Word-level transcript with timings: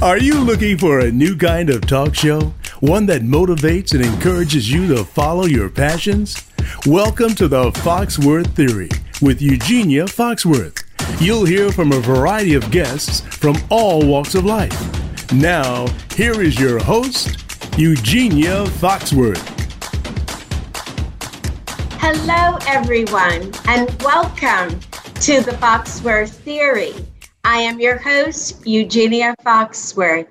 Are 0.00 0.16
you 0.16 0.38
looking 0.38 0.78
for 0.78 1.00
a 1.00 1.10
new 1.10 1.36
kind 1.36 1.68
of 1.70 1.84
talk 1.84 2.14
show? 2.14 2.54
One 2.78 3.06
that 3.06 3.22
motivates 3.22 3.94
and 3.94 4.04
encourages 4.04 4.70
you 4.70 4.86
to 4.94 5.04
follow 5.04 5.46
your 5.46 5.68
passions? 5.68 6.36
Welcome 6.86 7.34
to 7.34 7.48
the 7.48 7.72
Foxworth 7.72 8.46
Theory 8.54 8.90
with 9.20 9.42
Eugenia 9.42 10.04
Foxworth. 10.04 10.84
You'll 11.20 11.44
hear 11.44 11.72
from 11.72 11.90
a 11.90 11.98
variety 11.98 12.54
of 12.54 12.70
guests 12.70 13.22
from 13.22 13.56
all 13.70 14.06
walks 14.06 14.36
of 14.36 14.44
life. 14.44 15.32
Now, 15.32 15.88
here 16.14 16.40
is 16.42 16.60
your 16.60 16.78
host, 16.78 17.44
Eugenia 17.76 18.66
Foxworth. 18.66 19.42
Hello, 21.98 22.56
everyone, 22.68 23.52
and 23.66 23.90
welcome 24.02 24.78
to 25.22 25.40
the 25.40 25.56
Foxworth 25.60 26.30
Theory. 26.30 26.94
I 27.44 27.58
am 27.58 27.80
your 27.80 27.98
host, 27.98 28.66
Eugenia 28.66 29.34
Foxworth. 29.44 30.28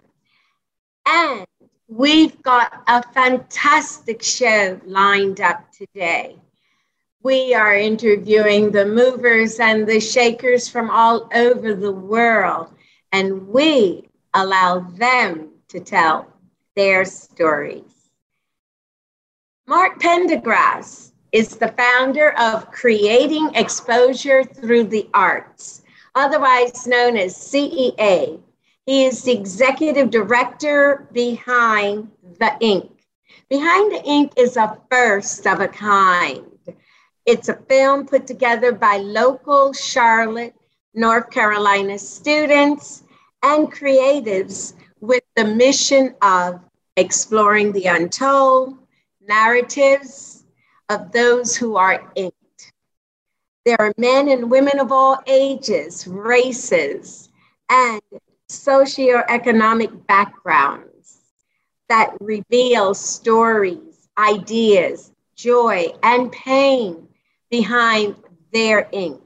And 1.07 1.45
we've 1.87 2.41
got 2.41 2.83
a 2.87 3.01
fantastic 3.13 4.21
show 4.21 4.79
lined 4.85 5.41
up 5.41 5.71
today. 5.71 6.37
We 7.23 7.53
are 7.53 7.75
interviewing 7.75 8.71
the 8.71 8.85
movers 8.85 9.59
and 9.59 9.87
the 9.87 9.99
shakers 9.99 10.67
from 10.67 10.89
all 10.89 11.29
over 11.33 11.73
the 11.73 11.91
world, 11.91 12.73
and 13.11 13.47
we 13.47 14.09
allow 14.33 14.79
them 14.79 15.49
to 15.69 15.79
tell 15.79 16.27
their 16.75 17.05
stories. 17.05 18.11
Mark 19.65 19.99
Pendergrass 19.99 21.11
is 21.31 21.55
the 21.55 21.69
founder 21.69 22.31
of 22.39 22.71
Creating 22.71 23.49
Exposure 23.55 24.43
Through 24.43 24.85
the 24.85 25.09
Arts 25.13 25.81
otherwise 26.17 26.87
known 26.87 27.15
as 27.15 27.37
CEA. 27.37 28.41
He 28.87 29.05
is 29.05 29.21
the 29.21 29.33
executive 29.33 30.09
director 30.09 31.07
behind 31.11 32.09
The 32.39 32.57
Ink. 32.59 32.91
Behind 33.49 33.91
the 33.91 34.03
Ink 34.03 34.31
is 34.35 34.57
a 34.57 34.79
first 34.89 35.45
of 35.45 35.59
a 35.59 35.67
kind. 35.67 36.43
It's 37.25 37.49
a 37.49 37.61
film 37.69 38.07
put 38.07 38.25
together 38.25 38.71
by 38.71 38.97
local 38.97 39.73
Charlotte, 39.73 40.55
North 40.95 41.29
Carolina 41.29 41.99
students 41.99 43.03
and 43.43 43.71
creatives 43.71 44.73
with 44.99 45.23
the 45.35 45.45
mission 45.45 46.15
of 46.23 46.59
exploring 46.95 47.71
the 47.73 47.85
untold 47.85 48.75
narratives 49.21 50.45
of 50.89 51.11
those 51.11 51.55
who 51.55 51.75
are 51.75 52.11
inked. 52.15 52.36
There 53.67 53.81
are 53.81 53.93
men 53.97 54.29
and 54.29 54.49
women 54.49 54.79
of 54.79 54.93
all 54.93 55.21
ages, 55.27 56.07
races, 56.07 57.27
and 57.69 58.01
socioeconomic 58.49 60.07
backgrounds 60.07 61.17
that 61.89 62.15
reveal 62.21 62.93
stories, 62.93 64.07
ideas, 64.17 65.11
joy, 65.35 65.87
and 66.01 66.31
pain 66.31 67.09
behind 67.51 68.15
their 68.53 68.87
ink. 68.93 69.21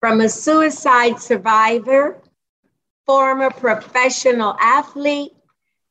From 0.00 0.22
a 0.22 0.28
suicide 0.28 1.20
survivor, 1.20 2.20
former 3.06 3.48
professional 3.48 4.56
athlete, 4.60 5.36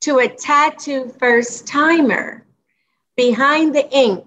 to 0.01 0.19
a 0.19 0.27
tattoo 0.27 1.15
first 1.17 1.65
timer, 1.65 2.45
behind 3.15 3.73
the 3.73 3.89
ink 3.95 4.25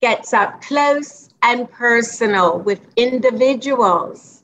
gets 0.00 0.32
up 0.32 0.62
close 0.62 1.29
and 1.42 1.70
personal 1.70 2.58
with 2.58 2.80
individuals 2.96 4.42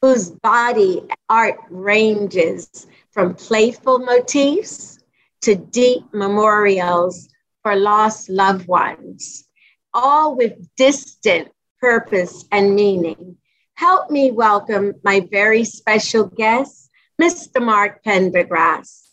whose 0.00 0.30
body 0.30 1.02
art 1.28 1.56
ranges 1.70 2.86
from 3.10 3.34
playful 3.34 3.98
motifs 3.98 4.98
to 5.40 5.54
deep 5.54 6.04
memorials 6.12 7.28
for 7.62 7.74
lost 7.76 8.28
loved 8.28 8.66
ones, 8.68 9.48
all 9.94 10.36
with 10.36 10.52
distant 10.76 11.48
purpose 11.80 12.44
and 12.52 12.74
meaning. 12.74 13.36
Help 13.74 14.10
me 14.10 14.30
welcome 14.30 14.94
my 15.02 15.20
very 15.30 15.64
special 15.64 16.26
guest, 16.26 16.90
Mr. 17.20 17.62
Mark 17.62 18.04
Pendergrass. 18.04 19.04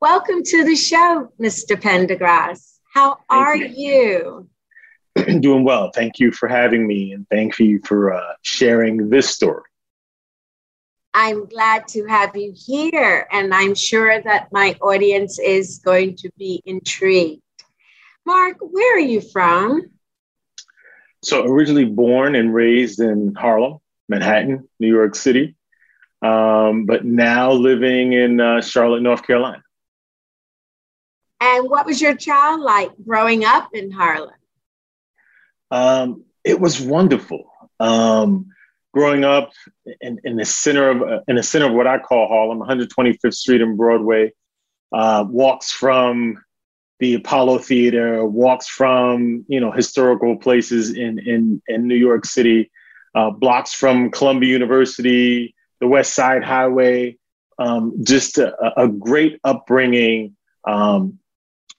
Welcome 0.00 0.42
to 0.44 0.64
the 0.64 0.76
show, 0.76 1.32
Mr. 1.40 1.80
Pendergrass. 1.80 2.78
How 2.94 3.18
are 3.28 3.56
you? 3.56 3.68
you? 3.76 4.48
doing 5.40 5.64
well. 5.64 5.90
Thank 5.94 6.18
you 6.18 6.32
for 6.32 6.48
having 6.48 6.86
me, 6.86 7.12
and 7.12 7.28
thank 7.28 7.58
you 7.58 7.80
for 7.84 8.12
uh, 8.12 8.34
sharing 8.42 9.08
this 9.10 9.28
story. 9.30 9.62
I'm 11.12 11.46
glad 11.46 11.88
to 11.88 12.06
have 12.06 12.36
you 12.36 12.52
here, 12.54 13.26
and 13.32 13.52
I'm 13.52 13.74
sure 13.74 14.20
that 14.22 14.48
my 14.52 14.76
audience 14.80 15.38
is 15.38 15.78
going 15.78 16.16
to 16.16 16.30
be 16.38 16.62
intrigued. 16.64 17.42
Mark, 18.24 18.58
where 18.60 18.96
are 18.96 19.00
you 19.00 19.20
from? 19.20 19.90
So, 21.22 21.44
originally 21.44 21.84
born 21.84 22.34
and 22.36 22.54
raised 22.54 23.00
in 23.00 23.34
Harlem, 23.34 23.78
Manhattan, 24.08 24.68
New 24.78 24.88
York 24.88 25.14
City, 25.14 25.56
um, 26.22 26.86
but 26.86 27.04
now 27.04 27.52
living 27.52 28.12
in 28.12 28.40
uh, 28.40 28.60
Charlotte, 28.60 29.02
North 29.02 29.26
Carolina. 29.26 29.62
And 31.40 31.68
what 31.68 31.86
was 31.86 32.00
your 32.00 32.14
child 32.14 32.60
like 32.60 32.90
growing 33.04 33.44
up 33.44 33.70
in 33.72 33.90
Harlem? 33.90 34.30
Um, 35.70 36.24
it 36.44 36.60
was 36.60 36.80
wonderful. 36.80 37.44
Um, 37.78 38.46
growing 38.92 39.24
up 39.24 39.52
in, 40.00 40.20
in, 40.24 40.36
the 40.36 40.44
center 40.44 40.90
of 40.90 41.02
uh, 41.02 41.20
in 41.28 41.36
the 41.36 41.42
center 41.42 41.66
of 41.66 41.72
what 41.72 41.86
I 41.86 41.98
call 41.98 42.28
Harlem, 42.28 42.60
125th 42.60 43.34
Street 43.34 43.60
and 43.60 43.76
Broadway, 43.76 44.32
uh, 44.92 45.24
walks 45.28 45.70
from 45.70 46.42
the 46.98 47.14
Apollo 47.14 47.58
Theater, 47.58 48.24
walks 48.24 48.68
from 48.68 49.44
you 49.48 49.60
know 49.60 49.70
historical 49.70 50.36
places 50.36 50.90
in 50.90 51.18
in 51.18 51.62
in 51.68 51.86
New 51.86 51.96
York 51.96 52.24
City, 52.24 52.70
uh, 53.14 53.30
blocks 53.30 53.72
from 53.72 54.10
Columbia 54.10 54.50
University, 54.50 55.54
the 55.80 55.88
West 55.88 56.14
Side 56.14 56.44
Highway. 56.44 57.16
Um, 57.58 58.04
just 58.04 58.38
a, 58.38 58.54
a, 58.80 58.88
great 58.88 59.38
upbringing 59.44 60.34
um, 60.66 61.18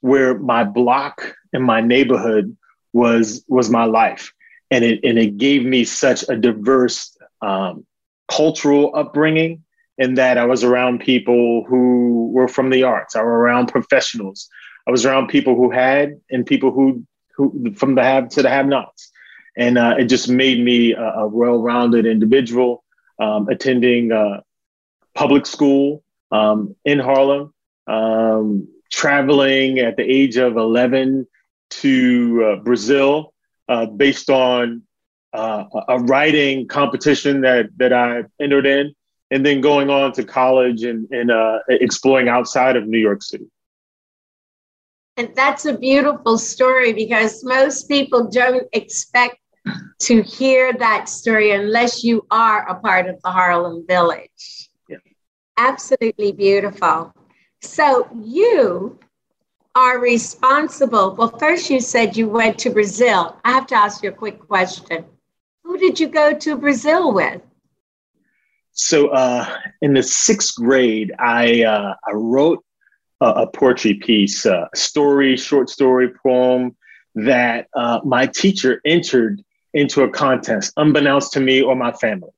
where 0.02 0.38
my 0.38 0.64
block 0.64 1.36
and 1.54 1.64
my 1.64 1.82
neighborhood 1.82 2.56
was 2.94 3.44
was 3.48 3.70
my 3.70 3.86
life, 3.86 4.34
and 4.70 4.84
it 4.84 5.00
and 5.04 5.18
it 5.18 5.38
gave 5.38 5.64
me 5.64 5.84
such 5.84 6.28
a 6.30 6.36
diverse 6.36 7.16
um, 7.42 7.86
cultural 8.30 8.92
upbringing. 8.96 9.64
In 9.98 10.16
that 10.16 10.38
I 10.40 10.46
was 10.46 10.64
around 10.64 11.02
people 11.02 11.64
who 11.68 12.32
were 12.34 12.48
from 12.48 12.72
the 12.72 12.84
arts. 12.84 13.16
I 13.16 13.22
was 13.22 13.28
around 13.28 13.68
professionals. 13.68 14.50
I 14.88 14.92
was 14.92 15.06
around 15.06 15.28
people 15.28 15.56
who 15.56 15.70
had 15.70 16.20
and 16.32 16.46
people 16.46 16.72
who 16.72 17.06
who 17.36 17.74
from 17.76 17.96
the 17.96 18.04
have 18.04 18.30
to 18.30 18.42
the 18.42 18.50
have-nots, 18.50 19.12
and 19.56 19.78
uh, 19.78 19.96
it 20.00 20.06
just 20.06 20.28
made 20.28 20.64
me 20.64 20.94
a, 20.94 21.04
a 21.04 21.28
well-rounded 21.28 22.06
individual. 22.06 22.84
Um, 23.20 23.48
attending 23.50 24.12
uh, 24.12 24.42
public 25.14 25.46
school 25.46 26.04
um, 26.32 26.76
in 26.86 26.98
Harlem, 26.98 27.54
um, 27.86 28.68
traveling 28.92 29.80
at 29.80 29.98
the 29.98 30.04
age 30.04 30.38
of 30.38 30.58
11 30.58 31.28
to 31.72 32.44
uh, 32.46 32.64
Brazil 32.64 33.34
uh, 33.68 33.86
based 33.86 34.30
on 34.30 34.84
uh, 35.34 35.64
a 35.88 36.00
writing 36.00 36.68
competition 36.68 37.42
that 37.42 37.70
that 37.78 37.94
I 37.94 38.24
entered 38.40 38.66
in, 38.66 38.94
and 39.32 39.46
then 39.46 39.62
going 39.62 39.90
on 39.90 40.12
to 40.14 40.24
college 40.24 40.84
and, 40.84 41.10
and 41.12 41.32
uh, 41.32 41.60
exploring 41.70 42.28
outside 42.28 42.76
of 42.76 42.88
New 42.88 43.00
York 43.00 43.24
City. 43.24 43.46
And 45.18 45.34
that's 45.36 45.66
a 45.66 45.78
beautiful 45.78 46.38
story 46.38 46.94
because 46.94 47.44
most 47.44 47.88
people 47.88 48.30
don't 48.30 48.68
expect 48.74 49.38
to 50.00 50.22
hear 50.24 50.74
that 50.74 51.08
story 51.08 51.52
unless 51.52 52.04
you 52.04 52.26
are 52.32 52.68
a 52.68 52.80
part 52.80 53.08
of 53.08 53.22
the 53.22 53.30
Harlem 53.30 53.86
Village. 53.88 54.70
Yeah. 54.90 54.98
Absolutely 55.58 56.32
beautiful. 56.32 57.14
So 57.62 58.08
you 58.24 58.98
are 59.76 60.00
responsible. 60.00 61.16
Well, 61.16 61.38
first 61.38 61.70
you 61.70 61.80
said 61.80 62.18
you 62.18 62.28
went 62.28 62.58
to 62.60 62.70
Brazil. 62.70 63.38
I 63.46 63.52
have 63.52 63.68
to 63.68 63.76
ask 63.76 64.04
you 64.04 64.10
a 64.10 64.14
quick 64.14 64.40
question. 64.40 65.06
Who 65.64 65.78
did 65.78 66.00
you 66.00 66.08
go 66.08 66.34
to 66.34 66.58
Brazil 66.58 67.14
with? 67.14 67.42
So, 68.74 69.10
uh, 69.10 69.58
in 69.82 69.94
the 69.94 70.04
sixth 70.04 70.56
grade, 70.56 71.12
I 71.20 71.64
uh, 71.64 71.94
I 72.08 72.12
wrote 72.14 72.64
a, 73.22 73.26
a 73.26 73.48
poetry 73.48 73.96
piece, 73.96 74.46
a 74.46 74.70
story, 74.76 75.38
short 75.38 75.70
story, 75.70 76.10
poem 76.10 76.76
that 77.16 77.68
uh, 77.76 78.00
my 78.04 78.26
teacher 78.26 78.82
entered 78.86 79.44
into 79.74 80.04
a 80.04 80.10
contest, 80.10 80.74
unbeknownst 80.78 81.34
to 81.34 81.40
me 81.40 81.62
or 81.62 81.76
my 81.76 81.92
family. 81.94 82.32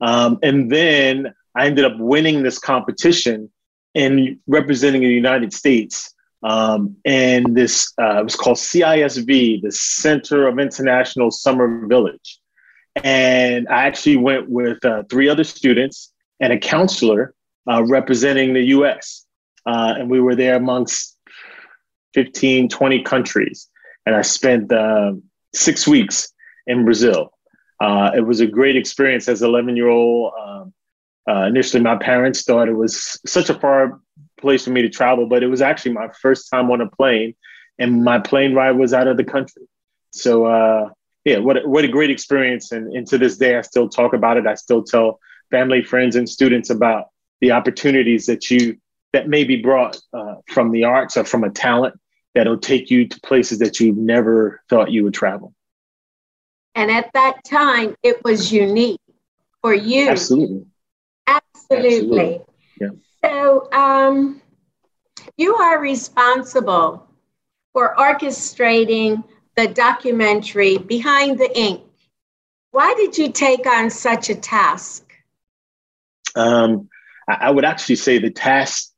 Um, 0.00 0.38
and 0.42 0.70
then 0.70 1.34
I 1.54 1.66
ended 1.66 1.84
up 1.84 1.98
winning 1.98 2.42
this 2.42 2.58
competition 2.58 3.50
and 3.94 4.38
representing 4.46 5.02
the 5.02 5.08
United 5.08 5.52
States 5.52 6.14
um, 6.42 6.96
and 7.04 7.56
this 7.56 7.92
uh, 7.98 8.20
was 8.22 8.36
called 8.36 8.56
CISV, 8.56 9.62
the 9.62 9.72
Center 9.72 10.46
of 10.46 10.58
International 10.58 11.30
Summer 11.30 11.86
Village. 11.86 12.38
And 13.02 13.68
I 13.68 13.86
actually 13.86 14.16
went 14.16 14.48
with 14.48 14.84
uh, 14.84 15.04
three 15.10 15.28
other 15.28 15.44
students 15.44 16.12
and 16.40 16.52
a 16.52 16.58
counselor 16.58 17.34
uh, 17.70 17.84
representing 17.84 18.54
the 18.54 18.64
US. 18.66 19.26
uh, 19.66 19.94
and 19.98 20.10
we 20.10 20.20
were 20.20 20.34
there 20.34 20.56
amongst 20.56 21.16
15, 22.14 22.68
20 22.68 23.02
countries. 23.02 23.68
And 24.06 24.14
I 24.14 24.22
spent 24.22 24.72
uh, 24.72 25.12
six 25.54 25.86
weeks 25.86 26.32
in 26.66 26.84
Brazil. 26.84 27.32
Uh, 27.80 28.10
it 28.16 28.20
was 28.20 28.40
a 28.40 28.46
great 28.46 28.76
experience 28.76 29.28
as 29.28 29.42
an 29.42 29.48
11 29.48 29.76
year 29.76 29.88
old. 29.88 30.32
Um, 30.40 30.72
uh, 31.28 31.42
initially, 31.42 31.82
my 31.82 31.96
parents 31.96 32.42
thought 32.42 32.68
it 32.68 32.74
was 32.74 33.20
such 33.26 33.50
a 33.50 33.54
far 33.54 34.00
place 34.38 34.64
for 34.64 34.70
me 34.70 34.82
to 34.82 34.88
travel, 34.88 35.26
but 35.26 35.42
it 35.42 35.48
was 35.48 35.60
actually 35.60 35.92
my 35.92 36.08
first 36.20 36.50
time 36.50 36.70
on 36.70 36.80
a 36.80 36.88
plane, 36.88 37.34
and 37.78 38.04
my 38.04 38.18
plane 38.18 38.54
ride 38.54 38.72
was 38.72 38.92
out 38.92 39.08
of 39.08 39.16
the 39.16 39.24
country. 39.24 39.62
So, 40.10 40.46
uh, 40.46 40.90
yeah, 41.24 41.38
what 41.38 41.58
a, 41.58 41.68
what 41.68 41.84
a 41.84 41.88
great 41.88 42.10
experience! 42.10 42.72
And, 42.72 42.92
and 42.92 43.06
to 43.08 43.18
this 43.18 43.36
day, 43.36 43.56
I 43.56 43.62
still 43.62 43.88
talk 43.88 44.14
about 44.14 44.36
it. 44.36 44.46
I 44.46 44.54
still 44.54 44.82
tell 44.82 45.20
family, 45.50 45.82
friends, 45.82 46.16
and 46.16 46.28
students 46.28 46.70
about 46.70 47.08
the 47.40 47.52
opportunities 47.52 48.26
that 48.26 48.50
you 48.50 48.78
that 49.12 49.28
may 49.28 49.44
be 49.44 49.56
brought 49.56 49.98
uh, 50.12 50.36
from 50.48 50.70
the 50.70 50.84
arts 50.84 51.16
or 51.16 51.24
from 51.24 51.44
a 51.44 51.50
talent 51.50 51.98
that'll 52.34 52.58
take 52.58 52.90
you 52.90 53.08
to 53.08 53.20
places 53.20 53.58
that 53.58 53.80
you 53.80 53.92
never 53.92 54.62
thought 54.68 54.90
you 54.90 55.04
would 55.04 55.14
travel. 55.14 55.54
And 56.74 56.90
at 56.90 57.10
that 57.14 57.42
time, 57.44 57.96
it 58.02 58.22
was 58.22 58.52
unique 58.52 59.00
for 59.62 59.74
you. 59.74 60.08
Absolutely. 60.08 60.66
Absolutely. 61.26 61.98
Absolutely. 61.98 62.40
Yeah. 62.80 62.88
So 63.24 63.68
um, 63.72 64.40
you 65.36 65.56
are 65.56 65.80
responsible 65.80 67.06
for 67.72 67.94
orchestrating 67.96 69.24
the 69.56 69.68
documentary 69.68 70.78
Behind 70.78 71.38
the 71.38 71.50
Ink. 71.58 71.82
Why 72.70 72.94
did 72.94 73.18
you 73.18 73.32
take 73.32 73.66
on 73.66 73.90
such 73.90 74.30
a 74.30 74.34
task? 74.34 75.04
Um, 76.36 76.88
I 77.28 77.50
would 77.50 77.64
actually 77.64 77.96
say 77.96 78.18
the 78.18 78.30
task 78.30 78.92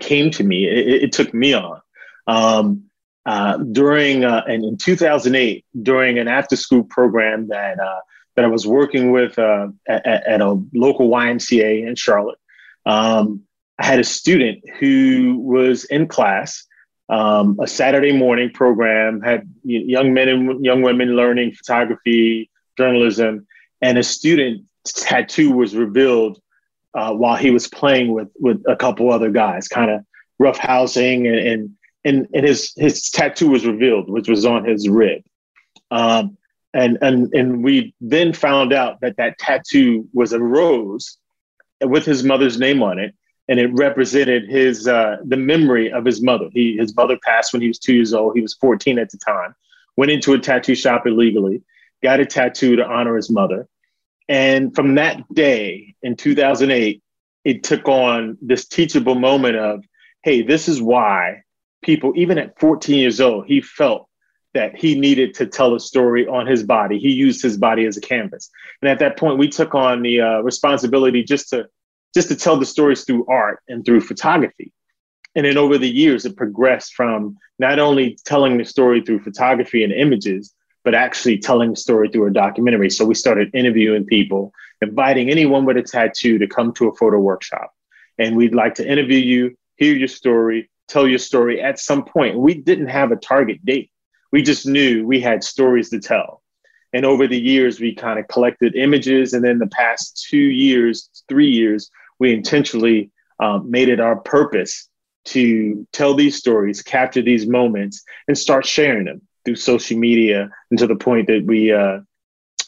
came 0.00 0.30
to 0.32 0.44
me. 0.44 0.66
It, 0.66 1.04
it 1.04 1.12
took 1.12 1.34
me 1.34 1.54
on. 1.54 1.80
Um, 2.26 2.84
uh, 3.26 3.56
during 3.58 4.24
uh, 4.24 4.42
and 4.46 4.64
in 4.64 4.76
2008, 4.76 5.64
during 5.82 6.18
an 6.18 6.28
after-school 6.28 6.84
program 6.84 7.48
that 7.48 7.80
uh, 7.80 8.00
that 8.36 8.44
I 8.44 8.48
was 8.48 8.66
working 8.66 9.12
with 9.12 9.38
uh, 9.38 9.68
at, 9.88 10.06
at, 10.06 10.40
a 10.40 10.62
local 10.74 11.08
YMCA 11.08 11.86
in 11.86 11.94
Charlotte, 11.94 12.38
um, 12.84 13.42
I 13.78 13.86
had 13.86 13.98
a 13.98 14.04
student 14.04 14.62
who 14.78 15.38
was 15.38 15.84
in 15.84 16.06
class, 16.06 16.64
um, 17.08 17.58
a 17.60 17.66
Saturday 17.66 18.12
morning 18.12 18.50
program, 18.50 19.20
had 19.20 19.48
young 19.64 20.14
men 20.14 20.28
and 20.28 20.64
young 20.64 20.82
women 20.82 21.16
learning 21.16 21.52
photography, 21.52 22.50
journalism, 22.78 23.46
and 23.82 23.98
a 23.98 24.02
student 24.02 24.64
tattoo 24.84 25.50
was 25.50 25.74
revealed 25.74 26.40
uh, 26.94 27.12
while 27.12 27.36
he 27.36 27.50
was 27.50 27.68
playing 27.68 28.12
with 28.12 28.28
with 28.38 28.62
a 28.68 28.76
couple 28.76 29.12
other 29.12 29.30
guys, 29.30 29.66
kind 29.68 29.90
of 29.90 30.00
roughhousing, 30.40 31.28
and, 31.28 31.38
and 31.48 31.70
and 32.04 32.28
and 32.32 32.46
his 32.46 32.72
his 32.76 33.10
tattoo 33.10 33.48
was 33.48 33.66
revealed, 33.66 34.08
which 34.08 34.28
was 34.28 34.46
on 34.46 34.64
his 34.64 34.88
rib. 34.88 35.22
Um, 35.90 36.38
and 36.72 36.98
and 37.02 37.32
and 37.34 37.64
we 37.64 37.94
then 38.00 38.32
found 38.32 38.72
out 38.72 39.00
that 39.00 39.16
that 39.16 39.38
tattoo 39.38 40.08
was 40.12 40.32
a 40.32 40.40
rose 40.40 41.18
with 41.80 42.04
his 42.04 42.24
mother's 42.24 42.58
name 42.58 42.82
on 42.82 42.98
it, 42.98 43.14
and 43.48 43.58
it 43.58 43.70
represented 43.74 44.48
his 44.48 44.88
uh, 44.88 45.16
the 45.24 45.36
memory 45.36 45.92
of 45.92 46.04
his 46.04 46.22
mother. 46.22 46.48
He 46.52 46.76
his 46.76 46.94
mother 46.96 47.18
passed 47.22 47.52
when 47.52 47.62
he 47.62 47.68
was 47.68 47.78
two 47.78 47.94
years 47.94 48.14
old. 48.14 48.34
He 48.34 48.42
was 48.42 48.54
14 48.54 48.98
at 48.98 49.10
the 49.10 49.18
time. 49.18 49.54
Went 49.96 50.10
into 50.10 50.32
a 50.32 50.38
tattoo 50.38 50.74
shop 50.74 51.06
illegally, 51.06 51.62
got 52.02 52.20
a 52.20 52.26
tattoo 52.26 52.76
to 52.76 52.84
honor 52.84 53.16
his 53.16 53.30
mother, 53.30 53.68
and 54.28 54.74
from 54.74 54.94
that 54.94 55.22
day 55.32 55.94
in 56.02 56.16
2008, 56.16 57.02
it 57.44 57.62
took 57.62 57.88
on 57.88 58.38
this 58.40 58.66
teachable 58.66 59.14
moment 59.14 59.56
of, 59.56 59.84
hey, 60.22 60.42
this 60.42 60.68
is 60.68 60.80
why 60.80 61.42
people, 61.82 62.12
even 62.16 62.38
at 62.38 62.58
14 62.58 62.96
years 62.96 63.20
old, 63.20 63.46
he 63.46 63.60
felt 63.60 64.08
that 64.54 64.76
he 64.76 64.98
needed 64.98 65.34
to 65.34 65.46
tell 65.46 65.74
a 65.74 65.80
story 65.80 66.26
on 66.26 66.46
his 66.46 66.62
body. 66.62 66.98
He 66.98 67.10
used 67.10 67.42
his 67.42 67.56
body 67.56 67.84
as 67.86 67.96
a 67.96 68.00
canvas. 68.00 68.50
And 68.80 68.88
at 68.88 69.00
that 69.00 69.18
point, 69.18 69.38
we 69.38 69.48
took 69.48 69.74
on 69.74 70.02
the 70.02 70.20
uh, 70.20 70.40
responsibility 70.40 71.22
just 71.22 71.50
to 71.50 71.66
just 72.14 72.28
to 72.28 72.36
tell 72.36 72.56
the 72.56 72.66
stories 72.66 73.04
through 73.04 73.26
art 73.26 73.60
and 73.68 73.84
through 73.84 74.00
photography. 74.00 74.72
And 75.34 75.44
then 75.44 75.56
over 75.56 75.78
the 75.78 75.90
years, 75.90 76.24
it 76.24 76.36
progressed 76.36 76.94
from 76.94 77.36
not 77.58 77.78
only 77.78 78.16
telling 78.24 78.56
the 78.56 78.64
story 78.64 79.00
through 79.00 79.24
photography 79.24 79.82
and 79.82 79.92
images, 79.92 80.54
but 80.84 80.94
actually 80.94 81.38
telling 81.38 81.70
the 81.70 81.76
story 81.76 82.08
through 82.08 82.26
a 82.26 82.32
documentary. 82.32 82.90
So 82.90 83.04
we 83.04 83.14
started 83.14 83.50
interviewing 83.54 84.04
people, 84.04 84.52
inviting 84.80 85.30
anyone 85.30 85.64
with 85.64 85.76
a 85.76 85.82
tattoo 85.82 86.38
to 86.38 86.46
come 86.46 86.72
to 86.74 86.88
a 86.88 86.94
photo 86.94 87.18
workshop. 87.18 87.72
And 88.18 88.36
we'd 88.36 88.54
like 88.54 88.76
to 88.76 88.88
interview 88.88 89.18
you, 89.18 89.56
hear 89.76 89.94
your 89.94 90.08
story, 90.08 90.70
tell 90.86 91.08
your 91.08 91.18
story 91.18 91.60
at 91.60 91.80
some 91.80 92.04
point. 92.04 92.38
We 92.38 92.54
didn't 92.54 92.88
have 92.88 93.10
a 93.10 93.16
target 93.16 93.64
date. 93.64 93.90
We 94.30 94.42
just 94.42 94.66
knew 94.66 95.06
we 95.06 95.20
had 95.20 95.42
stories 95.42 95.90
to 95.90 96.00
tell. 96.00 96.42
And 96.92 97.04
over 97.04 97.26
the 97.26 97.40
years, 97.40 97.80
we 97.80 97.94
kind 97.94 98.20
of 98.20 98.28
collected 98.28 98.76
images. 98.76 99.32
And 99.32 99.44
then 99.44 99.58
the 99.58 99.66
past 99.66 100.26
two 100.30 100.36
years, 100.36 101.10
three 101.28 101.50
years, 101.50 101.90
we 102.18 102.32
intentionally 102.32 103.10
um, 103.40 103.70
made 103.70 103.88
it 103.88 104.00
our 104.00 104.16
purpose 104.16 104.88
to 105.26 105.86
tell 105.92 106.14
these 106.14 106.36
stories, 106.36 106.82
capture 106.82 107.22
these 107.22 107.46
moments, 107.46 108.04
and 108.28 108.36
start 108.36 108.66
sharing 108.66 109.06
them 109.06 109.22
through 109.44 109.56
social 109.56 109.98
media. 109.98 110.50
And 110.70 110.78
to 110.78 110.86
the 110.86 110.96
point 110.96 111.26
that 111.28 111.44
we 111.46 111.72
uh, 111.72 112.00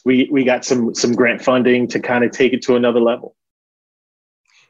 we 0.05 0.27
we 0.31 0.43
got 0.43 0.65
some 0.65 0.93
some 0.93 1.13
grant 1.13 1.41
funding 1.41 1.87
to 1.89 1.99
kind 1.99 2.23
of 2.23 2.31
take 2.31 2.53
it 2.53 2.61
to 2.63 2.75
another 2.75 2.99
level. 2.99 3.35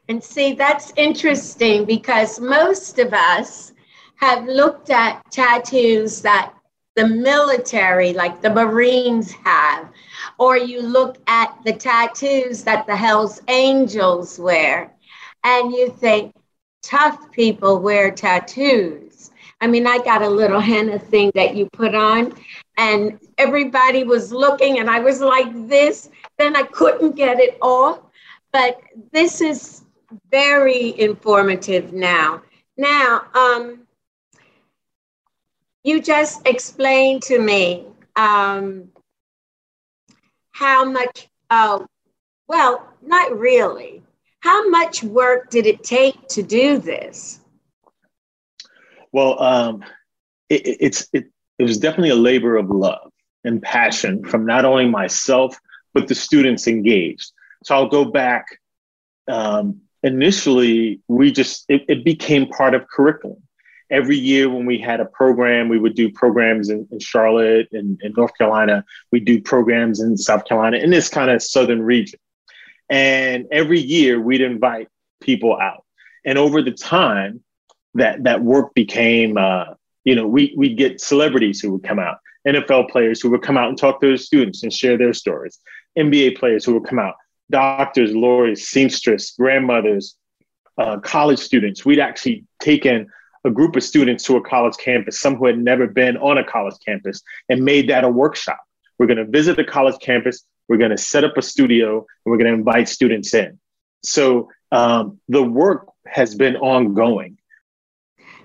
And 0.08 0.22
see, 0.22 0.54
that's 0.54 0.92
interesting 0.96 1.84
because 1.84 2.40
most 2.40 2.98
of 2.98 3.12
us 3.12 3.72
have 4.16 4.46
looked 4.46 4.90
at 4.90 5.22
tattoos 5.30 6.22
that 6.22 6.54
the 6.96 7.06
military, 7.06 8.12
like 8.12 8.40
the 8.42 8.50
Marines, 8.50 9.30
have, 9.30 9.88
or 10.38 10.56
you 10.56 10.80
look 10.80 11.18
at 11.26 11.56
the 11.64 11.72
tattoos 11.72 12.62
that 12.64 12.86
the 12.86 12.96
Hells 12.96 13.40
Angels 13.48 14.38
wear, 14.38 14.92
and 15.44 15.72
you 15.72 15.90
think 15.90 16.34
tough 16.82 17.30
people 17.32 17.80
wear 17.80 18.10
tattoos. 18.10 19.30
I 19.60 19.66
mean, 19.66 19.86
I 19.86 19.98
got 19.98 20.22
a 20.22 20.28
little 20.28 20.60
henna 20.60 20.98
thing 20.98 21.32
that 21.34 21.56
you 21.56 21.68
put 21.72 21.94
on, 21.94 22.32
and 22.76 23.18
everybody 23.36 24.04
was 24.04 24.32
looking, 24.32 24.78
and 24.78 24.88
I 24.88 25.00
was 25.00 25.20
like 25.20 25.68
this. 25.68 26.10
Then 26.38 26.54
I 26.54 26.62
couldn't 26.62 27.16
get 27.16 27.40
it 27.40 27.58
off. 27.60 28.00
But 28.52 28.80
this 29.12 29.40
is 29.40 29.82
very 30.30 30.98
informative 30.98 31.92
now. 31.92 32.42
Now, 32.76 33.22
um, 33.34 33.80
you 35.82 36.00
just 36.00 36.46
explained 36.46 37.22
to 37.24 37.38
me 37.38 37.86
um, 38.16 38.88
how 40.58 40.84
much, 40.84 41.28
uh, 41.50 41.84
well, 42.48 42.92
not 43.00 43.38
really. 43.38 44.02
How 44.40 44.68
much 44.68 45.04
work 45.04 45.50
did 45.50 45.66
it 45.66 45.84
take 45.84 46.26
to 46.28 46.42
do 46.42 46.78
this? 46.78 47.40
Well, 49.12 49.40
um, 49.40 49.84
it, 50.48 50.76
it's 50.80 51.08
it, 51.12 51.26
it 51.58 51.62
was 51.62 51.78
definitely 51.78 52.10
a 52.10 52.16
labor 52.16 52.56
of 52.56 52.70
love 52.70 53.12
and 53.44 53.62
passion 53.62 54.24
from 54.24 54.44
not 54.44 54.64
only 54.64 54.88
myself 54.88 55.56
but 55.94 56.08
the 56.08 56.14
students 56.14 56.66
engaged. 56.66 57.30
So 57.64 57.74
I'll 57.74 57.88
go 57.88 58.04
back 58.04 58.46
um, 59.28 59.80
initially 60.02 61.00
we 61.06 61.30
just 61.30 61.66
it, 61.68 61.84
it, 61.88 62.04
became 62.04 62.48
part 62.48 62.74
of 62.74 62.88
curriculum 62.88 63.42
every 63.90 64.16
year 64.16 64.48
when 64.48 64.66
we 64.66 64.78
had 64.78 65.00
a 65.00 65.04
program 65.04 65.68
we 65.68 65.78
would 65.78 65.94
do 65.94 66.10
programs 66.10 66.68
in, 66.68 66.86
in 66.90 66.98
charlotte 66.98 67.68
and 67.72 68.00
in 68.02 68.12
north 68.16 68.36
carolina. 68.36 68.84
We 69.12 69.20
do 69.20 69.40
programs 69.40 70.00
in 70.00 70.16
south 70.16 70.44
carolina 70.44 70.78
in 70.78 70.90
this 70.90 71.08
kind 71.08 71.30
of 71.30 71.42
southern 71.42 71.82
region. 71.82 72.20
And 72.90 73.46
every 73.52 73.80
year 73.80 74.20
we'd 74.20 74.40
invite 74.40 74.88
people 75.20 75.58
out. 75.58 75.84
And 76.24 76.38
over 76.38 76.62
the 76.62 76.72
time 76.72 77.42
that 77.94 78.24
that 78.24 78.42
work 78.42 78.74
became 78.74 79.36
uh, 79.36 79.74
you 80.04 80.14
know 80.14 80.26
we 80.26 80.54
we 80.56 80.74
get 80.74 81.00
celebrities 81.00 81.60
who 81.60 81.72
would 81.72 81.84
come 81.84 81.98
out 81.98 82.18
nfl 82.46 82.88
players 82.88 83.20
who 83.20 83.30
would 83.30 83.42
come 83.42 83.58
out 83.58 83.68
and 83.68 83.76
talk 83.76 84.00
to 84.00 84.06
their 84.06 84.16
students 84.16 84.62
and 84.62 84.72
share 84.72 84.96
their 84.96 85.12
stories 85.12 85.58
nba 85.98 86.38
players 86.38 86.64
who 86.64 86.72
would 86.72 86.84
come 86.84 86.98
out 86.98 87.14
doctors, 87.50 88.14
lawyers, 88.14 88.68
seamstress, 88.68 89.32
grandmothers, 89.32 90.16
uh, 90.78 90.98
college 90.98 91.38
students. 91.38 91.84
We'd 91.84 92.00
actually 92.00 92.44
taken 92.60 93.08
a 93.44 93.50
group 93.50 93.76
of 93.76 93.82
students 93.82 94.24
to 94.24 94.36
a 94.36 94.40
college 94.40 94.76
campus, 94.78 95.20
some 95.20 95.36
who 95.36 95.46
had 95.46 95.58
never 95.58 95.86
been 95.86 96.16
on 96.16 96.38
a 96.38 96.44
college 96.44 96.76
campus, 96.84 97.22
and 97.48 97.64
made 97.64 97.88
that 97.88 98.04
a 98.04 98.08
workshop. 98.08 98.60
We're 98.98 99.06
going 99.06 99.18
to 99.18 99.24
visit 99.24 99.56
the 99.56 99.64
college 99.64 100.00
campus. 100.00 100.44
We're 100.68 100.76
going 100.76 100.90
to 100.90 100.98
set 100.98 101.24
up 101.24 101.36
a 101.36 101.42
studio, 101.42 101.98
and 101.98 102.06
we're 102.26 102.36
going 102.36 102.52
to 102.52 102.58
invite 102.58 102.88
students 102.88 103.32
in. 103.34 103.58
So 104.02 104.48
um, 104.72 105.20
the 105.28 105.42
work 105.42 105.88
has 106.06 106.34
been 106.34 106.56
ongoing. 106.56 107.38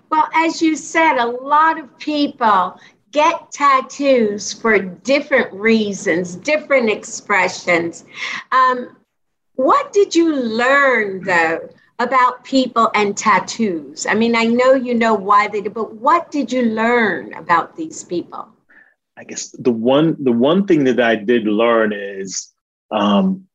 Well, 0.10 0.30
as 0.34 0.62
you 0.62 0.76
said, 0.76 1.18
a 1.18 1.26
lot 1.26 1.80
of 1.80 1.98
people 1.98 2.80
get 3.12 3.52
tattoos 3.52 4.54
for 4.54 4.80
different 4.80 5.54
reasons, 5.54 6.36
different 6.36 6.90
expressions. 6.90 8.06
Um, 8.52 8.96
what 9.56 9.94
did 9.94 10.16
you 10.16 10.36
learn, 10.36 11.24
though, 11.24 11.70
about 12.03 12.43
people 12.43 12.91
and 12.93 13.17
tattoos? 13.17 14.05
I 14.05 14.13
mean, 14.13 14.36
I 14.36 14.45
know 14.45 14.74
you 14.74 14.93
know 14.93 15.13
why 15.13 15.48
they 15.48 15.62
do, 15.62 15.69
but 15.69 15.95
what 15.95 16.31
did 16.31 16.51
you 16.51 16.63
learn 16.63 17.33
about 17.33 17.75
these 17.75 18.03
people? 18.03 18.48
I 19.17 19.24
guess 19.24 19.50
the 19.51 19.72
one 19.72 20.17
the 20.24 20.31
one 20.31 20.65
thing 20.67 20.83
that 20.86 21.00
I 21.00 21.15
did 21.15 21.45
learn 21.45 21.93
is, 21.93 22.51
um, 22.91 23.48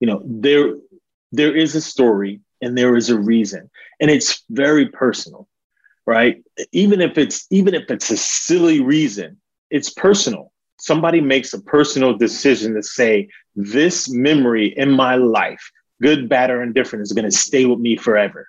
you 0.00 0.06
know, 0.06 0.22
there 0.24 0.74
there 1.32 1.56
is 1.56 1.74
a 1.74 1.80
story 1.80 2.40
and 2.60 2.76
there 2.76 2.96
is 2.96 3.10
a 3.10 3.18
reason, 3.18 3.70
and 4.00 4.10
it's 4.10 4.44
very 4.50 4.88
personal, 4.88 5.48
right? 6.06 6.42
Even 6.72 7.00
if 7.00 7.16
it's 7.16 7.46
even 7.50 7.74
if 7.74 7.90
it's 7.90 8.10
a 8.10 8.16
silly 8.16 8.80
reason, 8.80 9.38
it's 9.70 9.90
personal. 9.90 10.52
Somebody 10.80 11.20
makes 11.20 11.52
a 11.54 11.60
personal 11.62 12.16
decision 12.16 12.74
to 12.74 12.82
say 12.82 13.28
this 13.56 14.08
memory 14.08 14.74
in 14.76 14.90
my 14.90 15.16
life, 15.16 15.70
good, 16.00 16.28
bad, 16.28 16.50
or 16.50 16.62
indifferent, 16.62 17.02
is 17.02 17.12
going 17.12 17.24
to 17.24 17.30
stay 17.30 17.64
with 17.64 17.78
me 17.78 17.96
forever. 17.96 18.48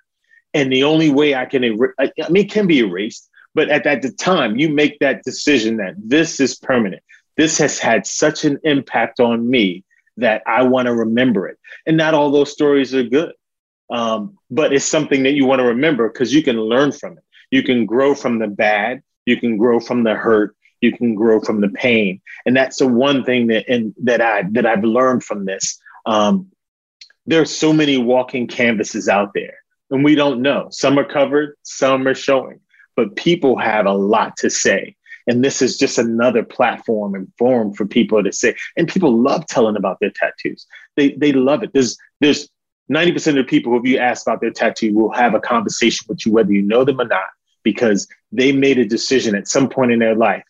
And 0.54 0.72
the 0.72 0.84
only 0.84 1.10
way 1.10 1.34
I 1.34 1.46
can, 1.46 1.64
er- 1.64 1.94
I 1.98 2.10
mean, 2.28 2.44
it 2.44 2.50
can 2.50 2.66
be 2.66 2.80
erased, 2.80 3.28
but 3.54 3.68
at 3.68 3.84
that 3.84 4.18
time, 4.18 4.58
you 4.58 4.68
make 4.68 4.98
that 5.00 5.22
decision 5.22 5.76
that 5.78 5.94
this 5.96 6.40
is 6.40 6.56
permanent. 6.56 7.02
This 7.36 7.58
has 7.58 7.78
had 7.78 8.06
such 8.06 8.44
an 8.44 8.58
impact 8.64 9.20
on 9.20 9.48
me 9.48 9.84
that 10.16 10.42
I 10.46 10.62
want 10.64 10.86
to 10.86 10.94
remember 10.94 11.48
it. 11.48 11.58
And 11.86 11.96
not 11.96 12.14
all 12.14 12.30
those 12.30 12.52
stories 12.52 12.94
are 12.94 13.02
good, 13.02 13.32
um, 13.90 14.36
but 14.50 14.72
it's 14.72 14.84
something 14.84 15.22
that 15.22 15.32
you 15.32 15.46
want 15.46 15.60
to 15.60 15.66
remember 15.66 16.08
because 16.08 16.34
you 16.34 16.42
can 16.42 16.60
learn 16.60 16.92
from 16.92 17.18
it. 17.18 17.24
You 17.50 17.62
can 17.62 17.86
grow 17.86 18.14
from 18.14 18.38
the 18.38 18.46
bad. 18.46 19.02
You 19.26 19.38
can 19.38 19.56
grow 19.56 19.80
from 19.80 20.04
the 20.04 20.14
hurt. 20.14 20.56
You 20.80 20.96
can 20.96 21.14
grow 21.14 21.40
from 21.40 21.60
the 21.60 21.68
pain, 21.68 22.22
and 22.46 22.56
that's 22.56 22.78
the 22.78 22.86
one 22.86 23.22
thing 23.24 23.48
that 23.48 23.68
and 23.68 23.94
that 24.02 24.22
I 24.22 24.44
that 24.52 24.64
I've 24.64 24.84
learned 24.84 25.22
from 25.22 25.44
this. 25.44 25.78
Um, 26.06 26.50
there 27.26 27.42
are 27.42 27.46
so 27.46 27.72
many 27.72 27.98
walking 27.98 28.46
canvases 28.46 29.08
out 29.08 29.30
there, 29.34 29.58
and 29.90 30.04
we 30.04 30.14
don't 30.14 30.42
know. 30.42 30.68
Some 30.70 30.98
are 30.98 31.04
covered, 31.04 31.56
some 31.62 32.06
are 32.06 32.14
showing 32.14 32.60
but 33.00 33.16
people 33.16 33.56
have 33.56 33.86
a 33.86 33.92
lot 33.92 34.36
to 34.36 34.50
say. 34.50 34.94
And 35.26 35.42
this 35.42 35.62
is 35.62 35.78
just 35.78 35.96
another 35.96 36.42
platform 36.42 37.14
and 37.14 37.32
forum 37.38 37.72
for 37.72 37.86
people 37.86 38.22
to 38.22 38.30
say. 38.30 38.54
And 38.76 38.88
people 38.88 39.16
love 39.16 39.46
telling 39.46 39.76
about 39.76 39.98
their 40.00 40.10
tattoos. 40.10 40.66
They, 40.96 41.12
they 41.12 41.32
love 41.32 41.62
it. 41.62 41.72
There's, 41.72 41.96
there's 42.20 42.50
90% 42.92 43.28
of 43.28 43.34
the 43.36 43.44
people, 43.44 43.74
if 43.78 43.84
you 43.84 43.96
ask 43.96 44.26
about 44.26 44.42
their 44.42 44.50
tattoo, 44.50 44.92
will 44.92 45.12
have 45.12 45.32
a 45.32 45.40
conversation 45.40 46.04
with 46.10 46.26
you, 46.26 46.32
whether 46.32 46.52
you 46.52 46.60
know 46.60 46.84
them 46.84 47.00
or 47.00 47.06
not, 47.06 47.28
because 47.62 48.06
they 48.32 48.52
made 48.52 48.78
a 48.78 48.84
decision 48.84 49.34
at 49.34 49.48
some 49.48 49.70
point 49.70 49.92
in 49.92 49.98
their 49.98 50.14
life 50.14 50.44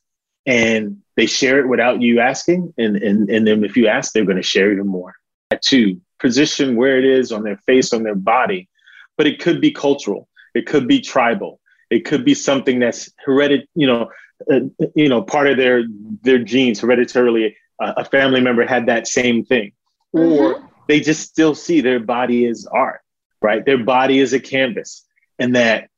and 0.47 0.99
they 1.15 1.27
share 1.27 1.61
it 1.61 1.69
without 1.69 2.03
you 2.03 2.19
asking. 2.19 2.75
And, 2.79 2.97
and, 2.97 3.31
and 3.31 3.47
then 3.47 3.63
if 3.63 3.77
you 3.77 3.87
ask, 3.87 4.13
they're 4.13 4.25
going 4.25 4.39
to 4.39 4.43
share 4.43 4.73
even 4.73 4.89
more. 4.89 5.15
Tattoo, 5.51 6.01
position 6.21 6.77
where 6.77 6.99
it 6.99 7.05
is 7.05 7.33
on 7.33 7.43
their 7.43 7.57
face, 7.59 7.93
on 7.93 8.03
their 8.03 8.15
body, 8.15 8.69
but 9.17 9.27
it 9.27 9.41
could 9.41 9.61
be 9.61 9.71
cultural, 9.71 10.29
it 10.55 10.67
could 10.67 10.87
be 10.87 11.01
tribal, 11.01 11.61
it 11.91 12.05
could 12.05 12.25
be 12.25 12.35
something 12.35 12.79
that's 12.79 13.11
hereditary, 13.25 13.69
you 13.75 13.87
know, 13.87 14.11
uh, 14.51 14.61
you 14.95 15.09
know, 15.09 15.23
part 15.23 15.49
of 15.49 15.57
their 15.57 15.85
their 16.23 16.39
genes 16.39 16.81
hereditarily. 16.81 17.57
Uh, 17.79 17.95
a 17.97 18.05
family 18.05 18.41
member 18.41 18.67
had 18.67 18.87
that 18.87 19.07
same 19.07 19.45
thing, 19.45 19.73
mm-hmm. 20.15 20.33
or 20.33 20.69
they 20.89 21.01
just 21.01 21.23
still 21.23 21.55
see 21.55 21.81
their 21.81 22.01
body 22.01 22.47
as 22.47 22.67
art, 22.67 23.01
right? 23.41 23.65
Their 23.65 23.83
body 23.83 24.19
is 24.19 24.33
a 24.33 24.41
canvas, 24.41 25.07
and 25.39 25.57
that 25.57 25.89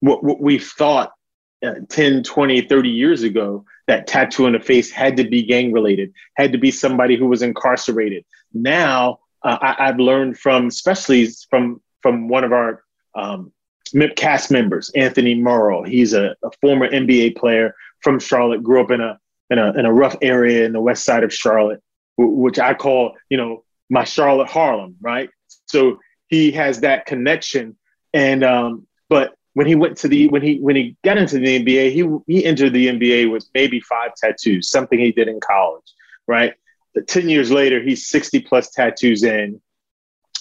what, 0.00 0.24
what 0.24 0.40
we 0.40 0.58
thought 0.58 1.12
uh, 1.64 1.74
10, 1.88 2.22
20, 2.22 2.62
30 2.62 2.88
years 2.88 3.22
ago 3.22 3.64
that 3.86 4.06
tattoo 4.06 4.46
on 4.46 4.52
the 4.52 4.60
face 4.60 4.90
had 4.90 5.16
to 5.18 5.24
be 5.24 5.42
gang 5.42 5.72
related, 5.72 6.12
had 6.34 6.52
to 6.52 6.58
be 6.58 6.70
somebody 6.70 7.16
who 7.16 7.26
was 7.26 7.42
incarcerated. 7.42 8.24
Now, 8.52 9.19
uh, 9.42 9.58
I, 9.60 9.86
have 9.86 9.98
learned 9.98 10.38
from, 10.38 10.66
especially 10.66 11.28
from 11.48 11.80
from 12.02 12.28
one 12.28 12.44
of 12.44 12.52
our 12.52 12.82
um, 13.14 13.52
cast 14.16 14.50
members, 14.50 14.90
Anthony 14.94 15.34
Morrow. 15.34 15.82
He's 15.82 16.12
a, 16.12 16.34
a, 16.42 16.50
former 16.60 16.88
NBA 16.88 17.36
player 17.36 17.74
from 18.00 18.18
Charlotte, 18.18 18.62
grew 18.62 18.80
up 18.82 18.90
in 18.90 19.00
a, 19.00 19.18
in 19.50 19.58
a, 19.58 19.72
in 19.78 19.86
a 19.86 19.92
rough 19.92 20.16
area 20.22 20.64
in 20.64 20.72
the 20.72 20.80
west 20.80 21.04
side 21.04 21.24
of 21.24 21.34
Charlotte, 21.34 21.82
which 22.16 22.58
I 22.58 22.74
call, 22.74 23.14
you 23.28 23.36
know, 23.36 23.64
my 23.88 24.04
Charlotte 24.04 24.48
Harlem, 24.48 24.96
right? 25.00 25.30
So 25.66 25.98
he 26.28 26.52
has 26.52 26.80
that 26.80 27.06
connection. 27.06 27.76
And, 28.14 28.44
um, 28.44 28.86
but 29.08 29.34
when 29.54 29.66
he 29.66 29.74
went 29.74 29.98
to 29.98 30.08
the, 30.08 30.28
when 30.28 30.42
he, 30.42 30.58
when 30.60 30.76
he 30.76 30.96
got 31.02 31.18
into 31.18 31.38
the 31.38 31.64
NBA, 31.64 31.92
he, 31.92 32.32
he 32.32 32.44
entered 32.44 32.72
the 32.72 32.86
NBA 32.86 33.30
with 33.30 33.46
maybe 33.52 33.80
five 33.80 34.12
tattoos, 34.14 34.70
something 34.70 34.98
he 34.98 35.10
did 35.10 35.26
in 35.26 35.40
college, 35.40 35.92
right? 36.28 36.54
But 36.94 37.06
10 37.06 37.28
years 37.28 37.50
later, 37.50 37.82
he's 37.82 38.08
60 38.08 38.40
plus 38.40 38.70
tattoos 38.70 39.22
in. 39.22 39.60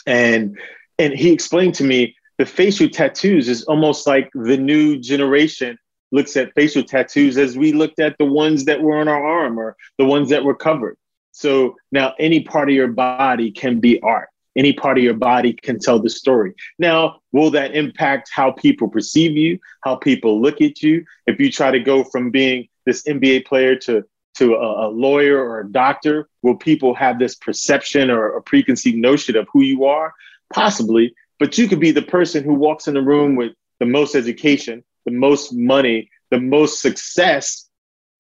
And, 0.06 0.58
and 0.98 1.14
he 1.14 1.32
explained 1.32 1.76
to 1.76 1.84
me 1.84 2.16
the 2.38 2.46
facial 2.46 2.90
tattoos 2.90 3.50
is 3.50 3.64
almost 3.64 4.08
like 4.08 4.30
the 4.34 4.58
new 4.58 4.98
generation 4.98 5.78
looks 6.12 6.36
at 6.38 6.54
facial 6.56 6.84
tattoos 6.84 7.38
as 7.38 7.58
we 7.58 7.72
looked 7.74 8.00
at 8.00 8.18
the 8.18 8.26
ones 8.26 8.66
that 8.66 8.82
were 8.82 8.98
on 8.98 9.08
our 9.08 9.24
arm 9.24 9.60
or 9.60 9.76
the 9.98 10.06
ones 10.06 10.30
that 10.30 10.44
were 10.44 10.56
covered. 10.56 10.98
So 11.32 11.76
now 11.92 12.14
any 12.20 12.42
part 12.42 12.70
of 12.70 12.76
your 12.76 12.88
body 12.88 13.52
can 13.52 13.80
be 13.80 14.02
art. 14.02 14.30
Any 14.56 14.74
part 14.74 14.98
of 14.98 15.04
your 15.04 15.14
body 15.14 15.54
can 15.54 15.80
tell 15.80 16.00
the 16.00 16.10
story. 16.10 16.54
Now, 16.80 17.22
will 17.32 17.52
that 17.52 17.76
impact 17.76 18.30
how 18.34 18.52
people 18.52 18.90
perceive 18.90 19.38
you, 19.38 19.60
how 19.84 19.96
people 19.96 20.42
look 20.42 20.60
at 20.60 20.82
you? 20.82 21.06
If 21.28 21.40
you 21.40 21.52
try 21.52 21.72
to 21.72 21.80
go 21.80 22.04
from 22.04 22.32
being 22.32 22.68
this 22.86 23.04
NBA 23.04 23.46
player 23.46 23.76
to 23.78 24.04
to 24.40 24.56
a, 24.56 24.88
a 24.88 24.90
lawyer 24.90 25.38
or 25.38 25.60
a 25.60 25.72
doctor, 25.72 26.28
will 26.42 26.56
people 26.56 26.94
have 26.96 27.20
this 27.20 27.36
perception 27.36 28.10
or 28.10 28.36
a 28.36 28.42
preconceived 28.42 28.98
notion 28.98 29.38
of 29.38 29.48
who 29.54 29.62
you 29.62 29.86
are? 29.86 30.14
Possibly, 30.52 31.14
but 31.40 31.58
you 31.58 31.68
could 31.68 31.80
be 31.80 31.92
the 31.92 32.02
person 32.02 32.44
who 32.44 32.54
walks 32.54 32.88
in 32.88 32.96
the 32.96 33.02
room 33.02 33.36
with 33.36 33.54
the 33.80 33.86
most 33.86 34.16
education, 34.16 34.84
the 35.06 35.12
most 35.12 35.54
money, 35.54 36.10
the 36.32 36.40
most 36.40 36.82
success, 36.82 37.70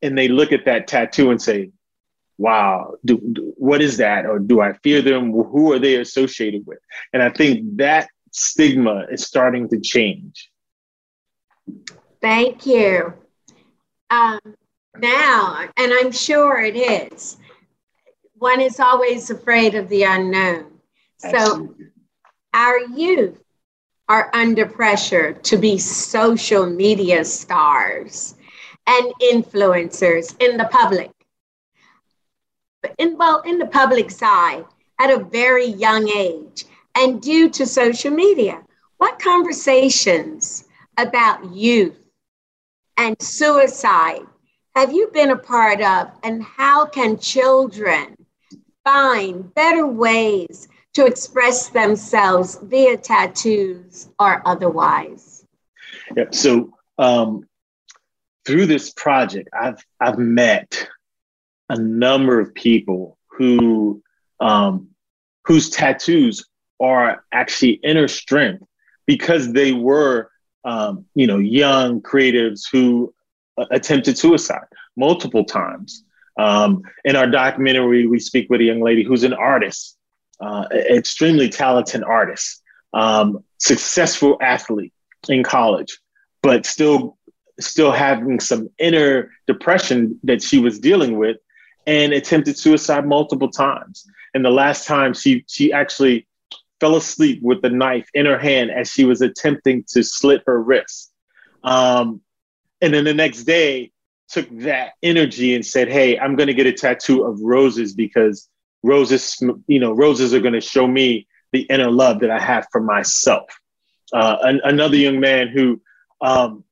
and 0.01 0.17
they 0.17 0.27
look 0.27 0.51
at 0.51 0.65
that 0.65 0.87
tattoo 0.87 1.31
and 1.31 1.41
say, 1.41 1.71
wow, 2.37 2.93
do, 3.03 3.19
do, 3.33 3.53
what 3.57 3.81
is 3.81 3.97
that? 3.97 4.25
Or 4.25 4.39
do 4.39 4.61
I 4.61 4.73
fear 4.73 5.01
them? 5.01 5.31
Who 5.31 5.73
are 5.73 5.79
they 5.79 5.95
associated 5.95 6.65
with? 6.65 6.79
And 7.11 7.21
I 7.21 7.29
think 7.29 7.77
that 7.77 8.07
stigma 8.31 9.07
is 9.11 9.25
starting 9.25 9.67
to 9.69 9.79
change. 9.79 10.49
Thank 12.21 12.65
you. 12.65 13.13
Um, 14.09 14.39
now, 14.99 15.67
and 15.77 15.93
I'm 15.93 16.11
sure 16.11 16.59
it 16.61 16.75
is, 16.75 17.37
one 18.33 18.61
is 18.61 18.79
always 18.79 19.29
afraid 19.29 19.75
of 19.75 19.89
the 19.89 20.03
unknown. 20.03 20.65
Absolutely. 21.23 21.67
So 21.67 21.85
our 22.53 22.79
youth 22.95 23.41
are 24.07 24.29
under 24.33 24.65
pressure 24.65 25.33
to 25.33 25.57
be 25.57 25.77
social 25.77 26.65
media 26.65 27.23
stars 27.23 28.35
and 28.87 29.13
influencers 29.21 30.35
in 30.41 30.57
the 30.57 30.65
public. 30.71 31.11
In, 32.97 33.17
well, 33.17 33.41
in 33.41 33.59
the 33.59 33.67
public's 33.67 34.19
eye 34.23 34.63
at 34.99 35.11
a 35.11 35.23
very 35.25 35.67
young 35.67 36.09
age 36.09 36.65
and 36.97 37.21
due 37.21 37.49
to 37.49 37.65
social 37.65 38.11
media. 38.11 38.63
What 38.97 39.19
conversations 39.19 40.65
about 40.97 41.53
youth 41.53 41.97
and 42.97 43.15
suicide 43.21 44.25
have 44.79 44.93
you 44.93 45.09
been 45.11 45.31
a 45.31 45.37
part 45.37 45.81
of, 45.81 46.09
and 46.23 46.41
how 46.41 46.85
can 46.85 47.19
children 47.19 48.15
find 48.85 49.53
better 49.53 49.85
ways 49.85 50.69
to 50.93 51.05
express 51.05 51.67
themselves 51.67 52.57
via 52.63 52.95
tattoos 52.95 54.07
or 54.19 54.41
otherwise? 54.45 55.45
Yeah, 56.15 56.27
so 56.31 56.73
um, 56.97 57.45
through 58.45 58.67
this 58.67 58.91
project, 58.93 59.49
I've 59.51 59.83
I've 59.99 60.17
met 60.17 60.87
a 61.67 61.77
number 61.77 62.39
of 62.39 62.53
people 62.53 63.17
who 63.27 64.01
um, 64.39 64.87
whose 65.43 65.69
tattoos 65.69 66.45
are 66.79 67.25
actually 67.33 67.81
inner 67.83 68.07
strength 68.07 68.63
because 69.05 69.51
they 69.51 69.73
were 69.73 70.31
um, 70.63 71.03
you 71.15 71.27
know 71.27 71.37
young 71.37 72.01
creatives 72.01 72.61
who 72.71 73.13
attempted 73.71 74.17
suicide 74.17 74.65
multiple 74.95 75.43
times. 75.43 76.03
Um, 76.37 76.83
in 77.03 77.15
our 77.15 77.27
documentary, 77.27 78.07
we 78.07 78.19
speak 78.19 78.49
with 78.49 78.61
a 78.61 78.63
young 78.63 78.81
lady 78.81 79.03
who's 79.03 79.23
an 79.23 79.33
artist 79.33 79.97
uh, 80.39 80.65
extremely 80.71 81.49
talented 81.49 82.03
artist, 82.03 82.61
um, 82.93 83.43
successful 83.57 84.37
athlete 84.41 84.93
in 85.27 85.43
college, 85.43 85.99
but 86.41 86.65
still 86.65 87.17
still 87.59 87.91
having 87.91 88.39
some 88.39 88.69
inner 88.79 89.31
depression 89.45 90.17
that 90.23 90.41
she 90.41 90.59
was 90.59 90.79
dealing 90.79 91.17
with 91.17 91.35
and 91.85 92.13
attempted 92.13 92.57
suicide 92.57 93.05
multiple 93.05 93.49
times. 93.49 94.05
And 94.33 94.45
the 94.45 94.49
last 94.49 94.87
time 94.87 95.13
she 95.13 95.43
she 95.47 95.73
actually 95.73 96.25
fell 96.79 96.95
asleep 96.95 97.41
with 97.41 97.61
the 97.61 97.69
knife 97.69 98.07
in 98.13 98.25
her 98.25 98.39
hand 98.39 98.71
as 98.71 98.89
she 98.89 99.03
was 99.03 99.21
attempting 99.21 99.83
to 99.89 100.03
slit 100.03 100.41
her 100.47 100.63
wrist. 100.63 101.11
Um, 101.63 102.21
and 102.81 102.93
then 102.93 103.03
the 103.03 103.13
next 103.13 103.43
day 103.43 103.91
took 104.29 104.47
that 104.59 104.91
energy 105.01 105.55
and 105.55 105.65
said, 105.65 105.89
Hey, 105.89 106.17
I'm 106.17 106.35
going 106.35 106.47
to 106.47 106.53
get 106.53 106.67
a 106.67 106.73
tattoo 106.73 107.23
of 107.23 107.39
roses 107.41 107.93
because 107.93 108.47
roses, 108.83 109.35
you 109.67 109.79
know, 109.79 109.91
roses 109.91 110.33
are 110.33 110.39
going 110.39 110.53
to 110.53 110.61
show 110.61 110.87
me 110.87 111.27
the 111.51 111.61
inner 111.61 111.91
love 111.91 112.19
that 112.19 112.31
I 112.31 112.39
have 112.39 112.67
for 112.71 112.81
myself. 112.81 113.49
uh, 114.13 114.37
an, 114.41 114.61
another 114.63 114.95
young 114.95 115.19
man 115.19 115.47
who, 115.47 115.81
um, 116.21 116.63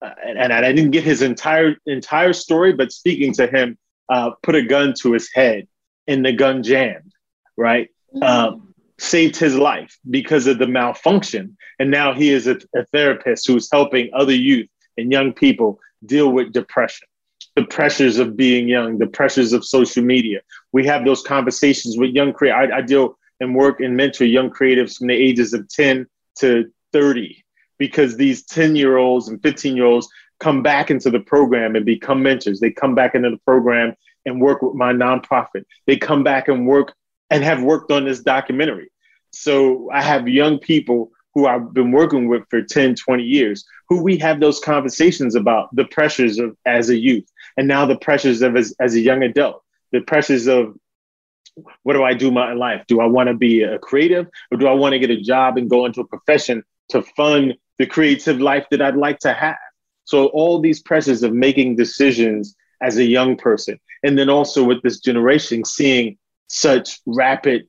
and, 0.00 0.38
and, 0.38 0.52
I 0.52 0.72
didn't 0.72 0.90
get 0.90 1.02
his 1.04 1.22
entire 1.22 1.76
entire 1.86 2.32
story, 2.32 2.72
but 2.72 2.92
speaking 2.92 3.32
to 3.34 3.46
him, 3.46 3.78
uh, 4.08 4.32
put 4.42 4.54
a 4.54 4.62
gun 4.62 4.92
to 5.00 5.12
his 5.12 5.30
head 5.32 5.66
and 6.06 6.24
the 6.24 6.32
gun 6.32 6.62
jammed, 6.62 7.12
right? 7.56 7.88
Mm-hmm. 8.14 8.22
Um, 8.22 8.74
saved 8.98 9.36
his 9.36 9.56
life 9.56 9.98
because 10.08 10.46
of 10.46 10.58
the 10.58 10.66
malfunction. 10.66 11.56
And 11.78 11.90
now 11.90 12.12
he 12.12 12.30
is 12.30 12.46
a, 12.46 12.58
a 12.74 12.84
therapist 12.92 13.46
who's 13.46 13.68
helping 13.72 14.10
other 14.14 14.34
youth 14.34 14.68
and 14.96 15.10
young 15.10 15.32
people 15.32 15.78
deal 16.04 16.30
with 16.32 16.52
depression 16.52 17.08
the 17.56 17.64
pressures 17.64 18.18
of 18.18 18.36
being 18.36 18.68
young, 18.68 18.98
the 18.98 19.06
pressures 19.06 19.52
of 19.52 19.64
social 19.64 20.02
media. 20.02 20.40
We 20.72 20.84
have 20.86 21.04
those 21.04 21.22
conversations 21.22 21.96
with 21.96 22.10
young 22.10 22.32
creators. 22.32 22.70
I, 22.72 22.78
I, 22.78 22.82
deal 22.82 23.16
and 23.40 23.54
work 23.54 23.80
and 23.80 23.96
mentor 23.96 24.24
young 24.24 24.50
creatives 24.50 24.96
from 24.96 25.08
the 25.08 25.14
ages 25.14 25.52
of 25.52 25.68
10 25.68 26.06
to 26.38 26.70
30 26.92 27.44
because 27.78 28.16
these 28.16 28.44
10 28.44 28.76
year 28.76 28.96
olds 28.96 29.28
and 29.28 29.42
15 29.42 29.76
year 29.76 29.86
olds 29.86 30.08
come 30.40 30.62
back 30.62 30.90
into 30.90 31.10
the 31.10 31.20
program 31.20 31.76
and 31.76 31.84
become 31.84 32.22
mentors. 32.22 32.60
They 32.60 32.70
come 32.70 32.94
back 32.94 33.14
into 33.14 33.30
the 33.30 33.40
program 33.46 33.94
and 34.26 34.40
work 34.40 34.62
with 34.62 34.74
my 34.74 34.92
nonprofit. 34.92 35.64
They 35.86 35.96
come 35.96 36.24
back 36.24 36.48
and 36.48 36.66
work 36.66 36.94
and 37.30 37.42
have 37.44 37.62
worked 37.62 37.92
on 37.92 38.04
this 38.04 38.20
documentary. 38.20 38.90
So 39.32 39.90
I 39.92 40.02
have 40.02 40.28
young 40.28 40.58
people 40.58 41.10
who 41.34 41.46
I've 41.46 41.74
been 41.74 41.90
working 41.90 42.28
with 42.28 42.44
for 42.48 42.62
10, 42.62 42.94
20 42.94 43.22
years, 43.22 43.64
who 43.88 44.02
we 44.02 44.16
have 44.18 44.40
those 44.40 44.60
conversations 44.60 45.34
about 45.34 45.74
the 45.74 45.84
pressures 45.84 46.38
of 46.38 46.56
as 46.64 46.90
a 46.90 46.96
youth, 46.96 47.26
and 47.56 47.66
now 47.66 47.86
the 47.86 47.98
pressures 47.98 48.42
of 48.42 48.56
as, 48.56 48.74
as 48.80 48.94
a 48.94 49.00
young 49.00 49.22
adult, 49.22 49.62
the 49.92 50.00
pressures 50.00 50.46
of 50.46 50.76
what 51.82 51.92
do 51.92 52.02
I 52.02 52.14
do 52.14 52.30
my 52.30 52.52
life? 52.52 52.84
Do 52.88 53.00
I 53.00 53.06
want 53.06 53.28
to 53.28 53.34
be 53.34 53.62
a 53.62 53.78
creative 53.78 54.26
or 54.50 54.58
do 54.58 54.66
I 54.66 54.72
want 54.72 54.92
to 54.92 54.98
get 54.98 55.10
a 55.10 55.20
job 55.20 55.56
and 55.56 55.70
go 55.70 55.86
into 55.86 56.00
a 56.00 56.06
profession 56.06 56.64
to 56.88 57.02
fund 57.16 57.54
the 57.78 57.86
creative 57.86 58.40
life 58.40 58.66
that 58.70 58.82
I'd 58.82 58.96
like 58.96 59.20
to 59.20 59.32
have? 59.32 59.56
So 60.04 60.26
all 60.26 60.60
these 60.60 60.82
pressures 60.82 61.22
of 61.22 61.32
making 61.32 61.76
decisions 61.76 62.56
as 62.82 62.96
a 62.96 63.04
young 63.04 63.36
person, 63.36 63.78
and 64.02 64.18
then 64.18 64.28
also 64.28 64.62
with 64.64 64.82
this 64.82 65.00
generation 65.00 65.64
seeing 65.64 66.18
such 66.48 67.00
rapid 67.06 67.68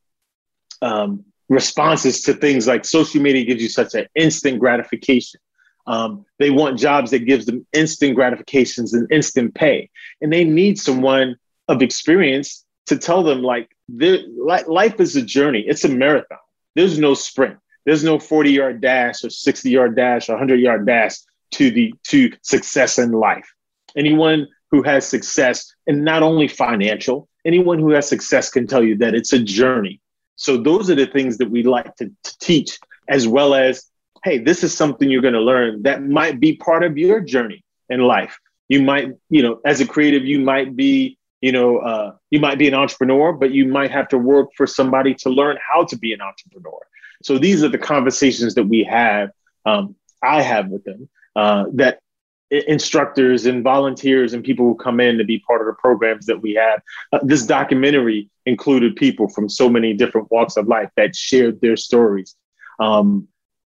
um, 0.81 1.23
responses 1.49 2.21
to 2.23 2.33
things 2.33 2.67
like 2.67 2.85
social 2.85 3.21
media 3.21 3.45
gives 3.45 3.61
you 3.61 3.69
such 3.69 3.93
an 3.93 4.07
instant 4.15 4.59
gratification. 4.59 5.39
Um, 5.87 6.25
they 6.39 6.49
want 6.49 6.79
jobs 6.79 7.11
that 7.11 7.19
gives 7.19 7.45
them 7.45 7.65
instant 7.71 8.15
gratifications 8.15 8.93
and 8.93 9.11
instant 9.11 9.53
pay, 9.53 9.89
and 10.21 10.33
they 10.33 10.43
need 10.43 10.79
someone 10.79 11.37
of 11.67 11.81
experience 11.81 12.65
to 12.87 12.97
tell 12.97 13.23
them 13.23 13.41
like 13.41 13.69
life 13.89 14.99
is 14.99 15.15
a 15.15 15.21
journey. 15.21 15.63
It's 15.67 15.83
a 15.83 15.89
marathon. 15.89 16.39
There's 16.75 16.97
no 16.97 17.13
sprint. 17.13 17.57
There's 17.85 18.03
no 18.03 18.17
40 18.17 18.51
yard 18.51 18.81
dash 18.81 19.23
or 19.23 19.29
60 19.29 19.69
yard 19.69 19.95
dash 19.95 20.27
or 20.29 20.33
100 20.33 20.59
yard 20.59 20.85
dash 20.85 21.17
to 21.51 21.69
the 21.69 21.93
to 22.05 22.31
success 22.41 22.97
in 22.97 23.11
life. 23.11 23.53
Anyone 23.95 24.47
who 24.71 24.81
has 24.83 25.07
success, 25.07 25.73
and 25.87 26.03
not 26.03 26.23
only 26.23 26.47
financial, 26.47 27.29
anyone 27.45 27.79
who 27.79 27.91
has 27.91 28.09
success 28.09 28.49
can 28.49 28.67
tell 28.67 28.83
you 28.83 28.97
that 28.97 29.13
it's 29.13 29.31
a 29.31 29.39
journey. 29.39 30.01
So 30.35 30.57
those 30.57 30.89
are 30.89 30.95
the 30.95 31.05
things 31.05 31.37
that 31.37 31.49
we 31.49 31.63
like 31.63 31.95
to, 31.97 32.11
to 32.23 32.39
teach, 32.39 32.79
as 33.07 33.27
well 33.27 33.53
as, 33.53 33.85
hey, 34.23 34.37
this 34.39 34.63
is 34.63 34.75
something 34.75 35.09
you're 35.09 35.21
going 35.21 35.33
to 35.33 35.39
learn 35.39 35.83
that 35.83 36.03
might 36.03 36.39
be 36.39 36.57
part 36.57 36.83
of 36.83 36.97
your 36.97 37.19
journey 37.19 37.63
in 37.89 38.01
life. 38.01 38.37
You 38.67 38.81
might, 38.81 39.11
you 39.29 39.43
know, 39.43 39.61
as 39.65 39.79
a 39.79 39.85
creative, 39.85 40.25
you 40.25 40.39
might 40.39 40.75
be, 40.75 41.17
you 41.41 41.51
know, 41.51 41.77
uh, 41.77 42.15
you 42.31 42.39
might 42.39 42.57
be 42.57 42.67
an 42.67 42.73
entrepreneur, 42.73 43.31
but 43.33 43.51
you 43.51 43.67
might 43.67 43.91
have 43.91 44.07
to 44.09 44.17
work 44.17 44.49
for 44.57 44.65
somebody 44.65 45.13
to 45.15 45.29
learn 45.29 45.57
how 45.61 45.83
to 45.85 45.97
be 45.97 46.11
an 46.13 46.21
entrepreneur. 46.21 46.79
So 47.23 47.37
these 47.37 47.63
are 47.63 47.69
the 47.69 47.77
conversations 47.77 48.55
that 48.55 48.63
we 48.63 48.83
have, 48.83 49.29
um, 49.65 49.95
I 50.23 50.41
have 50.41 50.69
with 50.69 50.83
them, 50.83 51.07
uh, 51.35 51.65
that 51.73 51.99
instructors 52.51 53.45
and 53.45 53.63
volunteers 53.63 54.33
and 54.33 54.43
people 54.43 54.65
who 54.65 54.75
come 54.75 54.99
in 54.99 55.17
to 55.17 55.23
be 55.23 55.39
part 55.39 55.61
of 55.61 55.67
the 55.67 55.73
programs 55.73 56.25
that 56.27 56.41
we 56.41 56.53
have. 56.53 56.81
Uh, 57.11 57.19
this 57.23 57.45
documentary 57.45 58.29
included 58.45 58.95
people 58.95 59.27
from 59.27 59.49
so 59.49 59.69
many 59.69 59.93
different 59.93 60.29
walks 60.31 60.57
of 60.57 60.67
life 60.67 60.89
that 60.95 61.15
shared 61.15 61.59
their 61.61 61.75
stories 61.75 62.35
um, 62.79 63.27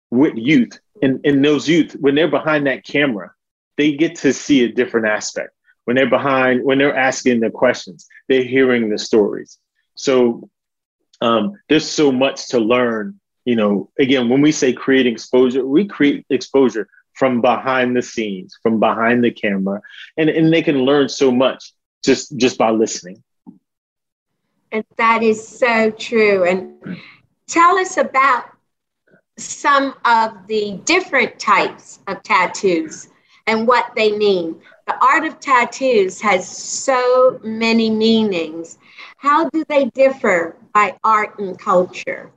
with 0.09 0.33
youth. 0.35 0.79
And, 1.01 1.19
and 1.25 1.43
those 1.43 1.67
youth, 1.67 1.95
when 1.99 2.15
they're 2.15 2.27
behind 2.27 2.67
that 2.67 2.83
camera, 2.83 3.31
they 3.77 3.93
get 3.93 4.15
to 4.17 4.33
see 4.33 4.63
a 4.63 4.71
different 4.71 5.07
aspect. 5.07 5.51
When 5.85 5.95
they're 5.95 6.09
behind, 6.09 6.63
when 6.63 6.77
they're 6.77 6.95
asking 6.95 7.41
the 7.41 7.49
questions, 7.49 8.07
they're 8.29 8.43
hearing 8.43 8.89
the 8.89 8.97
stories. 8.97 9.59
So 9.95 10.49
um, 11.21 11.53
there's 11.69 11.89
so 11.89 12.11
much 12.11 12.49
to 12.49 12.59
learn. 12.59 13.19
You 13.45 13.57
know, 13.57 13.91
again, 13.99 14.29
when 14.29 14.41
we 14.41 14.53
say 14.53 14.71
create 14.71 15.05
exposure, 15.05 15.65
we 15.65 15.85
create 15.85 16.25
exposure 16.29 16.87
from 17.15 17.41
behind 17.41 17.95
the 17.95 18.01
scenes, 18.01 18.57
from 18.61 18.79
behind 18.79 19.23
the 19.23 19.31
camera, 19.31 19.81
and, 20.17 20.29
and 20.29 20.51
they 20.51 20.61
can 20.61 20.79
learn 20.79 21.09
so 21.09 21.31
much 21.31 21.73
just 22.03 22.35
just 22.37 22.57
by 22.57 22.69
listening. 22.69 23.23
And 24.71 24.83
that 24.97 25.21
is 25.21 25.47
so 25.47 25.91
true. 25.91 26.45
And 26.45 26.99
tell 27.47 27.77
us 27.77 27.97
about 27.97 28.45
some 29.37 29.95
of 30.05 30.47
the 30.47 30.79
different 30.85 31.39
types 31.39 31.99
of 32.07 32.21
tattoos 32.23 33.09
and 33.47 33.67
what 33.67 33.91
they 33.95 34.17
mean. 34.17 34.59
The 34.87 34.95
art 35.03 35.25
of 35.25 35.39
tattoos 35.39 36.19
has 36.21 36.47
so 36.47 37.39
many 37.43 37.89
meanings. 37.89 38.77
How 39.17 39.49
do 39.49 39.63
they 39.69 39.85
differ 39.85 40.57
by 40.73 40.97
art 41.03 41.39
and 41.39 41.57
culture? 41.57 42.31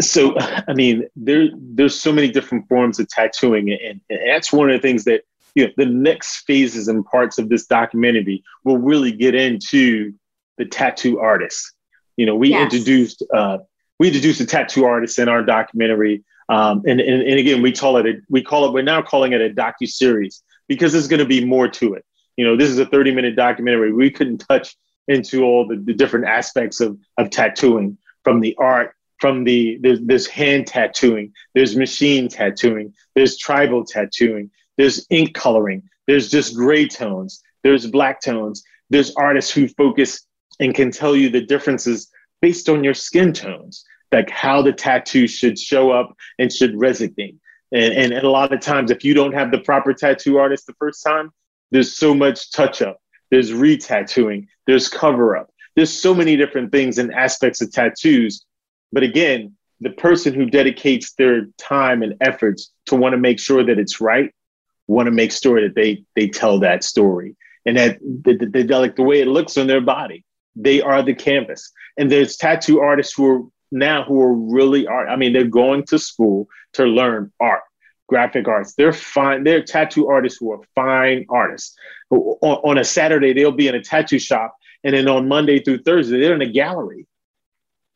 So 0.00 0.34
i 0.38 0.72
mean 0.72 1.04
there 1.16 1.48
there's 1.54 1.98
so 1.98 2.12
many 2.12 2.30
different 2.30 2.68
forms 2.68 2.98
of 2.98 3.08
tattooing 3.08 3.70
and, 3.70 4.00
and, 4.08 4.20
that's 4.26 4.52
one 4.52 4.70
of 4.70 4.74
the 4.74 4.80
things 4.80 5.04
that 5.04 5.22
you 5.54 5.66
know 5.66 5.72
the 5.76 5.86
next 5.86 6.42
phases 6.46 6.88
and 6.88 7.04
parts 7.04 7.38
of 7.38 7.48
this 7.48 7.66
documentary 7.66 8.42
will 8.64 8.78
really 8.78 9.12
get 9.12 9.34
into 9.34 10.12
the 10.58 10.64
tattoo 10.64 11.18
artists. 11.18 11.72
You 12.16 12.26
know 12.26 12.34
we 12.34 12.50
yes. 12.50 12.72
introduced 12.72 13.24
uh, 13.32 13.58
we 13.98 14.08
introduced 14.08 14.40
a 14.40 14.46
tattoo 14.46 14.84
artist 14.84 15.18
in 15.18 15.28
our 15.28 15.42
documentary 15.42 16.24
um, 16.48 16.82
and, 16.86 17.00
and, 17.00 17.22
and 17.22 17.38
again 17.38 17.62
we 17.62 17.72
call 17.72 17.96
it 17.96 18.06
a, 18.06 18.14
we 18.28 18.42
call 18.42 18.66
it 18.66 18.72
we're 18.72 18.82
now 18.82 19.02
calling 19.02 19.32
it 19.32 19.40
a 19.40 19.50
docu 19.50 19.88
series 19.88 20.42
because 20.68 20.92
there's 20.92 21.08
going 21.08 21.20
to 21.20 21.26
be 21.26 21.44
more 21.44 21.68
to 21.68 21.94
it. 21.94 22.04
You 22.36 22.44
know 22.44 22.56
this 22.56 22.68
is 22.68 22.78
a 22.78 22.86
30 22.86 23.14
minute 23.14 23.36
documentary. 23.36 23.92
We 23.92 24.10
couldn't 24.10 24.38
touch 24.38 24.76
into 25.08 25.42
all 25.42 25.66
the, 25.66 25.76
the 25.76 25.94
different 25.94 26.26
aspects 26.26 26.80
of, 26.80 26.96
of 27.18 27.30
tattooing 27.30 27.98
from 28.22 28.40
the 28.40 28.54
art 28.58 28.94
from 29.20 29.44
the 29.44 29.78
there's, 29.80 30.26
hand 30.26 30.66
tattooing, 30.66 31.32
there's 31.54 31.76
machine 31.76 32.28
tattooing, 32.28 32.94
there's 33.14 33.36
tribal 33.36 33.84
tattooing, 33.84 34.50
there's 34.76 35.06
ink 35.10 35.34
coloring, 35.34 35.82
there's 36.06 36.30
just 36.30 36.56
gray 36.56 36.88
tones, 36.88 37.42
there's 37.62 37.86
black 37.86 38.20
tones, 38.20 38.64
there's 38.88 39.14
artists 39.16 39.52
who 39.52 39.68
focus 39.68 40.26
and 40.58 40.74
can 40.74 40.90
tell 40.90 41.14
you 41.14 41.28
the 41.28 41.40
differences 41.40 42.08
based 42.40 42.68
on 42.68 42.82
your 42.82 42.94
skin 42.94 43.32
tones, 43.32 43.84
like 44.10 44.30
how 44.30 44.62
the 44.62 44.72
tattoo 44.72 45.26
should 45.26 45.58
show 45.58 45.90
up 45.90 46.16
and 46.38 46.52
should 46.52 46.72
resonate. 46.74 47.36
And, 47.72 47.94
and, 47.94 48.12
and 48.12 48.24
a 48.26 48.30
lot 48.30 48.52
of 48.52 48.60
times, 48.60 48.90
if 48.90 49.04
you 49.04 49.14
don't 49.14 49.34
have 49.34 49.52
the 49.52 49.60
proper 49.60 49.92
tattoo 49.92 50.38
artist 50.38 50.66
the 50.66 50.74
first 50.74 51.04
time, 51.04 51.30
there's 51.70 51.96
so 51.96 52.14
much 52.14 52.50
touch 52.50 52.82
up, 52.82 53.00
there's 53.30 53.52
re-tattooing, 53.52 54.48
there's 54.66 54.88
cover 54.88 55.36
up. 55.36 55.50
There's 55.76 55.92
so 55.92 56.12
many 56.12 56.36
different 56.36 56.72
things 56.72 56.98
and 56.98 57.14
aspects 57.14 57.60
of 57.60 57.70
tattoos 57.70 58.44
but 58.92 59.02
again, 59.02 59.54
the 59.80 59.90
person 59.90 60.34
who 60.34 60.46
dedicates 60.46 61.12
their 61.14 61.46
time 61.58 62.02
and 62.02 62.14
efforts 62.20 62.72
to 62.86 62.96
want 62.96 63.14
to 63.14 63.18
make 63.18 63.38
sure 63.38 63.64
that 63.64 63.78
it's 63.78 64.00
right, 64.00 64.32
want 64.86 65.06
to 65.06 65.12
make 65.12 65.32
sure 65.32 65.60
that 65.62 65.74
they 65.74 66.04
they 66.14 66.28
tell 66.28 66.58
that 66.60 66.84
story 66.84 67.36
and 67.64 67.76
that 67.76 67.98
they, 68.02 68.34
they 68.34 68.62
like 68.64 68.96
the 68.96 69.02
way 69.02 69.20
it 69.20 69.28
looks 69.28 69.56
on 69.56 69.66
their 69.66 69.80
body. 69.80 70.24
They 70.56 70.80
are 70.82 71.02
the 71.02 71.14
canvas. 71.14 71.72
And 71.96 72.10
there's 72.10 72.36
tattoo 72.36 72.80
artists 72.80 73.14
who 73.14 73.26
are 73.26 73.42
now 73.70 74.04
who 74.04 74.20
are 74.20 74.34
really 74.34 74.86
art. 74.86 75.08
I 75.08 75.16
mean, 75.16 75.32
they're 75.32 75.44
going 75.44 75.84
to 75.86 75.98
school 75.98 76.48
to 76.74 76.84
learn 76.84 77.32
art, 77.40 77.62
graphic 78.08 78.48
arts. 78.48 78.74
They're 78.74 78.92
fine. 78.92 79.44
They're 79.44 79.62
tattoo 79.62 80.08
artists 80.08 80.38
who 80.38 80.52
are 80.52 80.60
fine 80.74 81.26
artists. 81.28 81.76
On, 82.10 82.36
on 82.42 82.78
a 82.78 82.84
Saturday, 82.84 83.32
they'll 83.32 83.52
be 83.52 83.68
in 83.68 83.74
a 83.74 83.82
tattoo 83.82 84.18
shop, 84.18 84.56
and 84.82 84.94
then 84.94 85.08
on 85.08 85.28
Monday 85.28 85.60
through 85.60 85.82
Thursday, 85.82 86.20
they're 86.20 86.34
in 86.34 86.42
a 86.42 86.50
gallery 86.50 87.06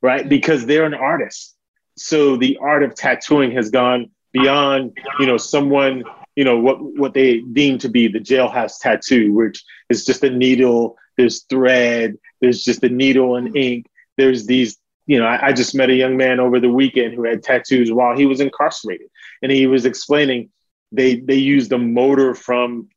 right? 0.05 0.29
Because 0.29 0.67
they're 0.67 0.85
an 0.85 0.93
artist. 0.93 1.57
So 1.97 2.37
the 2.37 2.59
art 2.61 2.83
of 2.83 2.95
tattooing 2.95 3.53
has 3.53 3.71
gone 3.71 4.11
beyond, 4.35 4.99
you 5.19 5.27
know, 5.27 5.39
someone, 5.39 6.05
you 6.37 6.45
know, 6.45 6.59
what 6.59 6.77
what 6.83 7.15
they 7.15 7.39
deem 7.41 7.79
to 7.79 7.89
be 7.89 8.09
the 8.09 8.19
jailhouse 8.19 8.79
tattoo, 8.79 9.33
which 9.33 9.65
is 9.89 10.05
just 10.05 10.23
a 10.23 10.29
needle, 10.29 10.99
there's 11.17 11.45
thread, 11.45 12.17
there's 12.43 12.63
just 12.63 12.85
a 12.85 12.91
needle 12.91 13.37
and 13.37 13.57
ink. 13.57 13.87
There's 14.19 14.45
these, 14.45 14.77
you 15.07 15.19
know, 15.19 15.25
I, 15.25 15.47
I 15.47 15.53
just 15.55 15.75
met 15.75 15.89
a 15.89 15.95
young 15.95 16.19
man 16.19 16.39
over 16.39 16.61
the 16.61 16.69
weekend 16.69 17.15
who 17.15 17.25
had 17.25 17.43
tattoos 17.43 17.91
while 17.91 18.15
he 18.15 18.27
was 18.27 18.41
incarcerated. 18.41 19.09
And 19.41 19.51
he 19.51 19.67
was 19.67 19.87
explaining 19.87 20.51
they 20.93 21.17
they 21.17 21.37
used 21.37 21.73
a 21.73 21.79
motor 21.79 22.35
from 22.35 22.89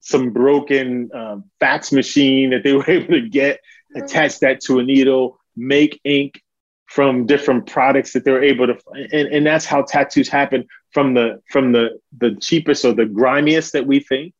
some 0.00 0.30
broken 0.30 1.10
um, 1.12 1.44
fax 1.60 1.92
machine 1.92 2.50
that 2.50 2.62
they 2.64 2.72
were 2.78 2.88
able 2.88 3.12
to 3.20 3.28
get, 3.28 3.60
attach 3.94 4.38
that 4.38 4.60
to 4.60 4.78
a 4.78 4.82
needle, 4.82 5.38
make 5.56 6.00
ink, 6.04 6.40
from 6.94 7.26
different 7.26 7.66
products 7.66 8.12
that 8.12 8.24
they're 8.24 8.44
able 8.44 8.68
to 8.68 8.78
and, 8.94 9.26
and 9.26 9.44
that's 9.44 9.64
how 9.64 9.82
tattoos 9.82 10.28
happen 10.28 10.64
from 10.92 11.12
the 11.12 11.42
from 11.50 11.72
the 11.72 11.98
the 12.18 12.36
cheapest 12.36 12.84
or 12.84 12.92
the 12.92 13.04
grimiest 13.04 13.72
that 13.72 13.84
we 13.84 13.98
think. 13.98 14.32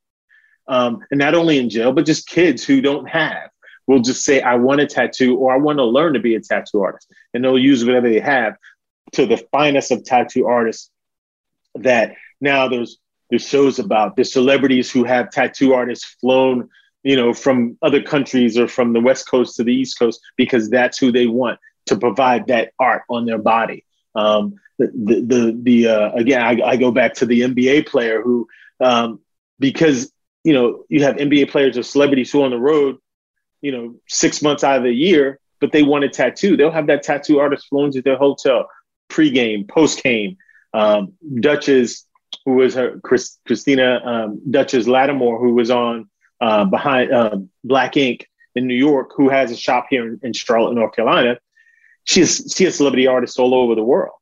Um, 0.69 1.01
and 1.11 1.19
not 1.19 1.35
only 1.35 1.59
in 1.59 1.69
jail 1.69 1.93
but 1.93 2.07
just 2.07 2.29
kids 2.29 2.64
who 2.64 2.81
don't 2.81 3.09
have 3.09 3.51
will 3.88 3.99
just 3.99 4.25
say 4.25 4.40
i 4.40 4.55
want 4.55 4.81
a 4.81 4.87
tattoo 4.87 5.37
or 5.37 5.53
i 5.53 5.59
want 5.59 5.79
to 5.79 5.85
learn 5.85 6.14
to 6.14 6.21
be 6.21 6.37
a 6.37 6.40
tattoo 6.40 6.81
artist. 6.83 7.12
And 7.35 7.43
they'll 7.43 7.59
use 7.59 7.85
whatever 7.85 8.09
they 8.09 8.21
have 8.21 8.57
to 9.14 9.27
the 9.27 9.45
finest 9.51 9.90
of 9.90 10.05
tattoo 10.05 10.47
artists 10.47 10.90
that 11.75 12.14
now 12.40 12.69
there's 12.69 12.99
there's 13.31 13.49
shows 13.49 13.81
about 13.81 14.14
the 14.14 14.25
celebrities 14.25 14.93
who 14.93 15.03
have 15.03 15.31
tattoo 15.31 15.75
artists 15.75 16.05
flown 16.21 16.69
you 17.03 17.17
know 17.17 17.35
from 17.35 17.77
other 17.83 18.01
countries 18.01 18.57
or 18.57 18.69
from 18.69 18.93
the 18.93 19.01
west 19.01 19.29
coast 19.29 19.57
to 19.57 19.64
the 19.64 19.75
east 19.75 19.99
coast 19.99 20.21
because 20.37 20.71
that's 20.71 20.99
who 20.99 21.11
they 21.11 21.27
want 21.27 21.59
to 21.87 21.97
provide 21.97 22.47
that 22.49 22.73
art 22.79 23.03
on 23.09 23.27
their 23.27 23.38
body. 23.38 23.85
Um, 24.14 24.55
the 24.79 24.88
the 25.27 25.61
the, 25.62 25.88
uh, 25.88 26.12
again, 26.12 26.42
I, 26.42 26.61
I, 26.66 26.77
go 26.77 26.90
back 26.90 27.14
to 27.14 27.27
the 27.27 27.42
NBA 27.42 27.87
player 27.87 28.23
who, 28.23 28.49
um, 28.81 29.20
because 29.59 30.12
you 30.42 30.53
know 30.53 30.85
you 30.88 31.05
have 31.05 31.16
NBA 31.16 31.51
players 31.51 31.79
or 31.79 31.83
celebrities 31.83 32.31
who 32.31 32.42
are 32.42 32.44
on 32.44 32.51
the 32.51 32.59
road, 32.59 32.99
you 33.61 33.73
know, 33.73 33.97
six 34.09 34.42
months 34.42 34.64
out 34.64 34.79
of 34.79 34.83
the 34.83 34.92
year, 34.92 35.38
but 35.61 35.73
they 35.73 35.83
want 35.83 36.05
a 36.05 36.09
tattoo. 36.09 36.57
They'll 36.57 36.70
have 36.70 36.88
that 36.88 37.03
tattoo 37.03 37.38
artist 37.38 37.68
flown 37.68 37.92
to 37.92 38.03
their 38.03 38.16
hotel, 38.16 38.68
pregame, 39.09 39.66
postgame. 39.66 40.37
Um, 40.73 41.12
Dutchess, 41.38 42.05
who 42.44 42.55
was 42.55 42.75
her 42.75 42.99
Chris, 43.05 43.38
Crystana 43.49 44.05
um, 44.05 44.42
Dutchess 44.51 44.88
Lattimore, 44.88 45.38
who 45.38 45.55
was 45.55 45.70
on 45.70 46.09
uh, 46.40 46.64
behind 46.64 47.12
uh, 47.12 47.37
Black 47.62 47.97
Ink 47.97 48.29
in 48.57 48.66
New 48.66 48.75
York, 48.75 49.12
who 49.16 49.29
has 49.29 49.53
a 49.53 49.57
shop 49.57 49.87
here 49.88 50.05
in, 50.05 50.20
in 50.25 50.33
Charlotte, 50.33 50.75
North 50.75 50.94
Carolina 50.97 51.38
she 52.05 52.21
has 52.21 52.55
she 52.57 52.64
has 52.64 52.77
celebrity 52.77 53.07
artists 53.07 53.38
all 53.38 53.55
over 53.55 53.75
the 53.75 53.83
world. 53.83 54.14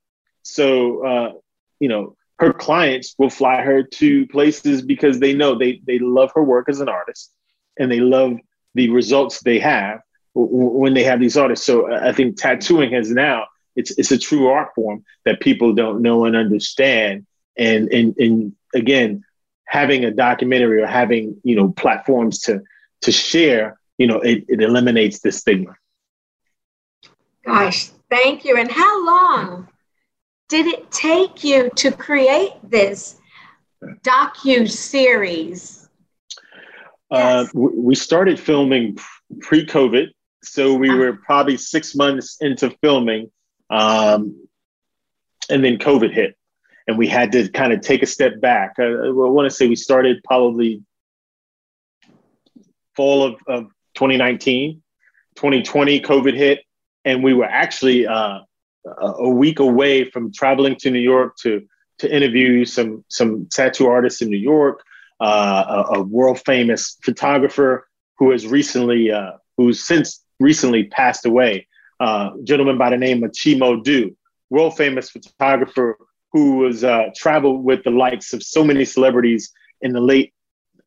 So 0.43 1.07
uh, 1.07 1.33
you 1.81 1.89
know, 1.89 2.17
her 2.39 2.53
clients 2.53 3.15
will 3.19 3.31
fly 3.31 3.63
her 3.63 3.83
to 3.83 4.27
places 4.29 4.83
because 4.83 5.21
they 5.21 5.35
know 5.35 5.57
they 5.57 5.81
they 5.87 5.99
love 5.99 6.31
her 6.35 6.43
work 6.43 6.69
as 6.69 6.81
an 6.81 6.89
artist 6.89 7.33
and 7.79 7.91
they 7.91 8.01
love 8.01 8.39
the 8.75 8.89
results 8.91 9.41
they 9.41 9.59
have 9.59 10.01
when 10.35 10.95
they 10.95 11.05
have 11.05 11.21
these 11.21 11.37
artists. 11.37 11.67
So 11.67 11.93
I 11.93 12.13
think 12.13 12.37
tattooing 12.37 12.93
has 12.93 13.11
now 13.11 13.47
it's 13.77 13.91
it's 13.99 14.11
a 14.11 14.19
true 14.19 14.49
art 14.49 14.75
form 14.75 15.05
that 15.25 15.41
people 15.41 15.73
don't 15.73 16.03
know 16.03 16.25
and 16.25 16.37
understand. 16.37 17.27
And 17.57 17.93
and 17.93 18.17
and 18.19 18.53
again, 18.75 19.25
having 19.65 20.05
a 20.05 20.11
documentary 20.11 20.83
or 20.83 20.87
having 20.87 21.41
you 21.43 21.57
know 21.57 21.71
platforms 21.73 22.41
to 22.41 22.63
to 23.03 23.13
share, 23.13 23.79
you 23.99 24.07
know, 24.07 24.21
it, 24.21 24.45
it 24.49 24.63
eliminates 24.63 25.21
the 25.21 25.33
stigma. 25.33 25.75
Gosh, 27.45 27.91
thank 28.11 28.45
you. 28.45 28.57
And 28.57 28.71
how 28.71 29.05
long 29.05 29.69
did 30.49 30.67
it 30.67 30.91
take 30.91 31.43
you 31.43 31.71
to 31.77 31.91
create 31.91 32.53
this 32.63 33.17
docu 34.05 34.71
series? 34.71 35.89
Uh, 37.11 37.47
we 37.55 37.95
started 37.95 38.39
filming 38.39 38.99
pre-COVID, 39.41 40.09
so 40.43 40.75
we 40.75 40.89
uh-huh. 40.89 40.99
were 40.99 41.13
probably 41.15 41.57
six 41.57 41.95
months 41.95 42.39
into 42.41 42.71
filming, 42.81 43.31
um, 43.71 44.47
and 45.51 45.63
then 45.63 45.79
COVID 45.79 46.13
hit, 46.13 46.37
and 46.87 46.97
we 46.97 47.07
had 47.07 47.33
to 47.33 47.49
kind 47.51 47.73
of 47.73 47.81
take 47.83 48.03
a 48.03 48.07
step 48.07 48.41
back. 48.41 48.75
Uh, 48.79 48.85
I 48.85 49.11
want 49.11 49.51
to 49.51 49.55
say 49.55 49.69
we 49.69 49.77
started 49.77 50.23
probably 50.25 50.83
fall 52.97 53.25
of, 53.25 53.35
of 53.47 53.65
2019, 53.95 54.83
2020, 55.37 56.01
COVID 56.01 56.35
hit, 56.35 56.61
and 57.05 57.23
we 57.23 57.35
were 57.35 57.45
actually 57.45 58.07
uh, 58.07 58.41
a 59.01 59.31
week 59.31 59.59
away 59.59 60.11
from 60.11 60.33
traveling 60.33 60.77
to 60.77 60.91
New 60.91 61.01
York 61.01 61.37
to 61.43 61.63
to 61.99 62.15
interview 62.15 62.65
some 62.65 63.05
some 63.09 63.47
tattoo 63.51 63.87
artists 63.87 64.23
in 64.23 64.29
New 64.29 64.37
York, 64.37 64.83
uh, 65.21 65.85
a, 65.95 65.99
a, 65.99 66.03
world 66.03 66.41
famous 66.45 66.99
photographer 67.03 67.87
who 68.19 68.31
has 68.33 68.47
recently 68.47 69.11
uh, 69.11 69.33
who's 69.57 69.87
since 69.87 70.25
recently 70.41 70.85
passed 70.85 71.27
away, 71.27 71.69
uh, 72.01 72.31
gentleman 72.43 72.79
by 72.79 72.91
the 72.91 72.97
name 72.97 73.23
of 73.23 73.31
Chi 73.31 73.51
Modu, 73.51 74.15
world 74.51 74.77
famous 74.77 75.11
photographer 75.11 75.97
who 76.33 76.57
was 76.57 76.83
uh, 76.83 77.11
traveled 77.15 77.63
with 77.63 77.85
the 77.85 77.91
likes 77.91 78.33
of 78.33 78.43
so 78.43 78.65
many 78.65 78.85
celebrities 78.85 79.53
in 79.83 79.93
the 79.93 80.01
late 80.01 80.33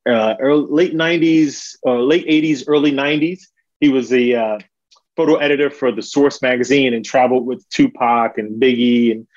uh, 0.08 0.36
early, 0.40 0.68
late 0.70 0.94
90s, 0.94 1.78
uh, 1.86 1.94
late 1.94 2.28
80s, 2.28 2.64
early 2.68 2.92
90s. 2.92 3.42
He 3.80 3.90
was 3.90 4.10
the 4.10 4.36
photo 5.16 5.36
editor 5.36 5.70
for 5.70 5.92
the 5.92 6.02
Source 6.02 6.42
magazine 6.42 6.94
and 6.94 7.06
traveled 7.06 7.46
with 7.46 7.68
Tupac 7.70 8.38
and 8.38 8.62
Biggie 8.62 9.12
and 9.12 9.28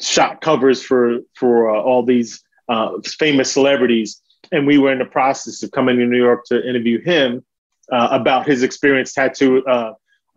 shot 0.00 0.40
covers 0.40 0.82
for 0.82 1.18
for 1.34 1.70
uh, 1.70 1.80
all 1.80 2.02
these 2.02 2.42
uh, 2.68 2.92
famous 3.18 3.52
celebrities. 3.52 4.20
And 4.52 4.66
we 4.66 4.78
were 4.78 4.92
in 4.92 4.98
the 4.98 5.04
process 5.04 5.62
of 5.62 5.70
coming 5.70 5.98
to 5.98 6.06
New 6.06 6.16
York 6.16 6.44
to 6.46 6.68
interview 6.68 7.00
him 7.00 7.44
uh, 7.92 8.08
about 8.10 8.46
his 8.46 8.62
experience 8.62 9.12
tattoo 9.12 9.64
uh, 9.66 9.92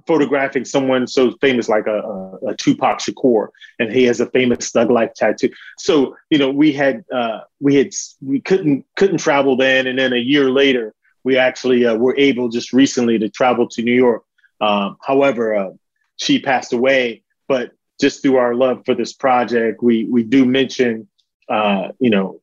photographing 0.05 0.65
someone 0.65 1.07
so 1.07 1.31
famous 1.39 1.69
like 1.69 1.87
a, 1.87 1.99
a, 1.99 2.37
a, 2.47 2.55
Tupac 2.57 2.99
Shakur, 2.99 3.47
and 3.79 3.91
he 3.91 4.03
has 4.03 4.19
a 4.19 4.25
famous 4.27 4.69
Thug 4.71 4.91
Life 4.91 5.13
tattoo. 5.15 5.49
So 5.77 6.15
you 6.29 6.37
know 6.37 6.49
we 6.49 6.73
had 6.73 7.05
uh, 7.13 7.41
we 7.59 7.75
had 7.75 7.91
we 8.21 8.41
couldn't 8.41 8.85
couldn't 8.97 9.19
travel 9.19 9.55
then, 9.55 9.87
and 9.87 9.97
then 9.97 10.13
a 10.13 10.17
year 10.17 10.51
later 10.51 10.93
we 11.23 11.37
actually 11.37 11.85
uh, 11.85 11.95
were 11.95 12.15
able 12.17 12.49
just 12.49 12.73
recently 12.73 13.17
to 13.17 13.29
travel 13.29 13.67
to 13.69 13.81
New 13.81 13.93
York 13.93 14.23
um, 14.63 14.97
however, 15.01 15.55
uh, 15.55 15.71
she 16.15 16.39
passed 16.39 16.73
away, 16.73 17.23
but 17.47 17.71
just 17.99 18.21
through 18.21 18.37
our 18.37 18.55
love 18.55 18.83
for 18.85 18.95
this 18.95 19.13
project, 19.13 19.83
we 19.83 20.05
we 20.05 20.23
do 20.23 20.45
mention, 20.45 21.07
uh, 21.49 21.89
you 21.99 22.09
know, 22.09 22.41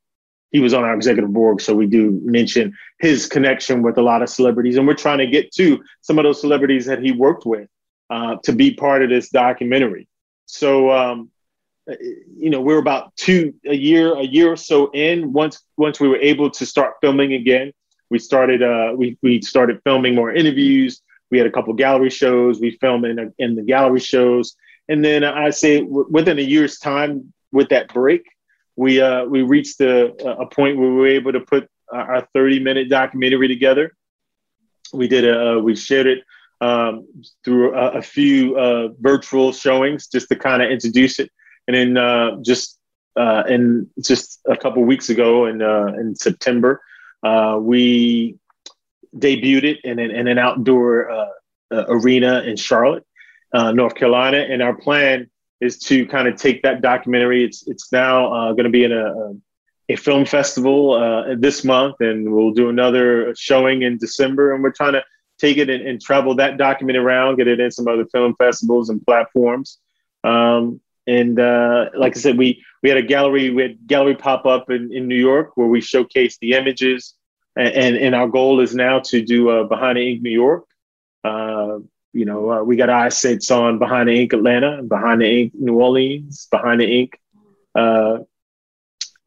he 0.50 0.60
was 0.60 0.74
on 0.74 0.84
our 0.84 0.94
executive 0.94 1.32
board, 1.32 1.60
so 1.62 1.74
we 1.74 1.86
do 1.86 2.20
mention 2.22 2.76
his 2.98 3.26
connection 3.26 3.82
with 3.82 3.96
a 3.98 4.02
lot 4.02 4.22
of 4.22 4.28
celebrities, 4.28 4.76
and 4.76 4.86
we're 4.86 4.94
trying 4.94 5.18
to 5.18 5.26
get 5.26 5.52
to 5.52 5.82
some 6.02 6.18
of 6.18 6.24
those 6.24 6.40
celebrities 6.40 6.86
that 6.86 7.02
he 7.02 7.12
worked 7.12 7.46
with 7.46 7.68
uh, 8.10 8.36
to 8.44 8.52
be 8.52 8.74
part 8.74 9.02
of 9.02 9.08
this 9.08 9.30
documentary. 9.30 10.06
So, 10.46 10.90
um, 10.90 11.30
you 12.36 12.50
know, 12.50 12.60
we're 12.60 12.78
about 12.78 13.16
two 13.16 13.54
a 13.66 13.74
year, 13.74 14.14
a 14.14 14.24
year 14.24 14.52
or 14.52 14.56
so 14.56 14.90
in. 14.92 15.32
Once 15.32 15.62
once 15.76 15.98
we 16.00 16.08
were 16.08 16.22
able 16.32 16.50
to 16.50 16.66
start 16.66 16.94
filming 17.00 17.32
again, 17.32 17.72
we 18.10 18.18
started 18.18 18.62
uh, 18.62 18.92
we 18.94 19.16
we 19.22 19.40
started 19.40 19.80
filming 19.84 20.14
more 20.14 20.32
interviews 20.32 21.00
we 21.30 21.38
had 21.38 21.46
a 21.46 21.50
couple 21.50 21.72
gallery 21.74 22.10
shows. 22.10 22.60
We 22.60 22.72
filmed 22.72 23.04
in, 23.06 23.32
in 23.38 23.54
the 23.54 23.62
gallery 23.62 24.00
shows, 24.00 24.56
and 24.88 25.04
then 25.04 25.24
I 25.24 25.50
say 25.50 25.80
w- 25.80 26.06
within 26.10 26.38
a 26.38 26.42
year's 26.42 26.78
time, 26.78 27.32
with 27.52 27.68
that 27.70 27.92
break, 27.92 28.24
we 28.76 29.00
uh, 29.00 29.24
we 29.24 29.42
reached 29.42 29.80
a, 29.80 30.12
a 30.26 30.46
point 30.46 30.78
where 30.78 30.88
we 30.88 30.96
were 30.96 31.06
able 31.06 31.32
to 31.32 31.40
put 31.40 31.68
our 31.92 32.26
30 32.32 32.60
minute 32.60 32.88
documentary 32.88 33.48
together. 33.48 33.96
We 34.92 35.08
did 35.08 35.24
a 35.24 35.58
we 35.58 35.76
shared 35.76 36.06
it 36.06 36.24
um, 36.60 37.06
through 37.44 37.74
a, 37.74 37.98
a 37.98 38.02
few 38.02 38.56
uh, 38.56 38.88
virtual 39.00 39.52
showings 39.52 40.08
just 40.08 40.28
to 40.28 40.36
kind 40.36 40.62
of 40.62 40.70
introduce 40.70 41.18
it, 41.18 41.30
and 41.66 41.76
then 41.76 41.96
uh, 41.96 42.36
just 42.42 42.78
uh, 43.16 43.44
in 43.48 43.88
just 44.00 44.40
a 44.48 44.56
couple 44.56 44.82
weeks 44.84 45.10
ago 45.10 45.46
in 45.46 45.62
uh, 45.62 45.92
in 45.98 46.14
September, 46.14 46.80
uh, 47.22 47.58
we 47.60 48.36
debuted 49.16 49.64
it 49.64 49.78
in 49.84 49.98
an, 49.98 50.10
in 50.10 50.28
an 50.28 50.38
outdoor 50.38 51.10
uh, 51.10 51.26
uh, 51.72 51.84
arena 51.88 52.42
in 52.42 52.56
Charlotte, 52.56 53.04
uh, 53.52 53.72
North 53.72 53.94
Carolina. 53.94 54.38
And 54.38 54.62
our 54.62 54.74
plan 54.74 55.30
is 55.60 55.78
to 55.78 56.06
kind 56.06 56.28
of 56.28 56.36
take 56.36 56.62
that 56.62 56.80
documentary. 56.80 57.44
It's 57.44 57.66
it's 57.66 57.92
now 57.92 58.32
uh, 58.32 58.52
going 58.52 58.64
to 58.64 58.70
be 58.70 58.84
in 58.84 58.92
a, 58.92 59.34
a 59.88 59.96
film 59.96 60.24
festival 60.24 60.94
uh, 60.94 61.34
this 61.38 61.64
month, 61.64 61.96
and 62.00 62.32
we'll 62.32 62.52
do 62.52 62.68
another 62.68 63.34
showing 63.36 63.82
in 63.82 63.98
December. 63.98 64.54
And 64.54 64.62
we're 64.62 64.72
trying 64.72 64.94
to 64.94 65.04
take 65.38 65.56
it 65.56 65.68
and, 65.70 65.86
and 65.86 66.00
travel 66.00 66.34
that 66.36 66.56
document 66.56 66.98
around, 66.98 67.36
get 67.36 67.48
it 67.48 67.60
in 67.60 67.70
some 67.70 67.88
other 67.88 68.06
film 68.06 68.34
festivals 68.36 68.90
and 68.90 69.04
platforms. 69.04 69.78
Um, 70.22 70.80
and 71.06 71.40
uh, 71.40 71.86
like 71.96 72.16
I 72.16 72.20
said, 72.20 72.38
we 72.38 72.62
we 72.82 72.88
had 72.88 72.98
a 72.98 73.02
gallery, 73.02 73.50
we 73.50 73.62
had 73.62 73.86
gallery 73.86 74.14
pop 74.14 74.46
up 74.46 74.70
in, 74.70 74.92
in 74.92 75.08
New 75.08 75.16
York 75.16 75.56
where 75.56 75.66
we 75.66 75.80
showcased 75.80 76.38
the 76.40 76.52
images 76.52 77.14
and 77.56 77.96
and 77.96 78.14
our 78.14 78.28
goal 78.28 78.60
is 78.60 78.74
now 78.74 79.00
to 79.00 79.22
do 79.22 79.50
uh, 79.50 79.64
Behind 79.64 79.96
the 79.96 80.12
Ink 80.12 80.22
New 80.22 80.30
York. 80.30 80.66
Uh, 81.24 81.78
you 82.12 82.24
know, 82.24 82.50
uh, 82.50 82.62
we 82.62 82.76
got 82.76 82.90
eye 82.90 83.08
sets 83.08 83.50
on 83.50 83.78
Behind 83.78 84.08
the 84.08 84.20
Ink 84.20 84.32
Atlanta, 84.32 84.82
Behind 84.82 85.20
the 85.20 85.42
Ink 85.42 85.52
New 85.54 85.74
Orleans, 85.74 86.48
Behind 86.50 86.80
the 86.80 87.00
Ink 87.00 87.20
uh, 87.74 88.18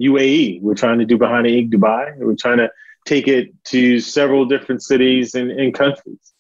UAE. 0.02 0.62
We're 0.62 0.76
trying 0.76 1.00
to 1.00 1.06
do 1.06 1.18
Behind 1.18 1.46
the 1.46 1.58
Ink 1.58 1.74
Dubai. 1.74 2.18
We're 2.18 2.36
trying 2.36 2.58
to 2.58 2.72
take 3.06 3.28
it 3.28 3.52
to 3.66 4.00
several 4.00 4.46
different 4.46 4.82
cities 4.84 5.36
and, 5.36 5.52
and 5.52 5.74
countries. 5.74 6.34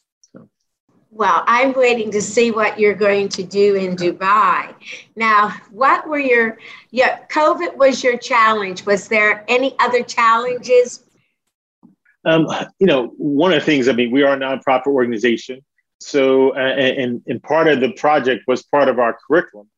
Well, 1.15 1.43
I'm 1.45 1.73
waiting 1.73 2.09
to 2.11 2.21
see 2.23 2.49
what 2.49 2.79
you're 2.79 2.95
going 2.95 3.29
to 3.29 3.43
do 3.43 3.75
in 3.75 3.95
Dubai. 3.95 4.73
Now, 5.15 5.53
what 5.69 6.07
were 6.09 6.17
your, 6.17 6.57
yeah, 6.89 7.19
COVID 7.27 7.77
was 7.77 8.03
your 8.03 8.17
challenge. 8.17 8.83
Was 8.87 9.07
there 9.07 9.45
any 9.47 9.75
other 9.79 10.01
challenges 10.01 11.02
um, 12.25 12.47
you 12.79 12.87
know, 12.87 13.07
one 13.17 13.53
of 13.53 13.59
the 13.59 13.65
things, 13.65 13.87
I 13.87 13.93
mean, 13.93 14.11
we 14.11 14.23
are 14.23 14.33
a 14.33 14.37
nonprofit 14.37 14.87
organization. 14.87 15.61
So, 15.99 16.53
and, 16.53 17.21
and 17.27 17.43
part 17.43 17.67
of 17.67 17.79
the 17.79 17.91
project 17.93 18.43
was 18.47 18.63
part 18.63 18.89
of 18.89 18.99
our 18.99 19.17
curriculum, 19.25 19.69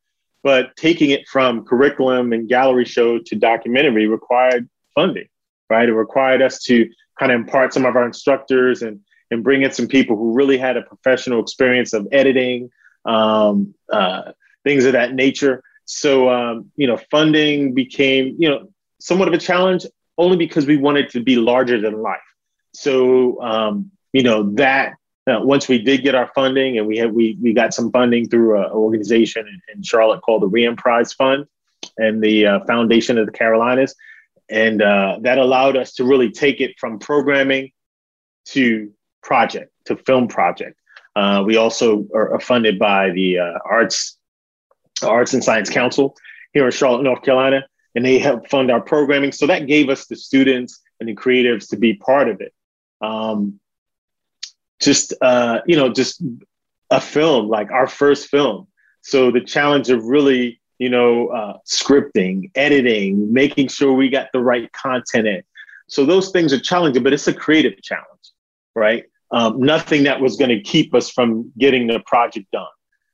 but 0.43 0.75
taking 0.75 1.11
it 1.11 1.27
from 1.27 1.65
curriculum 1.65 2.33
and 2.33 2.49
gallery 2.49 2.85
show 2.85 3.19
to 3.19 3.35
documentary 3.35 4.07
required 4.07 4.67
funding, 4.95 5.27
right? 5.69 5.87
It 5.87 5.93
required 5.93 6.41
us 6.41 6.63
to 6.63 6.89
kind 7.19 7.31
of 7.31 7.39
impart 7.39 7.73
some 7.73 7.85
of 7.85 7.95
our 7.95 8.05
instructors 8.05 8.81
and 8.81 8.99
and 9.31 9.43
bring 9.43 9.63
in 9.63 9.71
some 9.71 9.87
people 9.87 10.15
who 10.15 10.33
really 10.33 10.57
had 10.57 10.77
a 10.77 10.83
professional 10.83 11.41
experience 11.41 11.93
of 11.93 12.07
editing, 12.11 12.69
um, 13.05 13.73
uh, 13.91 14.31
things 14.63 14.85
of 14.85 14.93
that 14.93 15.13
nature. 15.13 15.63
So, 15.85 16.29
um, 16.29 16.71
you 16.75 16.87
know, 16.87 16.97
funding 17.09 17.73
became, 17.73 18.35
you 18.37 18.49
know, 18.49 18.69
somewhat 18.99 19.27
of 19.27 19.33
a 19.33 19.37
challenge 19.37 19.85
only 20.17 20.37
because 20.37 20.65
we 20.65 20.77
wanted 20.77 21.09
to 21.09 21.23
be 21.23 21.35
larger 21.35 21.79
than 21.79 22.01
life. 22.01 22.19
So, 22.75 23.41
um, 23.41 23.91
you 24.13 24.23
know, 24.23 24.51
that 24.53 24.95
uh, 25.27 25.39
once 25.41 25.67
we 25.67 25.79
did 25.79 26.03
get 26.03 26.15
our 26.15 26.31
funding 26.35 26.77
and 26.77 26.87
we 26.87 26.97
had, 26.97 27.13
we, 27.13 27.37
we 27.41 27.53
got 27.53 27.73
some 27.73 27.91
funding 27.91 28.27
through 28.29 28.57
an 28.57 28.71
organization 28.71 29.47
in, 29.47 29.59
in 29.75 29.83
Charlotte 29.83 30.21
called 30.21 30.43
the 30.43 30.47
Re-Emprise 30.47 31.13
Fund 31.13 31.45
and 31.97 32.21
the 32.21 32.45
uh, 32.45 32.59
Foundation 32.65 33.17
of 33.17 33.25
the 33.25 33.31
Carolinas. 33.31 33.95
And 34.49 34.81
uh, 34.81 35.17
that 35.21 35.37
allowed 35.37 35.75
us 35.75 35.93
to 35.93 36.03
really 36.03 36.31
take 36.31 36.61
it 36.61 36.75
from 36.79 36.99
programming 36.99 37.71
to 38.49 38.91
project, 39.23 39.71
to 39.85 39.95
film 39.97 40.27
project. 40.27 40.79
Uh, 41.15 41.43
we 41.45 41.57
also 41.57 42.07
are, 42.13 42.39
funded 42.39 42.77
by 42.77 43.09
the 43.11 43.39
uh, 43.39 43.53
Arts 43.65 44.17
Arts 45.01 45.33
and 45.33 45.43
Science 45.43 45.69
Council 45.69 46.15
here 46.53 46.65
in 46.65 46.71
Charlotte, 46.71 47.03
North 47.03 47.21
Carolina, 47.23 47.65
and 47.95 48.05
they 48.05 48.19
help 48.19 48.49
fund 48.49 48.69
our 48.69 48.81
programming. 48.81 49.31
So 49.31 49.47
that 49.47 49.67
gave 49.67 49.89
us 49.89 50.05
the 50.05 50.15
students 50.15 50.81
and 50.99 51.09
the 51.09 51.15
creatives 51.15 51.69
to 51.69 51.77
be 51.77 51.95
part 51.95 52.29
of 52.29 52.41
it. 52.41 52.53
Um, 53.01 53.59
just 54.81 55.13
uh, 55.21 55.61
you 55.65 55.75
know, 55.75 55.91
just 55.91 56.21
a 56.89 57.01
film 57.01 57.47
like 57.47 57.71
our 57.71 57.87
first 57.87 58.29
film. 58.29 58.67
So 59.01 59.31
the 59.31 59.41
challenge 59.41 59.89
of 59.89 60.03
really, 60.05 60.59
you 60.79 60.89
know, 60.89 61.27
uh, 61.27 61.57
scripting, 61.65 62.51
editing, 62.55 63.31
making 63.31 63.67
sure 63.69 63.93
we 63.93 64.09
got 64.09 64.27
the 64.33 64.39
right 64.39 64.71
content 64.73 65.27
in. 65.27 65.43
So 65.87 66.05
those 66.05 66.31
things 66.31 66.51
are 66.51 66.59
challenging, 66.59 67.03
but 67.03 67.13
it's 67.13 67.27
a 67.27 67.33
creative 67.33 67.81
challenge, 67.81 68.31
right? 68.75 69.05
um, 69.31 69.59
nothing 69.59 70.03
that 70.03 70.21
was 70.21 70.37
going 70.37 70.49
to 70.49 70.61
keep 70.61 70.93
us 70.93 71.09
from 71.09 71.51
getting 71.57 71.87
the 71.87 71.99
project 71.99 72.47
done. 72.51 72.67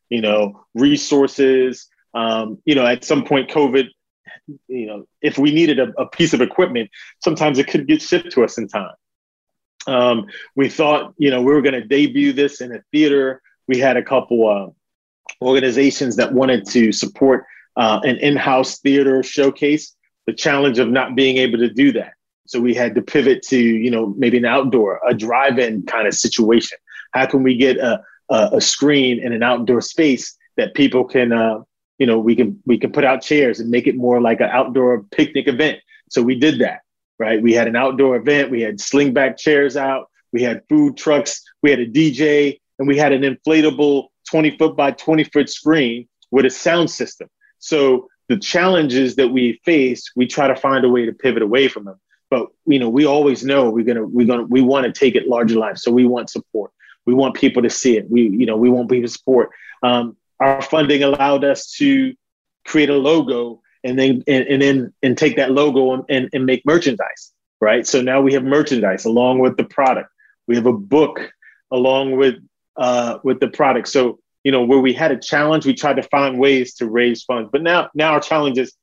You 0.10 0.22
know, 0.22 0.66
resources. 0.76 1.88
Um, 2.14 2.62
you 2.66 2.76
know, 2.76 2.86
at 2.86 3.04
some 3.04 3.24
point, 3.24 3.50
COVID. 3.50 3.88
You 4.68 4.86
know, 4.86 5.06
if 5.22 5.38
we 5.38 5.52
needed 5.52 5.80
a, 5.80 5.94
a, 5.98 6.08
piece 6.08 6.34
of 6.34 6.42
equipment, 6.42 6.90
sometimes 7.24 7.58
it 7.58 7.68
could 7.68 7.88
get 7.88 8.02
shipped 8.02 8.32
to 8.34 8.44
us 8.44 8.58
in 8.58 8.68
time. 8.68 8.94
Um, 9.88 10.28
we 10.56 10.70
thought, 10.70 11.14
you 11.18 11.30
know, 11.30 11.42
we 11.42 11.54
were 11.54 11.62
going 11.62 11.74
to 11.82 11.84
debut 11.84 12.34
this 12.34 12.62
in 12.62 12.74
a 12.76 12.82
theater. 12.92 13.42
We 13.68 13.80
had 13.80 13.98
a 13.98 14.04
couple 14.04 14.48
uh, 14.48 14.70
organizations 15.44 16.16
that 16.18 16.34
wanted 16.34 16.66
to 16.68 16.92
support 16.92 17.46
uh, 17.78 18.00
an 18.04 18.18
in-house 18.18 18.80
theater 18.80 19.24
showcase. 19.24 19.96
The 20.28 20.34
challenge 20.34 20.78
of 20.78 20.90
not 20.90 21.16
being 21.16 21.38
able 21.38 21.58
to 21.58 21.70
do 21.70 21.92
that. 21.94 22.14
So 22.46 22.60
we 22.60 22.76
had 22.76 22.94
to 22.96 23.02
pivot 23.02 23.42
to, 23.48 23.58
you 23.58 23.90
know, 23.90 24.14
maybe 24.18 24.38
an 24.38 24.46
outdoor, 24.46 25.00
a 25.08 25.14
drive-in 25.14 25.84
kind 25.84 26.08
of 26.08 26.14
situation. 26.14 26.78
How 27.12 27.26
can 27.26 27.44
we 27.44 27.56
get 27.56 27.78
a, 27.78 28.04
a, 28.30 28.50
a 28.54 28.62
screen 28.62 29.20
in 29.20 29.34
an 29.34 29.42
outdoor 29.42 29.82
space 29.82 30.38
that 30.58 30.76
people 30.76 31.06
can, 31.06 31.32
uh, 31.32 31.62
you 31.98 32.06
know, 32.06 32.20
we 32.20 32.36
can 32.36 32.62
we 32.66 32.78
can 32.78 32.92
put 32.92 33.04
out 33.04 33.22
chairs 33.22 33.60
and 33.60 33.70
make 33.70 33.88
it 33.88 33.96
more 33.96 34.22
like 34.22 34.42
an 34.42 34.50
outdoor 34.52 35.04
picnic 35.12 35.48
event. 35.48 35.80
So 36.10 36.22
we 36.22 36.36
did 36.36 36.60
that, 36.60 36.82
right? 37.22 37.42
We 37.42 37.54
had 37.54 37.68
an 37.68 37.76
outdoor 37.76 38.16
event. 38.16 38.50
We 38.50 38.62
had 38.62 38.80
slingback 38.80 39.38
chairs 39.38 39.78
out. 39.78 40.10
We 40.34 40.42
had 40.42 40.64
food 40.68 40.98
trucks. 40.98 41.44
We 41.62 41.70
had 41.70 41.80
a 41.80 41.88
DJ, 41.88 42.60
and 42.80 42.88
we 42.88 42.98
had 42.98 43.14
an 43.14 43.22
inflatable 43.22 44.08
20 44.30 44.58
foot 44.58 44.76
by 44.76 44.92
20 44.92 45.26
foot 45.26 45.48
screen 45.50 46.08
with 46.32 46.46
a 46.46 46.50
sound 46.50 46.90
system. 46.90 47.30
So 47.60 48.08
the 48.28 48.40
challenges 48.40 49.16
that 49.18 49.28
we 49.28 49.62
face, 49.64 50.12
we 50.16 50.26
try 50.26 50.48
to 50.48 50.56
find 50.56 50.84
a 50.84 50.90
way 50.90 51.06
to 51.06 51.14
pivot 51.14 51.44
away 51.44 51.68
from 51.68 51.86
them 51.86 52.00
but 52.32 52.48
you 52.66 52.80
know 52.80 52.90
we 52.90 53.06
always 53.06 53.44
know 53.44 53.70
we're 53.70 53.86
gonna 53.86 54.06
we're 54.06 54.26
gonna 54.26 54.44
we 54.44 54.62
want 54.62 54.86
to 54.86 55.00
take 55.00 55.16
it 55.16 55.28
larger 55.28 55.60
life 55.60 55.78
so 55.78 55.92
we 55.92 56.06
want 56.06 56.32
support 56.32 56.72
we 57.06 57.14
want 57.14 57.36
people 57.36 57.62
to 57.62 57.70
see 57.70 57.98
it 57.98 58.10
we 58.10 58.24
you 58.30 58.48
know 58.48 58.58
we 58.58 58.70
want 58.70 58.90
people 58.90 59.08
to 59.08 59.14
support 59.14 59.52
um, 59.84 60.16
our 60.40 60.62
funding 60.62 61.04
allowed 61.04 61.44
us 61.44 61.72
to 61.74 62.16
create 62.66 62.90
a 62.90 62.96
logo 62.96 63.62
and 63.84 63.98
then 63.98 64.24
and, 64.28 64.48
and 64.48 64.62
then 64.62 64.94
and 65.02 65.18
take 65.18 65.36
that 65.38 65.52
logo 65.52 65.94
and, 65.94 66.04
and, 66.10 66.30
and 66.34 66.46
make 66.46 66.66
merchandise 66.66 67.32
right 67.60 67.86
so 67.88 68.02
now 68.02 68.22
we 68.22 68.34
have 68.34 68.44
merchandise 68.44 69.06
along 69.06 69.40
with 69.40 69.58
the 69.58 69.64
product 69.64 70.10
we 70.48 70.56
have 70.56 70.66
a 70.66 70.74
book 70.74 71.32
along 71.72 72.18
with 72.18 72.36
uh, 72.78 73.18
with 73.24 73.40
the 73.40 73.48
product 73.50 73.88
so 73.88 74.20
you 74.44 74.52
know 74.52 74.64
where 74.64 74.80
we 74.80 74.94
had 74.94 75.12
a 75.12 75.20
challenge 75.20 75.66
we 75.66 75.74
tried 75.74 75.96
to 75.96 76.04
find 76.04 76.40
ways 76.40 76.74
to 76.76 76.90
raise 76.90 77.24
funds 77.24 77.50
but 77.52 77.62
now 77.62 77.90
now 77.94 78.14
our 78.14 78.20
challenge 78.20 78.58
is 78.58 78.74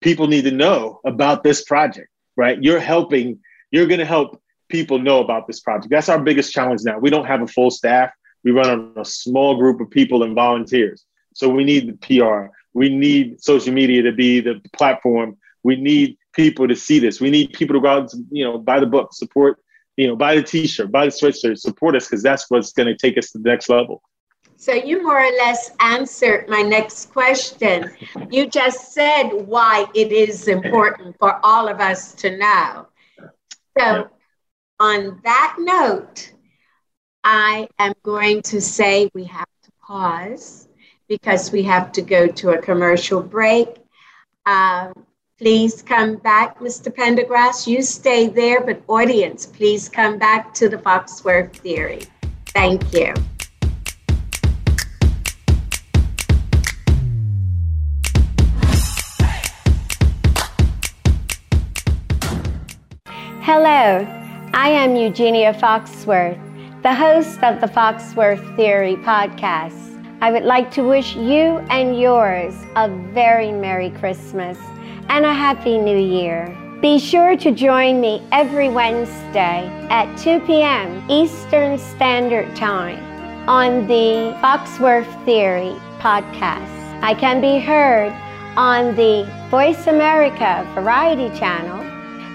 people 0.00 0.26
need 0.26 0.42
to 0.42 0.50
know 0.50 1.00
about 1.04 1.42
this 1.42 1.64
project 1.64 2.08
right? 2.36 2.62
You're 2.62 2.80
helping, 2.80 3.40
you're 3.70 3.86
going 3.86 4.00
to 4.00 4.06
help 4.06 4.40
people 4.68 4.98
know 4.98 5.20
about 5.20 5.46
this 5.46 5.60
project. 5.60 5.90
That's 5.90 6.08
our 6.08 6.20
biggest 6.20 6.52
challenge 6.52 6.82
now. 6.84 6.98
We 6.98 7.10
don't 7.10 7.26
have 7.26 7.42
a 7.42 7.46
full 7.46 7.70
staff. 7.70 8.10
We 8.44 8.52
run 8.52 8.70
on 8.70 8.92
a 8.96 9.04
small 9.04 9.56
group 9.56 9.80
of 9.80 9.90
people 9.90 10.22
and 10.22 10.34
volunteers. 10.34 11.04
So 11.34 11.48
we 11.48 11.64
need 11.64 11.88
the 11.88 12.18
PR. 12.18 12.52
We 12.76 12.90
need 12.90 13.42
social 13.42 13.72
media 13.72 14.02
to 14.02 14.12
be 14.12 14.40
the 14.40 14.60
platform. 14.76 15.38
We 15.62 15.76
need 15.76 16.18
people 16.34 16.68
to 16.68 16.76
see 16.76 16.98
this. 16.98 17.22
We 17.22 17.30
need 17.30 17.54
people 17.54 17.72
to 17.74 17.80
go 17.80 17.88
out, 17.88 18.12
and, 18.12 18.26
you 18.30 18.44
know, 18.44 18.58
buy 18.58 18.80
the 18.80 18.86
book, 18.86 19.14
support, 19.14 19.58
you 19.96 20.06
know, 20.06 20.14
buy 20.14 20.36
the 20.36 20.42
T-shirt, 20.42 20.92
buy 20.92 21.06
the 21.06 21.10
sweatshirt, 21.10 21.56
support 21.56 21.96
us 21.96 22.06
because 22.06 22.22
that's 22.22 22.50
what's 22.50 22.72
going 22.74 22.88
to 22.88 22.94
take 22.94 23.16
us 23.16 23.30
to 23.30 23.38
the 23.38 23.48
next 23.48 23.70
level. 23.70 24.02
So 24.58 24.74
you 24.74 25.02
more 25.02 25.22
or 25.24 25.32
less 25.38 25.70
answered 25.80 26.50
my 26.50 26.60
next 26.60 27.12
question. 27.12 27.90
You 28.30 28.46
just 28.46 28.92
said 28.92 29.30
why 29.30 29.86
it 29.94 30.12
is 30.12 30.46
important 30.46 31.16
for 31.18 31.40
all 31.42 31.68
of 31.68 31.80
us 31.80 32.12
to 32.16 32.36
know. 32.36 32.88
So 33.78 34.10
on 34.78 35.22
that 35.24 35.56
note, 35.58 36.30
I 37.24 37.68
am 37.78 37.94
going 38.02 38.42
to 38.42 38.60
say 38.60 39.08
we 39.14 39.24
have 39.24 39.48
to 39.64 39.70
pause 39.86 40.68
because 41.08 41.52
we 41.52 41.62
have 41.62 41.92
to 41.92 42.02
go 42.02 42.26
to 42.26 42.50
a 42.50 42.58
commercial 42.58 43.22
break. 43.22 43.68
Uh, 44.44 44.92
please 45.38 45.82
come 45.82 46.16
back, 46.16 46.58
Mr. 46.60 46.94
Pendergrass. 46.94 47.66
You 47.66 47.82
stay 47.82 48.28
there, 48.28 48.60
but 48.60 48.82
audience, 48.88 49.46
please 49.46 49.88
come 49.88 50.18
back 50.18 50.54
to 50.54 50.68
the 50.68 50.78
Foxworth 50.78 51.52
theory. 51.56 52.02
Thank 52.46 52.92
you. 52.92 53.14
Hello, 63.42 64.04
I 64.54 64.70
am 64.70 64.96
Eugenia 64.96 65.54
Foxworth, 65.54 66.82
the 66.82 66.92
host 66.92 67.40
of 67.44 67.60
the 67.60 67.68
Foxworth 67.68 68.56
Theory 68.56 68.96
podcast. 68.96 69.85
I 70.22 70.32
would 70.32 70.44
like 70.44 70.70
to 70.72 70.82
wish 70.82 71.14
you 71.14 71.58
and 71.68 72.00
yours 72.00 72.54
a 72.74 72.88
very 72.88 73.52
Merry 73.52 73.90
Christmas 73.90 74.56
and 75.10 75.26
a 75.26 75.34
Happy 75.34 75.76
New 75.76 75.98
Year. 75.98 76.56
Be 76.80 76.98
sure 76.98 77.36
to 77.36 77.50
join 77.50 78.00
me 78.00 78.26
every 78.32 78.70
Wednesday 78.70 79.68
at 79.90 80.16
2 80.16 80.40
p.m. 80.46 81.04
Eastern 81.10 81.78
Standard 81.78 82.56
Time 82.56 82.98
on 83.46 83.86
the 83.86 84.34
Foxworth 84.40 85.24
Theory 85.26 85.76
podcast. 85.98 86.72
I 87.02 87.12
can 87.12 87.42
be 87.42 87.58
heard 87.58 88.10
on 88.56 88.96
the 88.96 89.30
Voice 89.50 89.86
America 89.86 90.66
Variety 90.74 91.28
Channel 91.38 91.82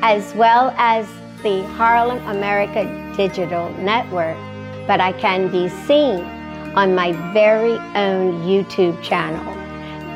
as 0.03 0.35
well 0.35 0.71
as 0.77 1.07
the 1.41 1.63
Harlem 1.69 2.19
America 2.27 2.83
Digital 3.17 3.71
Network, 3.79 4.37
but 4.85 5.01
I 5.01 5.13
can 5.13 5.49
be 5.49 5.67
seen 5.67 6.40
on 6.75 6.95
my 6.95 7.11
very 7.33 7.77
own 7.95 8.41
YouTube 8.43 9.01
channel, 9.01 9.45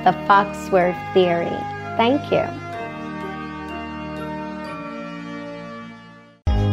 The 0.04 0.12
Foxworth 0.28 0.98
Theory. 1.14 1.58
Thank 1.98 2.32
you. 2.32 2.46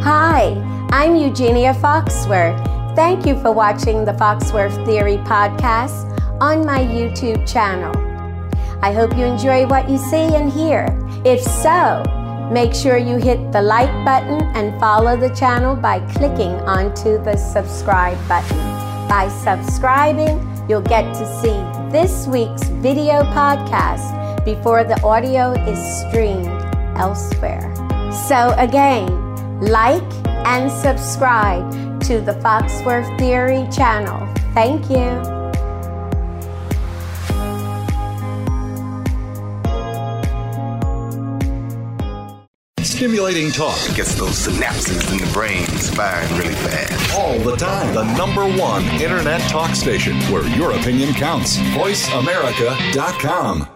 Hi, 0.02 0.54
I'm 0.90 1.16
Eugenia 1.16 1.74
Foxworth. 1.74 2.58
Thank 2.96 3.26
you 3.26 3.40
for 3.40 3.52
watching 3.52 4.04
the 4.04 4.12
Foxworth 4.12 4.84
Theory 4.84 5.16
podcast 5.18 6.10
on 6.40 6.66
my 6.66 6.80
YouTube 6.80 7.50
channel. 7.50 7.94
I 8.82 8.92
hope 8.92 9.16
you 9.16 9.24
enjoy 9.24 9.66
what 9.66 9.88
you 9.88 9.98
see 9.98 10.34
and 10.34 10.52
hear. 10.52 10.86
If 11.24 11.40
so, 11.40 12.02
Make 12.52 12.74
sure 12.74 12.98
you 12.98 13.16
hit 13.16 13.50
the 13.50 13.62
like 13.62 14.04
button 14.04 14.42
and 14.54 14.78
follow 14.78 15.16
the 15.16 15.30
channel 15.30 15.74
by 15.74 16.00
clicking 16.12 16.52
onto 16.68 17.16
the 17.24 17.34
subscribe 17.34 18.18
button. 18.28 18.81
By 19.12 19.28
subscribing, 19.28 20.40
you'll 20.70 20.80
get 20.80 21.02
to 21.12 21.40
see 21.42 21.60
this 21.92 22.26
week's 22.26 22.62
video 22.80 23.24
podcast 23.24 24.42
before 24.42 24.84
the 24.84 24.98
audio 25.02 25.52
is 25.68 25.78
streamed 26.00 26.48
elsewhere. 26.96 27.74
So, 28.26 28.54
again, 28.56 29.60
like 29.60 30.02
and 30.46 30.72
subscribe 30.72 32.00
to 32.04 32.22
the 32.22 32.32
Foxworth 32.40 33.18
Theory 33.18 33.68
channel. 33.70 34.26
Thank 34.54 34.88
you. 34.88 35.41
Stimulating 43.02 43.50
talk 43.50 43.82
gets 43.96 44.14
those 44.14 44.46
synapses 44.46 45.10
in 45.10 45.18
the 45.18 45.26
brain 45.32 45.66
firing 45.66 46.38
really 46.38 46.54
fast. 46.54 47.18
All 47.18 47.36
the 47.40 47.56
time. 47.56 47.92
The 47.96 48.04
number 48.16 48.46
one 48.46 48.84
internet 49.02 49.40
talk 49.50 49.74
station 49.74 50.14
where 50.30 50.46
your 50.56 50.70
opinion 50.70 51.12
counts. 51.14 51.56
VoiceAmerica.com. 51.56 53.66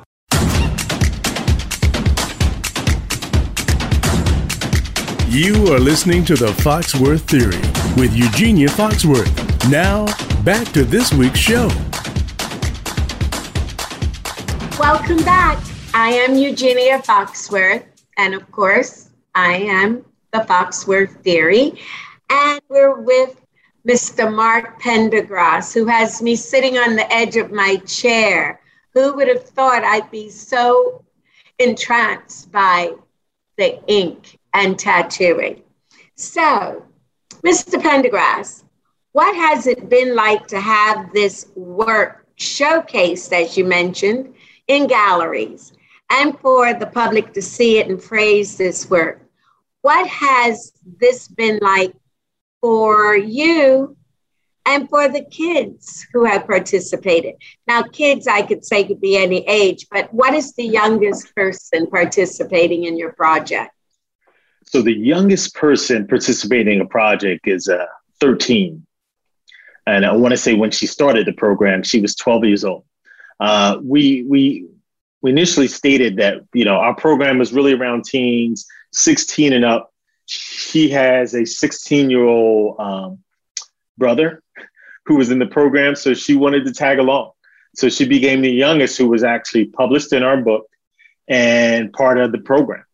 You 5.29 5.75
are 5.75 5.81
listening 5.81 6.25
to 6.27 6.37
the 6.37 6.53
Foxworth 6.63 7.23
Theory 7.23 7.59
with 8.01 8.15
Eugenia 8.15 8.69
Foxworth. 8.69 9.69
Now, 9.69 10.07
back 10.45 10.69
to 10.69 10.85
this 10.85 11.13
week's 11.13 11.41
show. 11.41 11.67
Welcome 14.79 15.25
back. 15.25 15.59
I 15.95 16.11
am 16.11 16.37
Eugenia 16.37 17.01
Foxworth, 17.01 17.83
and 18.17 18.33
of 18.33 18.49
course, 18.53 19.06
I 19.37 19.57
am 19.57 20.03
the 20.33 20.39
Foxworth 20.39 21.23
Theory, 21.23 21.79
and 22.31 22.59
we're 22.71 22.99
with 22.99 23.39
Mr. 23.87 24.35
Mark 24.35 24.81
Pendergrass, 24.81 25.75
who 25.75 25.85
has 25.85 26.23
me 26.23 26.35
sitting 26.35 26.79
on 26.79 26.97
the 26.97 27.13
edge 27.13 27.37
of 27.37 27.53
my 27.53 27.77
chair. 27.87 28.63
Who 28.95 29.13
would 29.13 29.29
have 29.29 29.45
thought 29.45 29.85
I'd 29.85 30.11
be 30.11 30.31
so 30.31 31.05
entranced 31.59 32.51
by 32.51 32.95
the 33.59 33.79
ink 33.89 34.39
and 34.55 34.79
tattooing? 34.79 35.63
So, 36.15 36.87
Mr. 37.45 37.79
Pendergrass, 37.79 38.65
what 39.13 39.37
has 39.37 39.67
it 39.67 39.91
been 39.91 40.15
like 40.15 40.47
to 40.47 40.59
have 40.59 41.13
this 41.13 41.49
work 41.55 42.27
showcased, 42.39 43.35
as 43.35 43.59
you 43.59 43.67
mentioned, 43.67 44.35
in 44.67 44.87
galleries 44.87 45.75
and 46.09 46.39
for 46.41 46.73
the 46.73 46.87
public 46.87 47.35
to 47.35 47.43
see 47.43 47.77
it 47.77 47.89
and 47.89 48.03
praise 48.03 48.57
this 48.57 48.89
work? 48.89 49.26
What 49.83 50.07
has 50.09 50.73
this 50.99 51.29
been 51.29 51.59
like 51.63 51.95
for 52.61 53.17
you 53.17 53.97
and 54.67 54.89
for 54.89 55.09
the 55.09 55.25
kids 55.25 56.07
who 56.13 56.25
have 56.25 56.47
participated? 56.47 57.35
Now, 57.67 57.83
kids, 57.83 58.27
I 58.27 58.43
could 58.43 58.65
say 58.65 58.85
could 58.85 59.01
be 59.01 59.17
any 59.17 59.47
age, 59.47 59.87
but 59.91 60.13
what 60.13 60.35
is 60.35 60.55
the 60.55 60.65
youngest 60.65 61.35
person 61.35 61.87
participating 61.87 62.85
in 62.85 62.99
your 62.99 63.13
project? 63.13 63.73
So, 64.65 64.83
the 64.83 64.93
youngest 64.93 65.55
person 65.55 66.09
participating 66.09 66.77
in 66.77 66.81
a 66.81 66.89
project 66.89 67.47
is 67.47 67.69
uh, 67.69 67.87
13. 68.21 68.85
And 69.87 70.05
I 70.05 70.13
want 70.13 70.33
to 70.33 70.37
say 70.37 70.55
when 70.55 70.73
she 70.73 70.89
started 70.89 71.27
the 71.27 71.33
program, 71.33 71.85
she 71.85 72.01
was 72.01 72.17
12 72.17 72.45
years 72.45 72.65
old. 72.65 72.85
Uh, 73.39 73.79
we, 73.81 74.25
we, 74.25 74.67
we 75.23 75.31
initially 75.31 75.69
stated 75.69 76.17
that 76.17 76.39
you 76.53 76.65
know 76.65 76.77
our 76.77 76.95
program 76.95 77.41
is 77.41 77.53
really 77.53 77.73
around 77.73 78.05
teens 78.05 78.67
16 78.97 79.53
and 79.53 79.65
up. 79.65 79.93
She 80.27 80.91
has 80.91 81.35
a 81.35 81.45
16 81.45 82.11
year 82.11 82.25
old 82.25 82.81
um, 82.81 83.19
brother 83.97 84.43
who 85.05 85.17
was 85.17 85.31
in 85.31 85.39
the 85.39 85.47
program, 85.47 85.95
so 85.95 86.15
she 86.15 86.35
wanted 86.35 86.65
to 86.65 86.73
tag 86.73 86.99
along. 86.99 87.31
So 87.77 87.89
she 87.89 88.07
became 88.07 88.41
the 88.41 88.51
youngest 88.51 88.99
who 88.99 89.09
was 89.09 89.23
actually 89.23 89.67
published 89.67 90.13
in 90.13 90.23
our 90.23 90.39
book 90.39 90.67
and 91.29 91.93
part 91.93 92.19
of 92.19 92.33
the 92.33 92.39
program. 92.39 92.85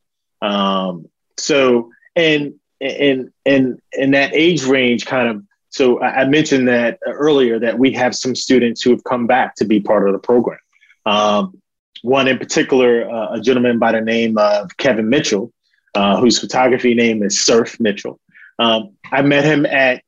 Um, 0.43 1.09
so 1.39 1.91
and 2.17 2.55
and 2.81 3.31
and 3.47 3.81
in 3.93 4.11
that 4.11 4.35
age 4.35 4.65
range, 4.65 5.07
kind 5.07 5.29
of. 5.29 5.43
So 5.71 6.03
I 6.03 6.27
mentioned 6.27 6.69
that 6.69 6.99
earlier 7.07 7.59
that 7.61 7.79
we 7.79 7.93
have 7.93 8.15
some 8.15 8.35
students 8.35 8.83
who 8.83 8.91
have 8.91 9.03
come 9.05 9.27
back 9.27 9.55
to 9.55 9.65
be 9.65 9.81
part 9.81 10.07
of 10.07 10.13
the 10.13 10.19
program. 10.19 10.59
Um, 11.07 11.63
one 12.03 12.29
in 12.29 12.39
particular, 12.39 13.11
uh, 13.11 13.37
a 13.37 13.41
gentleman 13.41 13.79
by 13.79 13.93
the 13.93 14.03
name 14.03 14.37
of 14.37 14.77
Kevin 14.77 15.09
Mitchell, 15.09 15.51
uh, 15.95 16.21
whose 16.21 16.39
photography 16.39 16.95
name 16.95 17.23
is 17.23 17.45
Surf 17.45 17.79
Mitchell. 17.81 18.19
Um, 18.59 18.97
I 19.11 19.23
met 19.23 19.45
him 19.45 19.67
at 19.67 20.03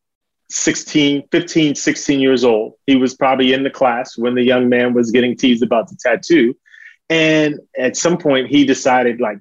16, 0.51 1.29
15, 1.31 1.75
16 1.75 2.21
years 2.21 2.45
old. 2.45 2.75
He 2.87 2.97
was 2.97 3.15
probably 3.15 3.53
in 3.53 3.63
the 3.63 3.71
class 3.71 4.17
when 4.17 4.35
the 4.35 4.43
young 4.43 4.69
man 4.69 4.95
was 4.95 5.11
getting 5.11 5.37
teased 5.37 5.63
about 5.63 5.89
the 5.89 5.97
tattoo. 6.01 6.57
And 7.11 7.61
at 7.77 7.97
some 7.97 8.19
point, 8.19 8.49
he 8.49 8.65
decided, 8.65 9.21
like, 9.21 9.39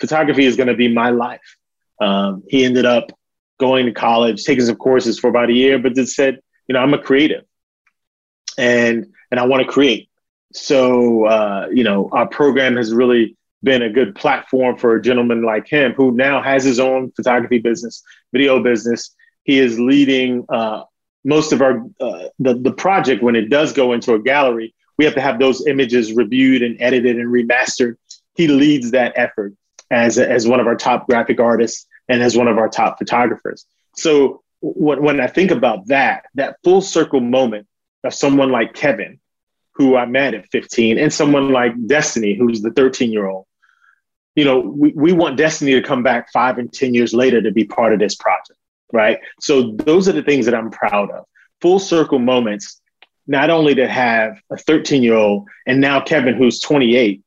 photography 0.00 0.44
is 0.44 0.56
going 0.56 0.68
to 0.68 0.74
be 0.74 0.88
my 0.88 1.10
life. 1.10 1.56
Um, 2.00 2.42
he 2.48 2.64
ended 2.64 2.84
up 2.84 3.10
going 3.58 3.86
to 3.86 3.92
college, 3.92 4.44
taking 4.44 4.64
some 4.64 4.76
courses 4.76 5.18
for 5.18 5.28
about 5.28 5.48
a 5.48 5.54
year, 5.54 5.78
but 5.78 5.94
just 5.94 6.14
said, 6.14 6.40
you 6.68 6.74
know, 6.74 6.80
I'm 6.80 6.92
a 6.94 6.98
creative 6.98 7.44
and 8.58 9.06
and 9.30 9.40
I 9.40 9.46
want 9.46 9.66
to 9.66 9.72
create. 9.72 10.08
So, 10.52 11.24
uh, 11.24 11.68
you 11.72 11.84
know, 11.84 12.08
our 12.12 12.28
program 12.28 12.76
has 12.76 12.92
really 12.94 13.36
been 13.62 13.82
a 13.82 13.90
good 13.90 14.14
platform 14.14 14.76
for 14.76 14.94
a 14.94 15.02
gentleman 15.02 15.42
like 15.42 15.68
him 15.68 15.92
who 15.92 16.12
now 16.12 16.42
has 16.42 16.64
his 16.64 16.78
own 16.78 17.10
photography 17.12 17.58
business, 17.58 18.02
video 18.32 18.62
business. 18.62 19.14
He 19.44 19.58
is 19.58 19.78
leading 19.78 20.44
uh, 20.48 20.84
most 21.24 21.52
of 21.52 21.60
our 21.62 21.84
uh, 22.00 22.28
the 22.38 22.54
the 22.54 22.72
project 22.72 23.22
when 23.22 23.36
it 23.36 23.50
does 23.50 23.72
go 23.72 23.92
into 23.92 24.14
a 24.14 24.22
gallery. 24.22 24.74
We 24.98 25.04
have 25.04 25.14
to 25.14 25.20
have 25.20 25.38
those 25.38 25.66
images 25.66 26.12
reviewed 26.12 26.62
and 26.62 26.80
edited 26.80 27.18
and 27.18 27.28
remastered. 27.28 27.96
He 28.34 28.48
leads 28.48 28.92
that 28.92 29.12
effort 29.16 29.54
as 29.90 30.18
as 30.18 30.46
one 30.46 30.60
of 30.60 30.66
our 30.66 30.76
top 30.76 31.06
graphic 31.08 31.40
artists 31.40 31.86
and 32.08 32.22
as 32.22 32.36
one 32.36 32.48
of 32.48 32.58
our 32.58 32.68
top 32.68 32.98
photographers. 32.98 33.66
So 33.96 34.42
when 34.60 35.02
when 35.02 35.20
I 35.20 35.26
think 35.26 35.50
about 35.50 35.86
that, 35.88 36.24
that 36.34 36.58
full 36.64 36.80
circle 36.80 37.20
moment 37.20 37.66
of 38.04 38.14
someone 38.14 38.50
like 38.50 38.74
Kevin, 38.74 39.18
who 39.76 39.96
I 39.96 40.06
met 40.06 40.34
at 40.34 40.48
15, 40.50 40.98
and 40.98 41.12
someone 41.12 41.50
like 41.50 41.72
Destiny, 41.86 42.34
who's 42.34 42.62
the 42.62 42.70
13 42.70 43.12
year 43.12 43.26
old, 43.26 43.46
you 44.34 44.44
know, 44.44 44.60
we, 44.60 44.92
we 44.94 45.12
want 45.12 45.36
Destiny 45.36 45.72
to 45.72 45.82
come 45.82 46.02
back 46.02 46.30
five 46.32 46.58
and 46.58 46.72
10 46.72 46.94
years 46.94 47.12
later 47.12 47.42
to 47.42 47.50
be 47.50 47.64
part 47.64 47.92
of 47.92 47.98
this 47.98 48.14
project, 48.14 48.58
right? 48.92 49.18
So 49.40 49.72
those 49.72 50.08
are 50.08 50.12
the 50.12 50.22
things 50.22 50.46
that 50.46 50.54
I'm 50.54 50.70
proud 50.70 51.10
of. 51.10 51.24
Full 51.60 51.78
circle 51.78 52.18
moments, 52.18 52.80
not 53.26 53.50
only 53.50 53.74
to 53.74 53.88
have 53.88 54.38
a 54.50 54.56
13 54.56 55.02
year 55.02 55.14
old 55.14 55.48
and 55.66 55.80
now 55.80 56.00
Kevin, 56.00 56.34
who's 56.34 56.60
28, 56.60 57.22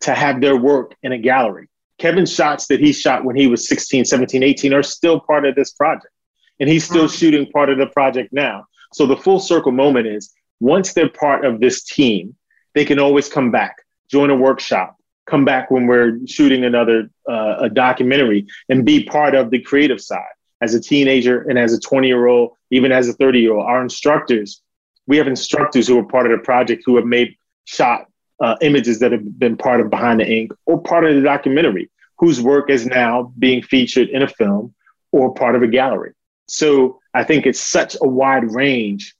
to 0.00 0.14
have 0.14 0.40
their 0.40 0.56
work 0.56 0.94
in 1.02 1.12
a 1.12 1.18
gallery. 1.18 1.68
Kevin's 1.98 2.32
shots 2.32 2.66
that 2.66 2.80
he 2.80 2.92
shot 2.92 3.24
when 3.24 3.36
he 3.36 3.46
was 3.46 3.66
16, 3.68 4.04
17, 4.04 4.42
18 4.42 4.74
are 4.74 4.82
still 4.82 5.20
part 5.20 5.46
of 5.46 5.54
this 5.54 5.72
project. 5.72 6.12
And 6.60 6.68
he's 6.68 6.84
still 6.84 7.04
mm-hmm. 7.04 7.16
shooting 7.16 7.50
part 7.50 7.70
of 7.70 7.78
the 7.78 7.86
project 7.86 8.32
now. 8.32 8.66
So 8.92 9.06
the 9.06 9.16
full 9.16 9.40
circle 9.40 9.72
moment 9.72 10.06
is 10.06 10.34
once 10.60 10.92
they're 10.92 11.08
part 11.08 11.44
of 11.44 11.60
this 11.60 11.82
team, 11.82 12.34
they 12.74 12.84
can 12.84 12.98
always 12.98 13.28
come 13.28 13.50
back, 13.50 13.76
join 14.10 14.30
a 14.30 14.36
workshop, 14.36 14.96
come 15.26 15.44
back 15.44 15.70
when 15.70 15.86
we're 15.86 16.18
shooting 16.26 16.64
another 16.64 17.10
uh, 17.28 17.56
a 17.60 17.68
documentary 17.68 18.46
and 18.68 18.84
be 18.84 19.04
part 19.04 19.34
of 19.34 19.50
the 19.50 19.60
creative 19.60 20.00
side. 20.00 20.22
As 20.62 20.72
a 20.72 20.80
teenager 20.80 21.42
and 21.42 21.58
as 21.58 21.74
a 21.74 21.80
20 21.80 22.08
year 22.08 22.26
old 22.26 22.52
even 22.70 22.90
as 22.90 23.08
a 23.08 23.12
30 23.12 23.40
year 23.40 23.54
old 23.54 23.66
our 23.66 23.82
instructors 23.82 24.62
we 25.06 25.18
have 25.18 25.28
instructors 25.28 25.86
who 25.86 25.98
are 25.98 26.04
part 26.04 26.30
of 26.30 26.32
the 26.32 26.42
project 26.42 26.82
who 26.86 26.96
have 26.96 27.04
made 27.04 27.36
shot 27.64 28.06
uh, 28.40 28.56
images 28.62 28.98
that 29.00 29.12
have 29.12 29.38
been 29.38 29.56
part 29.56 29.80
of 29.80 29.90
behind 29.90 30.20
the 30.20 30.26
ink 30.26 30.52
or 30.64 30.80
part 30.80 31.04
of 31.04 31.14
the 31.14 31.20
documentary 31.20 31.90
whose 32.18 32.40
work 32.40 32.70
is 32.70 32.86
now 32.86 33.32
being 33.38 33.62
featured 33.62 34.08
in 34.08 34.22
a 34.22 34.28
film 34.28 34.74
or 35.12 35.34
part 35.34 35.54
of 35.54 35.62
a 35.62 35.66
gallery. 35.66 36.12
So 36.48 37.00
i 37.12 37.22
think 37.22 37.44
it's 37.44 37.60
such 37.60 37.96
a 38.00 38.08
wide 38.08 38.50
range 38.52 39.14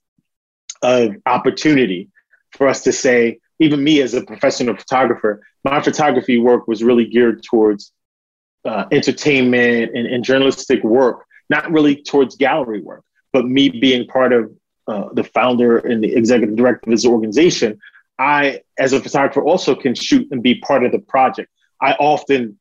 of 0.83 1.17
opportunity 1.27 2.09
for 2.53 2.69
us 2.69 2.83
to 2.83 2.93
say 2.93 3.39
even 3.59 3.83
me 3.83 4.01
as 4.03 4.15
a 4.15 4.23
professional 4.23 4.77
photographer, 4.77 5.43
my 5.65 5.81
photography 5.81 6.39
work 6.39 6.69
was 6.69 6.83
really 6.83 7.07
geared 7.07 7.43
towards 7.43 7.93
uh, 8.65 8.85
entertainment 8.93 9.97
and, 9.97 10.07
and, 10.07 10.25
journalistic 10.25 10.83
work, 10.83 11.25
not 11.49 11.71
really 11.71 12.03
towards 12.03 12.37
gallery 12.37 12.81
work, 12.81 13.05
but 13.33 13.47
me 13.47 13.69
being 13.69 14.07
part 14.09 14.33
of 14.33 14.53
uh, 14.89 15.09
the 15.13 15.23
founder 15.23 15.79
and 15.79 16.03
the 16.03 16.13
executive 16.15 16.57
director 16.57 16.81
of 16.85 16.91
this 16.91 17.07
organization. 17.07 17.79
I, 18.19 18.63
as 18.79 18.93
a 18.93 19.01
photographer, 19.01 19.43
also 19.43 19.75
can 19.75 19.95
shoot 19.95 20.29
and 20.31 20.43
be 20.43 20.57
part 20.57 20.85
of 20.85 20.93
the 20.93 20.99
project. 20.99 21.51
I 21.81 21.93
often 21.93 22.59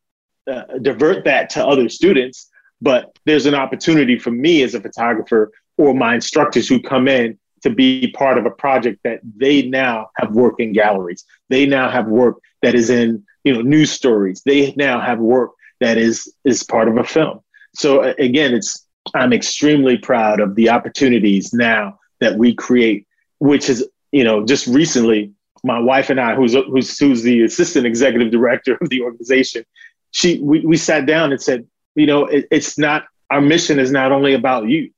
uh, 0.52 0.64
divert 0.82 1.26
that 1.26 1.50
to 1.52 1.66
other 1.66 1.90
students, 1.90 2.50
but 2.82 3.18
there's 3.26 3.46
an 3.46 3.56
opportunity 3.56 4.20
for 4.20 4.32
me 4.32 4.62
as 4.64 4.76
a 4.76 4.82
photographer 4.82 5.52
or 5.78 5.94
my 5.94 6.16
instructors 6.16 6.68
who 6.68 6.80
come 6.82 7.08
in 7.08 7.38
to 7.66 7.72
be 7.72 8.12
part 8.12 8.38
of 8.38 8.46
a 8.46 8.52
project 8.52 9.00
that 9.04 9.20
they 9.24 9.64
now 9.64 10.10
have 10.18 10.32
work 10.32 10.60
in 10.60 10.72
galleries. 10.72 11.26
They 11.50 11.66
now 11.66 11.90
have 11.90 12.08
work 12.08 12.38
that 12.62 12.76
is 12.76 12.92
in 12.92 13.26
you 13.44 13.54
know 13.54 13.62
news 13.62 13.92
stories. 13.92 14.44
They 14.46 14.74
now 14.78 15.02
have 15.02 15.20
work 15.20 15.52
that 15.82 15.98
is 15.98 16.32
is 16.46 16.62
part 16.62 16.88
of 16.88 16.98
a 16.98 17.04
film. 17.04 17.40
So 17.74 18.14
again, 18.20 18.54
it's 18.54 18.86
I'm 19.16 19.34
extremely 19.34 19.98
proud 19.98 20.40
of 20.40 20.54
the 20.54 20.70
opportunities 20.70 21.54
now 21.54 22.00
that 22.20 22.38
we 22.38 22.54
create, 22.54 23.08
which 23.40 23.68
is 23.68 23.84
you 24.12 24.24
know 24.24 24.46
just 24.46 24.68
recently 24.68 25.34
my 25.64 25.80
wife 25.80 26.12
and 26.12 26.22
I, 26.22 26.36
who's 26.36 26.54
who's 26.54 27.00
who's 27.00 27.24
the 27.24 27.42
assistant 27.42 27.88
executive 27.88 28.32
director 28.32 28.78
of 28.80 28.90
the 28.90 29.02
organization, 29.02 29.66
she 30.12 30.40
we, 30.40 30.60
we 30.60 30.78
sat 30.78 31.08
down 31.08 31.32
and 31.32 31.42
said, 31.42 31.66
you 31.96 32.06
know, 32.06 32.26
it, 32.28 32.46
it's 32.52 32.78
not 32.78 33.06
our 33.32 33.42
mission 33.42 33.80
is 33.80 33.92
not 33.92 34.12
only 34.12 34.36
about 34.36 34.70
you. 34.70 34.92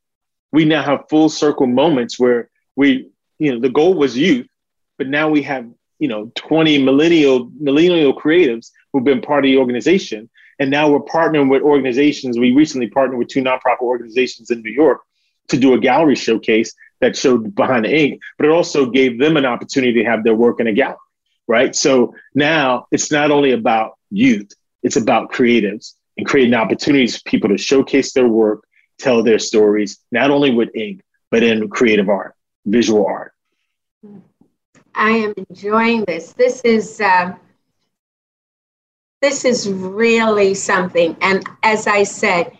we 0.51 0.65
now 0.65 0.83
have 0.83 1.07
full 1.09 1.29
circle 1.29 1.67
moments 1.67 2.19
where 2.19 2.49
we, 2.77 3.09
you 3.39 3.51
know, 3.51 3.59
the 3.59 3.69
goal 3.69 3.93
was 3.95 4.17
youth, 4.17 4.47
but 4.97 5.07
now 5.07 5.29
we 5.29 5.41
have, 5.41 5.69
you 5.99 6.07
know, 6.07 6.31
20 6.35 6.81
millennial 6.83 7.51
millennial 7.59 8.13
creatives 8.13 8.71
who've 8.93 9.03
been 9.03 9.21
part 9.21 9.43
of 9.43 9.49
the 9.49 9.57
organization. 9.57 10.29
And 10.59 10.71
now 10.71 10.89
we're 10.89 11.01
partnering 11.01 11.49
with 11.49 11.61
organizations. 11.61 12.39
We 12.39 12.53
recently 12.53 12.89
partnered 12.89 13.19
with 13.19 13.27
two 13.27 13.43
nonprofit 13.43 13.81
organizations 13.81 14.49
in 14.49 14.61
New 14.61 14.71
York 14.71 15.01
to 15.49 15.57
do 15.57 15.73
a 15.73 15.79
gallery 15.79 16.15
showcase 16.15 16.73
that 17.01 17.15
showed 17.15 17.53
behind 17.55 17.85
the 17.85 17.95
ink, 17.95 18.21
but 18.37 18.47
it 18.47 18.51
also 18.51 18.89
gave 18.89 19.19
them 19.19 19.37
an 19.37 19.45
opportunity 19.45 19.93
to 19.93 20.03
have 20.03 20.23
their 20.23 20.33
work 20.33 20.59
in 20.59 20.67
a 20.67 20.73
gallery, 20.73 20.97
right? 21.47 21.75
So 21.75 22.15
now 22.33 22.87
it's 22.91 23.11
not 23.11 23.29
only 23.29 23.51
about 23.51 23.97
youth, 24.09 24.51
it's 24.81 24.95
about 24.95 25.31
creatives 25.31 25.93
and 26.17 26.25
creating 26.25 26.55
opportunities 26.55 27.17
for 27.17 27.29
people 27.29 27.49
to 27.49 27.57
showcase 27.57 28.13
their 28.13 28.27
work, 28.27 28.63
tell 28.97 29.21
their 29.21 29.39
stories, 29.39 29.99
not 30.11 30.31
only 30.31 30.51
with 30.51 30.75
ink, 30.75 31.01
but 31.29 31.43
in 31.43 31.69
creative 31.69 32.09
art, 32.09 32.35
visual 32.67 33.05
art. 33.05 33.33
I 34.93 35.11
am 35.11 35.33
enjoying 35.49 36.05
this. 36.05 36.33
This 36.33 36.61
is 36.61 37.01
uh, 37.01 37.33
this 39.21 39.45
is 39.45 39.69
really 39.69 40.53
something. 40.53 41.15
And 41.21 41.47
as 41.63 41.87
I 41.87 42.03
said, 42.03 42.51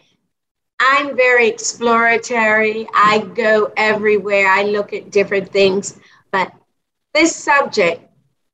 I'm 0.80 1.16
very 1.16 1.48
exploratory. 1.48 2.88
I 2.94 3.20
go 3.20 3.72
everywhere. 3.78 4.48
I 4.48 4.64
look 4.64 4.94
at 4.94 5.12
different 5.12 5.52
things. 5.52 6.00
But 6.32 6.52
this 7.14 7.36
subject, 7.36 8.04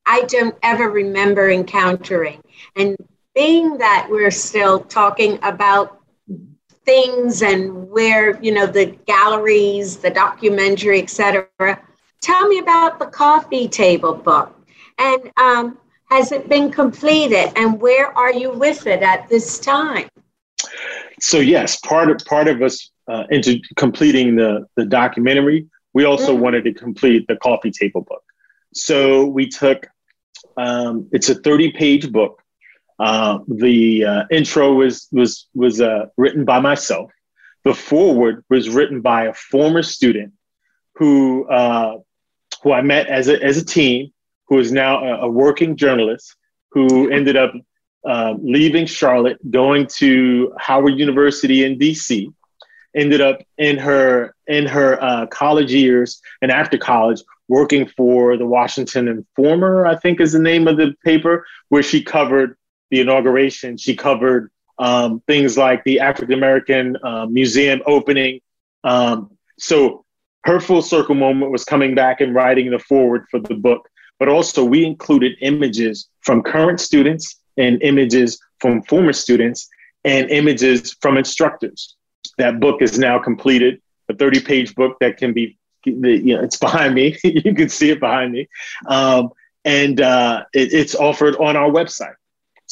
I 0.05 0.21
don't 0.23 0.55
ever 0.63 0.89
remember 0.89 1.49
encountering. 1.49 2.41
And 2.75 2.95
being 3.35 3.77
that 3.79 4.07
we're 4.09 4.31
still 4.31 4.79
talking 4.79 5.39
about 5.43 6.02
things 6.85 7.41
and 7.41 7.89
where, 7.89 8.41
you 8.41 8.51
know, 8.51 8.65
the 8.65 8.87
galleries, 9.05 9.97
the 9.97 10.09
documentary, 10.09 11.01
etc., 11.01 11.47
tell 12.21 12.47
me 12.47 12.59
about 12.59 12.99
the 12.99 13.05
coffee 13.05 13.67
table 13.67 14.13
book. 14.13 14.55
And 14.97 15.31
um, 15.37 15.77
has 16.09 16.31
it 16.31 16.49
been 16.49 16.71
completed? 16.71 17.51
And 17.55 17.79
where 17.81 18.15
are 18.17 18.33
you 18.33 18.51
with 18.51 18.85
it 18.87 19.01
at 19.01 19.29
this 19.29 19.59
time? 19.59 20.09
so 21.19 21.39
yes, 21.39 21.79
part 21.79 22.09
of 22.09 22.17
part 22.25 22.47
of 22.47 22.61
us 22.61 22.91
uh, 23.07 23.23
into 23.29 23.59
completing 23.77 24.35
the 24.35 24.67
the 24.75 24.85
documentary, 24.85 25.67
we 25.93 26.03
also 26.03 26.33
mm-hmm. 26.33 26.41
wanted 26.41 26.63
to 26.65 26.73
complete 26.73 27.25
the 27.27 27.37
coffee 27.37 27.71
table 27.71 28.01
book. 28.01 28.23
So 28.73 29.25
we 29.25 29.47
took 29.47 29.87
um, 30.57 31.07
it's 31.11 31.29
a 31.29 31.35
30 31.35 31.71
page 31.71 32.11
book. 32.11 32.42
Uh, 32.99 33.39
the 33.47 34.05
uh, 34.05 34.23
intro 34.31 34.73
was 34.73 35.07
was 35.11 35.47
was 35.53 35.81
uh, 35.81 36.05
written 36.17 36.45
by 36.45 36.59
myself. 36.59 37.11
The 37.63 37.73
foreword 37.73 38.43
was 38.49 38.69
written 38.69 39.01
by 39.01 39.25
a 39.25 39.33
former 39.33 39.83
student 39.83 40.33
who 40.95 41.47
uh, 41.49 41.97
who 42.61 42.71
I 42.71 42.81
met 42.81 43.07
as 43.07 43.27
a 43.27 43.41
as 43.43 43.57
a 43.57 43.65
teen, 43.65 44.11
who 44.47 44.59
is 44.59 44.71
now 44.71 45.03
a, 45.03 45.25
a 45.25 45.29
working 45.29 45.75
journalist, 45.75 46.35
who 46.71 47.09
ended 47.09 47.35
up 47.35 47.53
uh, 48.05 48.35
leaving 48.41 48.85
Charlotte, 48.85 49.39
going 49.49 49.87
to 49.87 50.53
Howard 50.59 50.99
University 50.99 51.63
in 51.63 51.79
DC, 51.79 52.31
ended 52.95 53.21
up 53.21 53.39
in 53.57 53.77
her 53.77 54.35
in 54.47 54.65
her 54.67 55.27
college 55.31 55.73
years 55.73 56.21
and 56.41 56.51
after 56.51 56.77
college 56.77 57.23
working 57.47 57.87
for 57.87 58.37
the 58.37 58.45
Washington 58.45 59.07
Informer, 59.07 59.85
I 59.85 59.95
think 59.95 60.19
is 60.19 60.33
the 60.33 60.39
name 60.39 60.67
of 60.67 60.77
the 60.77 60.95
paper, 61.03 61.45
where 61.69 61.83
she 61.83 62.01
covered 62.01 62.57
the 62.93 63.01
inauguration. 63.01 63.75
She 63.75 63.95
covered 63.95 64.51
um, 64.77 65.21
things 65.25 65.57
like 65.57 65.83
the 65.83 65.99
African 65.99 66.35
American 66.35 66.95
uh, 67.03 67.25
Museum 67.25 67.81
opening. 67.87 68.39
Um, 68.83 69.35
so 69.57 70.05
her 70.45 70.59
full 70.59 70.83
circle 70.83 71.15
moment 71.15 71.51
was 71.51 71.65
coming 71.65 71.95
back 71.95 72.21
and 72.21 72.35
writing 72.35 72.69
the 72.69 72.77
forward 72.77 73.25
for 73.31 73.39
the 73.39 73.55
book. 73.55 73.89
But 74.19 74.29
also, 74.29 74.63
we 74.63 74.85
included 74.85 75.33
images 75.41 76.07
from 76.21 76.43
current 76.43 76.79
students 76.79 77.39
and 77.57 77.81
images 77.81 78.39
from 78.59 78.83
former 78.83 79.13
students 79.13 79.67
and 80.05 80.29
images 80.29 80.95
from 81.01 81.17
instructors. 81.17 81.95
That 82.37 82.59
book 82.59 82.83
is 82.83 82.99
now 82.99 83.17
completed, 83.17 83.81
a 84.07 84.13
30 84.13 84.41
page 84.41 84.75
book 84.75 84.97
that 84.99 85.17
can 85.17 85.33
be, 85.33 85.57
you 85.83 86.35
know, 86.35 86.43
it's 86.43 86.57
behind 86.57 86.93
me. 86.93 87.17
you 87.23 87.55
can 87.55 87.69
see 87.69 87.89
it 87.89 87.99
behind 87.99 88.33
me. 88.33 88.47
Um, 88.85 89.31
and 89.65 89.99
uh, 89.99 90.43
it, 90.53 90.73
it's 90.73 90.93
offered 90.93 91.35
on 91.37 91.55
our 91.55 91.71
website. 91.71 92.13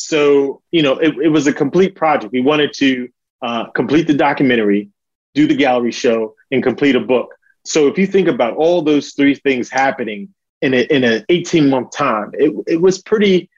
So, 0.02 0.62
you 0.72 0.82
know, 0.82 0.97
it, 0.97 1.16
it 1.18 1.30
was 1.30 1.47
a 1.47 1.54
complete 1.54 1.95
project. 1.95 2.34
We 2.34 2.41
wanted 2.41 2.74
to 2.78 3.10
uh, 3.41 3.66
complete 3.72 4.08
the 4.08 4.14
documentary, 4.14 4.89
do 5.34 5.47
the 5.47 5.56
gallery 5.56 5.91
show, 5.91 6.36
and 6.52 6.64
complete 6.64 6.95
a 6.95 6.99
book. 6.99 7.36
So 7.66 7.88
if 7.88 7.97
you 7.97 8.08
think 8.08 8.28
about 8.28 8.56
all 8.56 8.82
those 8.82 9.14
three 9.14 9.36
things 9.36 9.70
happening 9.70 10.30
in, 10.62 10.74
a, 10.74 10.82
in 10.84 11.04
an 11.04 11.26
18 11.30 11.70
month 11.70 11.91
time, 11.91 12.32
it, 12.34 12.54
it 12.68 12.82
was 12.82 13.02
pretty 13.02 13.49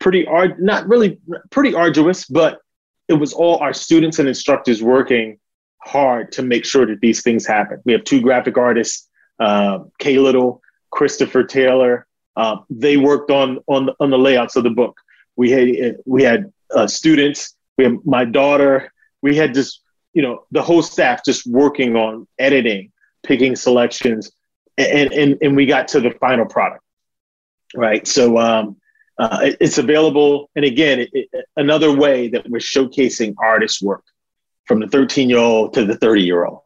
pretty 0.00 0.26
ard 0.26 0.60
not 0.60 0.88
really 0.88 1.18
pretty 1.50 1.74
arduous, 1.74 2.24
but 2.26 2.58
it 3.06 3.14
was 3.14 3.32
all 3.32 3.58
our 3.58 3.72
students 3.72 4.18
and 4.18 4.26
instructors 4.26 4.82
working 4.82 5.38
hard 5.78 6.32
to 6.32 6.42
make 6.42 6.64
sure 6.64 6.86
that 6.86 7.00
these 7.00 7.22
things 7.22 7.46
happen. 7.46 7.80
We 7.84 7.92
have 7.92 8.02
two 8.02 8.20
graphic 8.20 8.58
artists, 8.58 9.08
uh, 9.38 9.80
Kay 9.98 10.18
Little, 10.18 10.60
Christopher 10.90 11.44
Taylor. 11.44 12.06
Uh, 12.34 12.56
they 12.68 12.96
worked 12.96 13.30
on 13.30 13.60
on 13.68 13.90
on 14.00 14.10
the 14.10 14.18
layouts 14.18 14.56
of 14.56 14.64
the 14.64 14.70
book. 14.70 14.98
We 15.36 15.50
had 15.50 15.96
we 16.04 16.22
had 16.22 16.52
uh, 16.74 16.86
students. 16.86 17.56
We 17.78 17.84
had 17.84 17.98
my 18.04 18.24
daughter. 18.24 18.92
We 19.22 19.36
had 19.36 19.54
just 19.54 19.82
you 20.12 20.22
know 20.22 20.44
the 20.50 20.62
whole 20.62 20.82
staff 20.82 21.24
just 21.24 21.46
working 21.46 21.96
on 21.96 22.26
editing, 22.38 22.92
picking 23.22 23.56
selections, 23.56 24.32
and 24.78 25.12
and 25.12 25.38
and 25.40 25.56
we 25.56 25.66
got 25.66 25.88
to 25.88 26.00
the 26.00 26.10
final 26.12 26.46
product. 26.46 26.82
Right. 27.74 28.06
So 28.06 28.38
um, 28.38 28.76
uh, 29.18 29.40
it, 29.42 29.56
it's 29.60 29.78
available. 29.78 30.50
And 30.56 30.64
again, 30.64 31.00
it, 31.00 31.10
it, 31.12 31.46
another 31.56 31.94
way 31.94 32.28
that 32.28 32.48
we're 32.48 32.58
showcasing 32.58 33.34
artists' 33.38 33.82
work 33.82 34.04
from 34.66 34.80
the 34.80 34.88
13 34.88 35.28
year 35.28 35.38
old 35.38 35.74
to 35.74 35.84
the 35.84 35.96
30 35.96 36.22
year 36.22 36.44
old. 36.44 36.60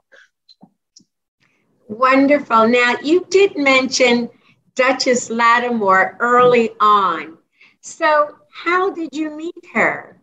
Wonderful. 1.88 2.68
Now, 2.68 2.96
you 3.02 3.26
did 3.30 3.56
mention 3.56 4.28
Dutchess 4.74 5.30
Lattimore 5.30 6.16
early 6.18 6.70
on. 6.80 7.38
So, 7.80 8.36
how 8.64 8.90
did 8.90 9.10
you 9.12 9.30
meet 9.36 9.54
her? 9.74 10.20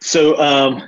So, 0.00 0.38
um, 0.38 0.82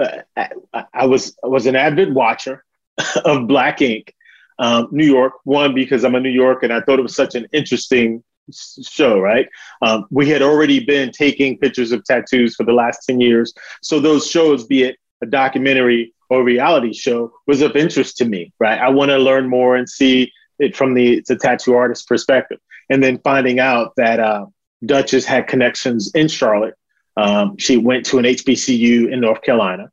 uh, 0.00 0.18
I, 0.36 0.84
I, 0.92 1.06
was 1.06 1.36
I 1.42 1.48
was 1.48 1.66
an 1.66 1.76
avid 1.76 2.14
watcher 2.14 2.64
of 3.24 3.48
Black 3.48 3.82
Ink, 3.82 4.14
um, 4.58 4.88
New 4.90 5.06
York. 5.06 5.34
One 5.44 5.74
because 5.74 6.04
I'm 6.04 6.14
a 6.14 6.20
New 6.20 6.30
York, 6.30 6.62
and 6.62 6.72
I 6.72 6.80
thought 6.80 6.98
it 6.98 7.02
was 7.02 7.16
such 7.16 7.34
an 7.34 7.46
interesting 7.52 8.22
show, 8.52 9.18
right? 9.18 9.48
Um, 9.82 10.06
we 10.10 10.28
had 10.28 10.42
already 10.42 10.84
been 10.84 11.10
taking 11.10 11.58
pictures 11.58 11.92
of 11.92 12.04
tattoos 12.04 12.54
for 12.54 12.64
the 12.64 12.72
last 12.72 13.04
10 13.06 13.20
years. 13.20 13.52
So 13.82 13.98
those 13.98 14.30
shows, 14.30 14.66
be 14.66 14.84
it 14.84 14.96
a 15.22 15.26
documentary 15.26 16.14
or 16.30 16.44
reality 16.44 16.92
show, 16.92 17.32
was 17.46 17.62
of 17.62 17.74
interest 17.74 18.18
to 18.18 18.24
me, 18.24 18.52
right? 18.60 18.78
I 18.78 18.90
want 18.90 19.10
to 19.10 19.18
learn 19.18 19.48
more 19.48 19.76
and 19.76 19.88
see 19.88 20.32
it 20.58 20.76
from 20.76 20.94
the, 20.94 21.22
the 21.26 21.36
tattoo 21.36 21.74
artist 21.74 22.08
perspective. 22.08 22.58
And 22.88 23.02
then 23.02 23.18
finding 23.18 23.58
out 23.58 23.94
that 23.96 24.20
uh, 24.20 24.46
Dutchess 24.84 25.24
had 25.24 25.46
connections 25.46 26.12
in 26.14 26.28
Charlotte. 26.28 26.74
Um, 27.16 27.56
she 27.56 27.76
went 27.76 28.04
to 28.06 28.18
an 28.18 28.24
HBCU 28.24 29.10
in 29.10 29.20
North 29.20 29.42
Carolina. 29.42 29.90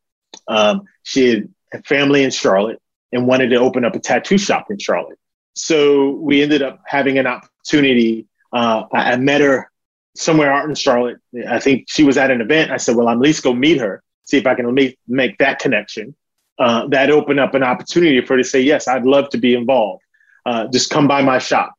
Um, 0.47 0.83
she 1.03 1.29
had 1.71 1.85
family 1.85 2.23
in 2.23 2.31
Charlotte 2.31 2.81
and 3.11 3.27
wanted 3.27 3.49
to 3.49 3.57
open 3.57 3.85
up 3.85 3.95
a 3.95 3.99
tattoo 3.99 4.37
shop 4.37 4.67
in 4.69 4.77
Charlotte. 4.77 5.17
So 5.55 6.11
we 6.11 6.41
ended 6.41 6.61
up 6.61 6.81
having 6.85 7.17
an 7.17 7.27
opportunity 7.27 8.27
uh, 8.53 8.85
I, 8.93 9.13
I, 9.13 9.15
met 9.17 9.41
her 9.41 9.69
somewhere 10.15 10.53
out 10.53 10.69
in 10.69 10.75
Charlotte. 10.75 11.17
I 11.49 11.59
think 11.59 11.85
she 11.89 12.03
was 12.03 12.17
at 12.17 12.29
an 12.29 12.39
event. 12.39 12.71
I 12.71 12.77
said, 12.77 12.95
well, 12.95 13.07
I'm 13.07 13.17
at 13.17 13.23
least 13.23 13.43
go 13.43 13.53
meet 13.53 13.79
her, 13.79 14.03
see 14.23 14.37
if 14.37 14.45
I 14.45 14.53
can 14.53 14.71
make, 14.73 14.97
make 15.07 15.39
that 15.39 15.59
connection. 15.59 16.15
Uh, 16.59 16.87
that 16.89 17.09
opened 17.09 17.39
up 17.39 17.55
an 17.55 17.63
opportunity 17.63 18.21
for 18.21 18.33
her 18.33 18.37
to 18.37 18.43
say, 18.43 18.61
yes, 18.61 18.87
I'd 18.87 19.05
love 19.05 19.29
to 19.29 19.39
be 19.39 19.55
involved. 19.55 20.03
Uh, 20.45 20.67
just 20.67 20.91
come 20.91 21.07
by 21.07 21.23
my 21.23 21.39
shop, 21.39 21.73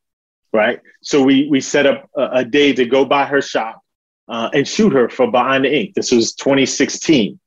right? 0.54 0.80
So 1.02 1.22
we, 1.22 1.48
we 1.50 1.60
set 1.60 1.84
up 1.84 2.08
a, 2.16 2.28
a 2.36 2.44
day 2.44 2.72
to 2.72 2.86
go 2.86 3.04
by 3.04 3.26
her 3.26 3.42
shop 3.42 3.82
uh, 4.28 4.48
and 4.54 4.66
shoot 4.66 4.92
her 4.92 5.10
for 5.10 5.30
Behind 5.30 5.64
the 5.64 5.76
Ink. 5.80 5.94
This 5.94 6.12
was 6.12 6.34
2016. 6.34 7.38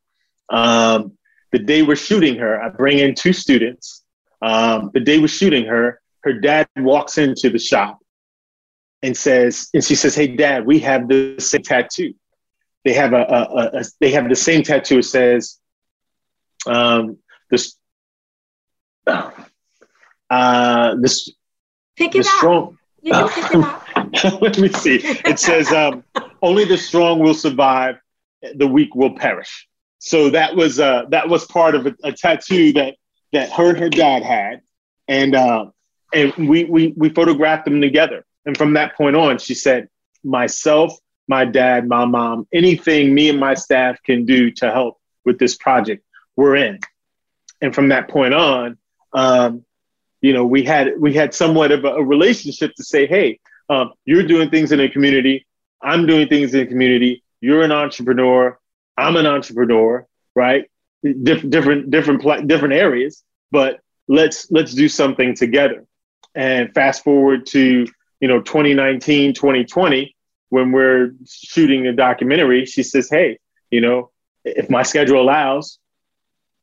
Um, 0.50 1.18
the 1.54 1.60
day 1.60 1.82
we're 1.82 1.96
shooting 1.96 2.36
her, 2.36 2.62
I 2.62 2.70
bring 2.70 3.00
in 3.00 3.16
two 3.16 3.34
students. 3.34 4.04
Um, 4.42 4.92
the 4.94 5.00
day 5.00 5.18
we're 5.18 5.30
shooting 5.30 5.66
her, 5.66 6.02
her 6.22 6.34
dad 6.34 6.68
walks 6.76 7.18
into 7.18 7.50
the 7.50 7.58
shop 7.58 8.00
and 9.02 9.16
says, 9.16 9.70
and 9.74 9.84
she 9.84 9.96
says, 9.96 10.14
"Hey, 10.14 10.28
Dad, 10.28 10.66
we 10.66 10.80
have 10.80 11.08
the 11.08 11.40
same 11.40 11.62
tattoo. 11.62 12.14
They 12.84 12.94
have 12.94 13.14
a, 13.14 13.22
a, 13.22 13.80
a 13.80 13.84
they 14.00 14.12
have 14.12 14.28
the 14.28 14.36
same 14.36 14.64
tattoo. 14.64 15.00
It 15.00 15.04
says, 15.04 15.60
um, 16.66 17.18
this, 17.50 17.78
uh, 20.30 20.96
this, 21.00 21.32
pick 21.96 22.16
it 22.16 22.28
up. 22.28 22.44
you 22.44 22.77
let 24.42 24.58
me 24.58 24.70
see. 24.70 25.00
It 25.26 25.40
says, 25.40 25.72
um, 25.72 26.04
only 26.42 26.66
the 26.66 26.78
strong 26.78 27.20
will 27.20 27.34
survive. 27.34 27.96
The 28.56 28.68
weak 28.68 28.96
will 28.96 29.16
perish. 29.16 29.68
So 30.00 30.30
that 30.30 30.56
was 30.56 30.80
uh, 30.80 31.06
that 31.10 31.28
was 31.28 31.46
part 31.46 31.76
of 31.76 31.88
a, 31.88 31.96
a 32.04 32.12
tattoo 32.12 32.74
that 32.74 32.96
that 33.34 33.52
her 33.52 33.70
and 33.70 33.80
her 33.80 33.90
dad 33.90 34.24
had, 34.24 34.62
and 35.08 35.36
uh, 35.36 35.66
and 36.14 36.34
we 36.50 36.66
we 36.66 36.94
we 36.96 37.10
photographed 37.10 37.66
them 37.66 37.82
together. 37.82 38.26
And 38.46 38.56
from 38.56 38.74
that 38.74 38.96
point 38.96 39.16
on, 39.16 39.40
she 39.40 39.54
said, 39.54 39.90
myself, 40.24 40.98
my 41.28 41.46
dad, 41.46 41.88
my 41.88 42.06
mom, 42.06 42.48
anything 42.54 43.14
me 43.14 43.30
and 43.30 43.40
my 43.40 43.54
staff 43.54 44.02
can 44.04 44.26
do 44.26 44.52
to 44.52 44.72
help 44.72 45.00
with 45.26 45.40
this 45.40 45.56
project, 45.56 46.04
we're 46.36 46.56
in. 46.56 46.80
And 47.62 47.76
from 47.76 47.90
that 47.90 48.10
point 48.10 48.34
on, 48.34 48.78
um, 49.14 49.66
you 50.22 50.34
know, 50.34 50.46
we 50.46 50.64
had 50.64 50.94
we 51.00 51.14
had 51.14 51.34
somewhat 51.34 51.72
of 51.72 51.86
a, 51.86 51.96
a 51.96 52.04
relationship 52.04 52.74
to 52.76 52.84
say, 52.84 53.06
hey, 53.06 53.40
um, 53.70 53.94
you're 54.06 54.24
doing 54.24 54.50
things 54.50 54.72
in 54.72 54.80
the 54.80 54.90
community, 54.90 55.46
I'm 55.82 56.06
doing 56.06 56.28
things 56.28 56.54
in 56.54 56.62
the 56.62 56.66
community. 56.66 57.24
You're 57.42 57.64
an 57.64 57.72
entrepreneur, 57.72 58.58
I'm 58.98 59.16
an 59.16 59.28
entrepreneur, 59.28 60.08
right? 60.36 60.70
Different, 61.04 61.52
different, 61.52 61.92
different, 61.92 62.48
different 62.48 62.74
areas, 62.74 63.24
but 63.52 63.80
let's 64.08 64.50
let's 64.52 64.74
do 64.74 64.90
something 64.90 65.36
together. 65.36 65.86
And 66.34 66.74
fast 66.74 67.04
forward 67.04 67.46
to 67.48 67.88
you 68.20 68.28
know 68.28 68.42
2019, 68.42 69.34
2020, 69.34 70.16
when 70.50 70.72
we're 70.72 71.12
shooting 71.28 71.86
a 71.88 71.94
documentary, 71.94 72.66
she 72.66 72.84
says, 72.84 73.10
"Hey, 73.10 73.38
you 73.70 73.82
know, 73.82 74.12
if 74.44 74.70
my 74.70 74.84
schedule 74.84 75.22
allows, 75.22 75.78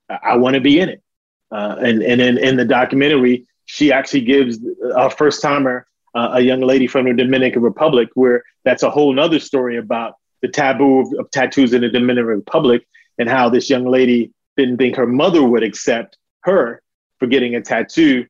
I 0.08 0.36
want 0.36 0.54
to 0.54 0.60
be 0.60 0.80
in 0.80 0.88
it." 0.88 1.02
Uh, 1.50 1.76
and 1.80 2.02
and 2.02 2.20
in, 2.20 2.38
in 2.38 2.56
the 2.56 2.64
documentary, 2.64 3.46
she 3.66 3.92
actually 3.92 4.22
gives 4.22 4.58
a 4.94 5.10
first 5.10 5.40
timer, 5.40 5.86
uh, 6.14 6.30
a 6.34 6.40
young 6.40 6.60
lady 6.60 6.86
from 6.86 7.06
the 7.06 7.14
Dominican 7.14 7.62
Republic, 7.62 8.08
where 8.14 8.42
that's 8.64 8.82
a 8.82 8.90
whole 8.90 9.12
nother 9.12 9.38
story 9.38 9.76
about 9.76 10.14
the 10.42 10.48
taboo 10.48 11.00
of, 11.00 11.12
of 11.18 11.30
tattoos 11.30 11.72
in 11.72 11.80
the 11.80 11.88
Dominican 11.88 12.26
Republic 12.26 12.86
and 13.18 13.28
how 13.28 13.48
this 13.48 13.70
young 13.70 13.86
lady 13.86 14.32
didn't 14.56 14.76
think 14.76 14.96
her 14.96 15.06
mother 15.06 15.42
would 15.42 15.62
accept 15.62 16.18
her 16.40 16.82
for 17.18 17.26
getting 17.26 17.54
a 17.54 17.62
tattoo. 17.62 18.26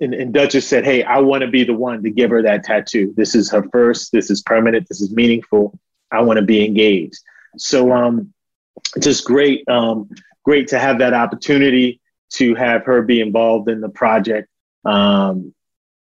And, 0.00 0.14
and 0.14 0.32
Dutchess 0.32 0.66
said, 0.66 0.84
Hey, 0.84 1.02
I 1.02 1.18
want 1.18 1.42
to 1.42 1.48
be 1.48 1.64
the 1.64 1.74
one 1.74 2.02
to 2.02 2.10
give 2.10 2.30
her 2.30 2.42
that 2.42 2.64
tattoo. 2.64 3.12
This 3.16 3.34
is 3.34 3.50
her 3.50 3.64
first. 3.70 4.12
This 4.12 4.30
is 4.30 4.42
permanent. 4.42 4.88
This 4.88 5.00
is 5.00 5.12
meaningful. 5.12 5.78
I 6.10 6.22
want 6.22 6.38
to 6.38 6.44
be 6.44 6.64
engaged. 6.64 7.18
So, 7.56 7.92
um, 7.92 8.32
just 8.98 9.24
great, 9.24 9.68
um, 9.68 10.08
great 10.44 10.68
to 10.68 10.78
have 10.78 10.98
that 11.00 11.12
opportunity 11.12 11.99
to 12.30 12.54
have 12.54 12.84
her 12.84 13.02
be 13.02 13.20
involved 13.20 13.68
in 13.68 13.80
the 13.80 13.88
project. 13.88 14.48
Um, 14.84 15.54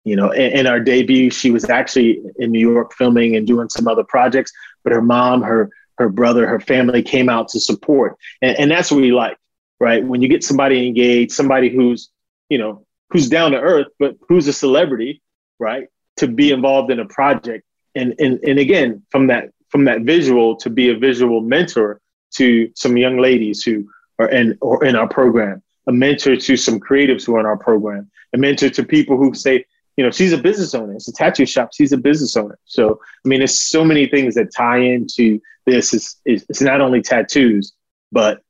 you 0.04 0.16
know, 0.16 0.30
in, 0.30 0.60
in, 0.60 0.66
our 0.66 0.78
debut, 0.78 1.30
she 1.30 1.50
was 1.50 1.68
actually 1.68 2.22
in 2.38 2.52
New 2.52 2.60
York 2.60 2.94
filming 2.94 3.34
and 3.36 3.46
doing 3.46 3.68
some 3.68 3.88
other 3.88 4.04
projects, 4.04 4.52
but 4.84 4.92
her 4.92 5.02
mom, 5.02 5.42
her 5.42 5.70
her 5.98 6.08
brother, 6.08 6.46
her 6.46 6.60
family 6.60 7.02
came 7.02 7.28
out 7.28 7.48
to 7.48 7.60
support, 7.60 8.16
and, 8.42 8.56
and 8.58 8.70
that's 8.70 8.90
what 8.90 9.00
we 9.00 9.12
like, 9.12 9.36
right? 9.80 10.04
When 10.04 10.20
you 10.20 10.28
get 10.28 10.44
somebody 10.44 10.86
engaged, 10.86 11.32
somebody 11.32 11.70
who's 11.70 12.10
you 12.48 12.58
know 12.58 12.86
who's 13.10 13.28
down 13.28 13.52
to 13.52 13.58
earth, 13.60 13.88
but 13.98 14.16
who's 14.28 14.46
a 14.46 14.52
celebrity, 14.52 15.22
right? 15.58 15.88
To 16.18 16.28
be 16.28 16.52
involved 16.52 16.92
in 16.92 17.00
a 17.00 17.06
project, 17.06 17.64
and 17.94 18.14
and 18.20 18.38
and 18.44 18.58
again, 18.58 19.02
from 19.10 19.26
that 19.28 19.50
from 19.70 19.84
that 19.84 20.02
visual 20.02 20.56
to 20.56 20.70
be 20.70 20.90
a 20.90 20.96
visual 20.96 21.40
mentor 21.40 22.00
to 22.34 22.70
some 22.74 22.96
young 22.96 23.18
ladies 23.18 23.62
who 23.62 23.88
are 24.18 24.28
in 24.28 24.56
or 24.60 24.84
in 24.84 24.94
our 24.94 25.08
program, 25.08 25.62
a 25.86 25.92
mentor 25.92 26.36
to 26.36 26.56
some 26.56 26.80
creatives 26.80 27.24
who 27.24 27.36
are 27.36 27.40
in 27.40 27.46
our 27.46 27.56
program, 27.56 28.10
a 28.34 28.38
mentor 28.38 28.68
to 28.70 28.84
people 28.84 29.16
who 29.16 29.34
say, 29.34 29.64
you 29.96 30.04
know, 30.04 30.10
she's 30.10 30.32
a 30.32 30.38
business 30.38 30.74
owner. 30.74 30.94
It's 30.94 31.08
a 31.08 31.12
tattoo 31.12 31.46
shop. 31.46 31.70
She's 31.72 31.92
a 31.92 31.96
business 31.96 32.36
owner. 32.36 32.58
So, 32.64 33.00
I 33.24 33.28
mean, 33.28 33.40
there's 33.40 33.60
so 33.60 33.84
many 33.84 34.06
things 34.06 34.34
that 34.34 34.52
tie 34.54 34.78
into 34.78 35.40
this. 35.64 35.94
It's, 35.94 36.20
it's 36.24 36.60
not 36.60 36.80
only 36.80 37.00
tattoos, 37.00 37.72
but 38.12 38.42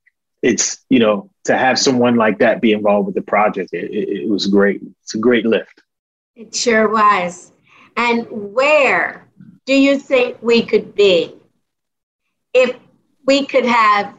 it's, 0.43 0.84
you 0.91 0.99
know, 0.99 1.30
to 1.45 1.57
have 1.57 1.78
someone 1.78 2.16
like 2.16 2.39
that 2.39 2.61
be 2.61 2.72
involved 2.72 3.07
with 3.07 3.14
the 3.14 3.22
project, 3.22 3.70
it, 3.72 3.91
it, 3.91 4.22
it 4.22 4.28
was 4.28 4.47
great. 4.47 4.82
It's 5.03 5.14
a 5.14 5.18
great 5.18 5.47
lift. 5.47 5.82
It 6.34 6.55
sure 6.55 6.89
was. 6.89 7.53
And 7.97 8.26
where 8.28 9.26
do 9.64 9.74
you 9.74 9.99
think 9.99 10.37
we 10.43 10.62
could 10.62 10.95
be 10.95 11.34
if 12.53 12.76
we 13.24 13.47
could 13.47 13.64
have 13.64 14.14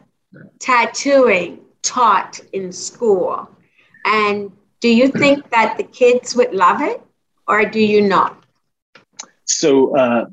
tattooing 0.59 1.59
taught 1.81 2.39
in 2.53 2.71
school? 2.71 3.49
And 4.05 4.51
do 4.79 4.89
you 4.89 5.09
think 5.09 5.49
that 5.51 5.77
the 5.77 5.83
kids 5.83 6.35
would 6.35 6.53
love 6.53 6.81
it? 6.81 7.01
or 7.47 7.65
do 7.65 7.79
you 7.79 8.01
not? 8.01 8.43
So 9.45 9.95
uh, 9.95 10.25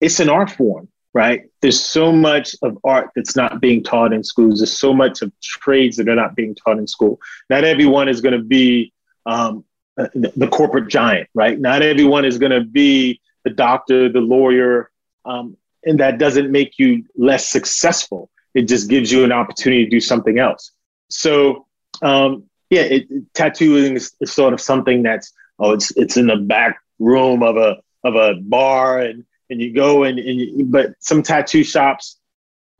it's 0.00 0.20
an 0.20 0.28
art 0.28 0.50
form, 0.50 0.88
right? 1.14 1.42
There's 1.62 1.82
so 1.82 2.12
much 2.12 2.54
of 2.62 2.78
art 2.84 3.10
that's 3.16 3.34
not 3.34 3.60
being 3.60 3.82
taught 3.82 4.12
in 4.12 4.22
schools. 4.22 4.60
There's 4.60 4.78
so 4.78 4.92
much 4.92 5.22
of 5.22 5.32
trades 5.40 5.96
that 5.96 6.08
are 6.08 6.14
not 6.14 6.36
being 6.36 6.54
taught 6.54 6.78
in 6.78 6.86
school. 6.86 7.18
Not 7.48 7.64
everyone 7.64 8.08
is 8.08 8.20
going 8.20 8.36
to 8.38 8.44
be 8.44 8.92
um, 9.26 9.64
the, 9.96 10.32
the, 10.36 10.48
corporate 10.48 10.88
giant, 10.88 11.28
right? 11.34 11.58
Not 11.58 11.82
everyone 11.82 12.24
is 12.24 12.38
going 12.38 12.52
to 12.52 12.62
be 12.62 13.20
the 13.44 13.50
doctor, 13.50 14.08
the 14.10 14.20
lawyer, 14.20 14.90
um, 15.24 15.56
and 15.84 15.98
that 16.00 16.18
doesn't 16.18 16.50
make 16.50 16.78
you 16.78 17.04
less 17.16 17.48
successful. 17.48 18.30
It 18.54 18.62
just 18.62 18.88
gives 18.88 19.10
you 19.10 19.24
an 19.24 19.32
opportunity 19.32 19.84
to 19.84 19.90
do 19.90 20.00
something 20.00 20.38
else. 20.38 20.72
So, 21.08 21.66
um, 22.02 22.44
yeah, 22.70 22.82
it, 22.82 23.08
tattooing 23.34 23.96
is, 23.96 24.12
is 24.20 24.32
sort 24.32 24.52
of 24.52 24.60
something 24.60 25.02
that's 25.02 25.32
oh, 25.58 25.72
it's 25.72 25.90
it's 25.96 26.16
in 26.16 26.26
the 26.26 26.36
back 26.36 26.80
room 26.98 27.42
of 27.42 27.56
a 27.56 27.76
of 28.04 28.14
a 28.14 28.34
bar, 28.40 29.00
and 29.00 29.24
and 29.50 29.60
you 29.60 29.74
go 29.74 30.04
and, 30.04 30.18
and 30.18 30.40
you, 30.40 30.64
but 30.64 30.94
some 31.00 31.22
tattoo 31.22 31.64
shops, 31.64 32.18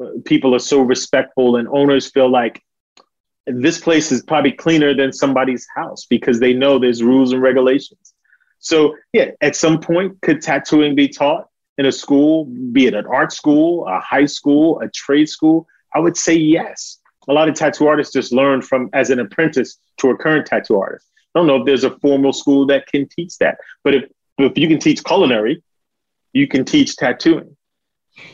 uh, 0.02 0.08
people 0.24 0.54
are 0.54 0.60
so 0.60 0.80
respectful, 0.80 1.56
and 1.56 1.68
owners 1.68 2.10
feel 2.10 2.30
like 2.30 2.62
this 3.46 3.80
place 3.80 4.12
is 4.12 4.22
probably 4.22 4.52
cleaner 4.52 4.94
than 4.94 5.12
somebody's 5.12 5.66
house 5.74 6.06
because 6.06 6.38
they 6.38 6.52
know 6.52 6.78
there's 6.78 7.02
rules 7.02 7.32
and 7.32 7.42
regulations. 7.42 8.12
So 8.58 8.96
yeah, 9.12 9.30
at 9.40 9.56
some 9.56 9.80
point, 9.80 10.20
could 10.20 10.42
tattooing 10.42 10.94
be 10.94 11.08
taught 11.08 11.48
in 11.78 11.86
a 11.86 11.92
school, 11.92 12.44
be 12.44 12.86
it 12.86 12.94
an 12.94 13.06
art 13.06 13.32
school, 13.32 13.86
a 13.86 14.00
high 14.00 14.26
school, 14.26 14.80
a 14.80 14.88
trade 14.90 15.28
school? 15.28 15.66
I 15.94 16.00
would 16.00 16.16
say 16.16 16.34
yes. 16.34 16.98
A 17.28 17.32
lot 17.32 17.48
of 17.48 17.54
tattoo 17.54 17.86
artists 17.86 18.12
just 18.12 18.32
learn 18.32 18.62
from 18.62 18.88
as 18.92 19.10
an 19.10 19.20
apprentice 19.20 19.78
to 19.98 20.10
a 20.10 20.16
current 20.16 20.46
tattoo 20.46 20.80
artist. 20.80 21.06
I 21.34 21.38
don't 21.38 21.46
know 21.46 21.56
if 21.56 21.66
there's 21.66 21.84
a 21.84 21.98
formal 21.98 22.32
school 22.32 22.66
that 22.66 22.86
can 22.86 23.06
teach 23.08 23.36
that, 23.38 23.58
but 23.84 23.94
if 23.94 24.04
if 24.38 24.56
you 24.56 24.68
can 24.68 24.78
teach 24.78 25.02
culinary, 25.04 25.62
you 26.32 26.46
can 26.46 26.64
teach 26.64 26.96
tattooing. 26.96 27.56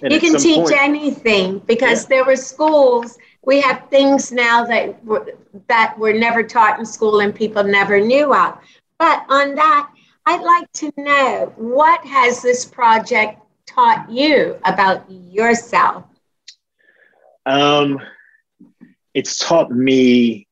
And 0.03 0.13
you 0.13 0.21
can 0.21 0.39
teach 0.39 0.57
point, 0.57 0.77
anything 0.79 1.59
because 1.61 2.05
yeah. 2.05 2.09
there 2.09 2.25
were 2.25 2.37
schools. 2.37 3.19
We 3.43 3.61
have 3.61 3.89
things 3.91 4.33
now 4.33 4.65
that 4.65 5.05
were, 5.05 5.35
that 5.69 5.99
were 5.99 6.13
never 6.13 6.43
taught 6.43 6.79
in 6.79 6.87
school 6.87 7.21
and 7.21 7.35
people 7.35 7.63
never 7.65 8.01
knew 8.01 8.35
of. 8.35 8.59
But 8.99 9.25
on 9.29 9.55
that, 9.57 9.91
I'd 10.27 10.43
like 10.43 10.71
to 10.75 10.93
know 10.97 11.53
what 11.57 12.05
has 12.07 12.41
this 12.41 12.65
project 12.65 13.41
taught 13.67 14.11
you 14.11 14.59
about 14.65 15.05
yourself? 15.11 16.05
Um, 17.47 18.01
it's 19.15 19.39
taught 19.39 19.71
me 19.71 20.47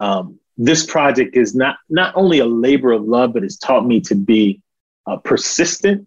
um, 0.00 0.38
this 0.56 0.84
project 0.84 1.36
is 1.36 1.54
not 1.54 1.76
not 1.88 2.14
only 2.16 2.40
a 2.40 2.46
labor 2.46 2.92
of 2.92 3.04
love, 3.04 3.32
but 3.32 3.44
it's 3.44 3.56
taught 3.56 3.86
me 3.86 4.00
to 4.02 4.14
be 4.14 4.60
uh, 5.06 5.16
persistent 5.16 6.06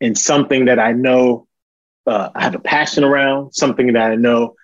in 0.00 0.14
something 0.14 0.66
that 0.66 0.78
I 0.78 0.92
know 0.92 1.46
uh, 2.06 2.30
I 2.34 2.42
have 2.42 2.54
a 2.54 2.60
passion 2.60 3.04
around, 3.04 3.52
something 3.52 3.92
that 3.92 4.10
I 4.10 4.14
know 4.16 4.54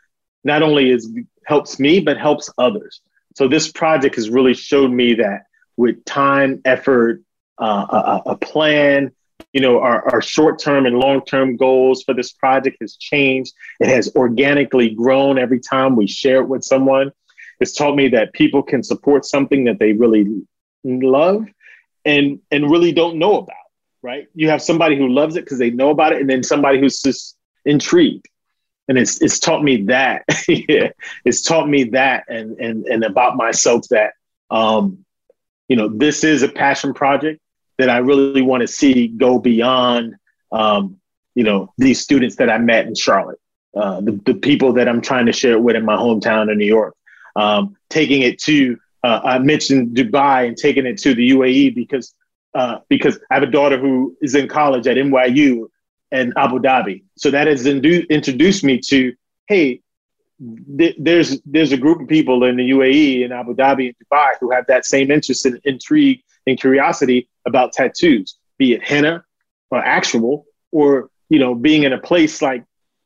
not 0.44 0.62
only 0.62 0.90
is 0.90 1.10
helps 1.46 1.80
me 1.80 2.00
but 2.00 2.18
helps 2.18 2.50
others. 2.58 3.00
So 3.36 3.48
this 3.48 3.70
project 3.70 4.16
has 4.16 4.30
really 4.30 4.54
showed 4.54 4.90
me 4.90 5.14
that 5.14 5.42
with 5.76 6.04
time, 6.04 6.60
effort, 6.64 7.22
uh, 7.58 8.20
a, 8.26 8.30
a, 8.30 8.36
plan, 8.36 9.12
you 9.52 9.60
know, 9.60 9.80
our, 9.80 10.08
our 10.12 10.22
short 10.22 10.58
term 10.58 10.86
and 10.86 10.98
long 10.98 11.24
term 11.24 11.56
goals 11.56 12.02
for 12.02 12.14
this 12.14 12.32
project 12.32 12.78
has 12.80 12.96
changed. 12.96 13.54
It 13.80 13.88
has 13.88 14.14
organically 14.14 14.90
grown 14.90 15.38
every 15.38 15.60
time 15.60 15.96
we 15.96 16.06
share 16.06 16.40
it 16.40 16.48
with 16.48 16.64
someone. 16.64 17.12
It's 17.60 17.72
taught 17.72 17.96
me 17.96 18.08
that 18.08 18.32
people 18.32 18.62
can 18.62 18.82
support 18.82 19.24
something 19.24 19.64
that 19.64 19.78
they 19.78 19.92
really 19.92 20.42
love 20.84 21.46
and 22.04 22.40
and 22.50 22.70
really 22.70 22.92
don't 22.92 23.18
know 23.18 23.38
about. 23.38 23.56
Right? 24.00 24.28
You 24.34 24.48
have 24.50 24.62
somebody 24.62 24.96
who 24.96 25.08
loves 25.08 25.36
it 25.36 25.44
because 25.44 25.58
they 25.58 25.70
know 25.70 25.90
about 25.90 26.12
it, 26.12 26.20
and 26.20 26.30
then 26.30 26.42
somebody 26.42 26.78
who's 26.78 27.00
just 27.00 27.36
intrigued. 27.64 28.28
And 28.86 28.96
it's 28.96 29.20
it's 29.20 29.38
taught 29.38 29.62
me 29.62 29.82
that. 29.84 30.24
yeah, 30.48 30.90
it's 31.24 31.42
taught 31.42 31.68
me 31.68 31.84
that, 31.84 32.24
and 32.28 32.58
and 32.58 32.86
and 32.86 33.04
about 33.04 33.36
myself 33.36 33.86
that 33.90 34.12
um, 34.50 35.04
you 35.68 35.76
know 35.76 35.88
this 35.88 36.22
is 36.22 36.42
a 36.42 36.48
passion 36.48 36.94
project 36.94 37.40
that 37.78 37.90
I 37.90 37.98
really 37.98 38.42
want 38.42 38.60
to 38.62 38.68
see 38.68 39.08
go 39.08 39.38
beyond 39.38 40.16
um, 40.52 40.98
you 41.34 41.44
know 41.44 41.72
these 41.78 42.00
students 42.00 42.36
that 42.36 42.50
I 42.50 42.58
met 42.58 42.86
in 42.86 42.94
Charlotte, 42.94 43.40
uh, 43.76 44.00
the, 44.00 44.20
the 44.26 44.34
people 44.34 44.72
that 44.74 44.88
I'm 44.88 45.00
trying 45.00 45.26
to 45.26 45.32
share 45.32 45.52
it 45.52 45.62
with 45.62 45.76
in 45.76 45.84
my 45.84 45.96
hometown 45.96 46.50
in 46.50 46.58
New 46.58 46.66
York 46.66 46.94
um, 47.38 47.76
taking 47.88 48.22
it 48.22 48.38
to 48.40 48.78
uh, 49.04 49.20
I 49.24 49.38
mentioned 49.38 49.96
Dubai 49.96 50.48
and 50.48 50.56
taking 50.56 50.84
it 50.84 50.98
to 50.98 51.14
the 51.14 51.30
UAE 51.30 51.74
because 51.74 52.14
uh, 52.54 52.80
because 52.88 53.18
I 53.30 53.34
have 53.34 53.44
a 53.44 53.50
daughter 53.50 53.78
who 53.78 54.16
is 54.20 54.34
in 54.34 54.48
college 54.48 54.86
at 54.86 54.96
NYU 54.96 55.68
and 56.10 56.32
Abu 56.36 56.58
Dhabi. 56.58 57.04
So 57.16 57.30
that 57.30 57.46
has 57.46 57.64
indu- 57.66 58.08
introduced 58.08 58.64
me 58.64 58.80
to 58.88 59.14
hey, 59.46 59.80
th- 60.78 60.96
there's 60.98 61.40
there's 61.42 61.72
a 61.72 61.76
group 61.76 62.00
of 62.00 62.08
people 62.08 62.44
in 62.44 62.56
the 62.56 62.70
UAE 62.70 63.24
in 63.24 63.32
Abu 63.32 63.54
Dhabi 63.54 63.86
and 63.86 63.96
Dubai 64.02 64.30
who 64.40 64.50
have 64.50 64.66
that 64.66 64.84
same 64.84 65.10
interest 65.10 65.46
and 65.46 65.60
intrigue 65.64 66.22
and 66.46 66.58
curiosity 66.58 67.28
about 67.46 67.72
tattoos, 67.72 68.36
be 68.58 68.72
it 68.72 68.82
henna 68.82 69.24
or 69.70 69.78
actual, 69.78 70.46
or 70.72 71.10
you 71.28 71.38
know, 71.38 71.54
being 71.54 71.82
in 71.82 71.92
a 71.92 71.98
place 71.98 72.40
like 72.40 72.64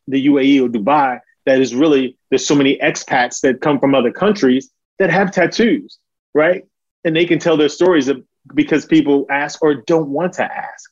the 0.09 0.26
UAE 0.26 0.64
or 0.64 0.68
Dubai 0.68 1.20
that 1.45 1.61
is 1.61 1.74
really 1.74 2.16
there's 2.30 2.47
so 2.47 2.55
many 2.55 2.78
expats 2.78 3.41
that 3.41 3.61
come 3.61 3.78
from 3.78 3.95
other 3.95 4.12
countries 4.12 4.70
that 4.99 5.11
have 5.11 5.33
tattoos, 5.33 5.99
right? 6.35 6.64
And 7.05 7.16
they 7.16 7.24
can 7.24 7.39
tell 7.39 7.57
their 7.57 7.68
stories 7.68 8.09
of, 8.09 8.22
because 8.55 8.87
people 8.87 9.26
ask 9.30 9.62
or 9.62 9.74
don't 9.74 10.09
want 10.09 10.35
to 10.35 10.45
ask. 10.45 10.91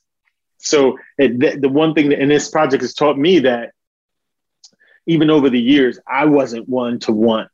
So 0.59 0.99
it, 1.18 1.38
the, 1.38 1.57
the 1.57 1.68
one 1.68 1.95
thing 1.95 2.11
that 2.11 2.20
in 2.20 2.28
this 2.28 2.51
project 2.51 2.82
has 2.82 2.95
taught 2.95 3.16
me 3.16 3.38
that 3.41 3.72
even 5.07 5.30
over 5.30 5.51
the 5.51 5.61
years, 5.61 5.98
I 6.07 6.26
wasn't 6.26 6.68
one 6.68 6.98
to 7.01 7.12
want 7.12 7.48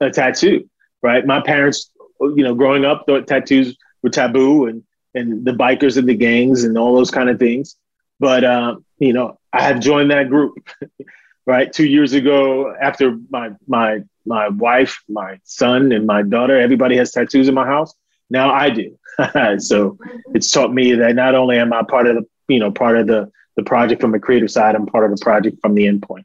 a 0.00 0.10
tattoo, 0.10 0.68
right? 1.02 1.24
My 1.24 1.40
parents, 1.40 1.90
you 2.20 2.42
know, 2.42 2.54
growing 2.54 2.84
up, 2.84 3.04
thought 3.06 3.26
tattoos 3.26 3.76
were 4.02 4.10
taboo 4.10 4.66
and, 4.66 4.82
and 5.14 5.44
the 5.44 5.52
bikers 5.52 5.96
and 5.96 6.08
the 6.08 6.14
gangs 6.14 6.64
and 6.64 6.76
all 6.76 6.96
those 6.96 7.10
kind 7.10 7.28
of 7.30 7.38
things. 7.38 7.76
But, 8.18 8.44
uh, 8.44 8.76
you 8.98 9.12
know, 9.12 9.38
I 9.52 9.62
have 9.62 9.80
joined 9.80 10.10
that 10.10 10.28
group, 10.28 10.68
right? 11.46 11.72
Two 11.72 11.86
years 11.86 12.12
ago, 12.12 12.74
after 12.80 13.16
my, 13.30 13.50
my, 13.66 14.02
my 14.24 14.48
wife, 14.48 15.02
my 15.08 15.38
son, 15.44 15.92
and 15.92 16.06
my 16.06 16.22
daughter, 16.22 16.58
everybody 16.58 16.96
has 16.96 17.12
tattoos 17.12 17.48
in 17.48 17.54
my 17.54 17.66
house. 17.66 17.94
Now 18.28 18.52
I 18.52 18.70
do. 18.70 18.98
so 19.58 19.98
it's 20.34 20.50
taught 20.50 20.72
me 20.72 20.94
that 20.94 21.14
not 21.14 21.34
only 21.34 21.58
am 21.58 21.72
I 21.72 21.82
part 21.82 22.06
of 22.06 22.16
the, 22.16 22.26
you 22.48 22.58
know, 22.58 22.70
part 22.70 22.98
of 22.98 23.06
the, 23.06 23.30
the 23.56 23.62
project 23.62 24.00
from 24.00 24.12
the 24.12 24.18
creative 24.18 24.50
side, 24.50 24.74
I'm 24.74 24.86
part 24.86 25.10
of 25.10 25.16
the 25.16 25.22
project 25.22 25.58
from 25.62 25.74
the 25.74 25.86
endpoint. 25.86 26.24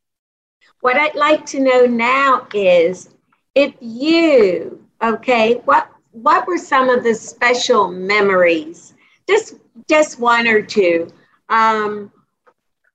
What 0.82 0.97
I'd 0.97 1.15
like 1.15 1.45
to 1.47 1.59
know 1.59 1.86
now 1.86 2.47
is 2.53 3.09
if 3.55 3.73
you, 3.79 4.84
okay, 5.01 5.55
what 5.65 5.89
what 6.11 6.45
were 6.45 6.57
some 6.57 6.89
of 6.89 7.03
the 7.03 7.13
special 7.13 7.89
memories? 7.89 8.93
Just 9.27 9.55
just 9.88 10.19
one 10.19 10.47
or 10.47 10.61
two 10.61 11.11
um, 11.49 12.11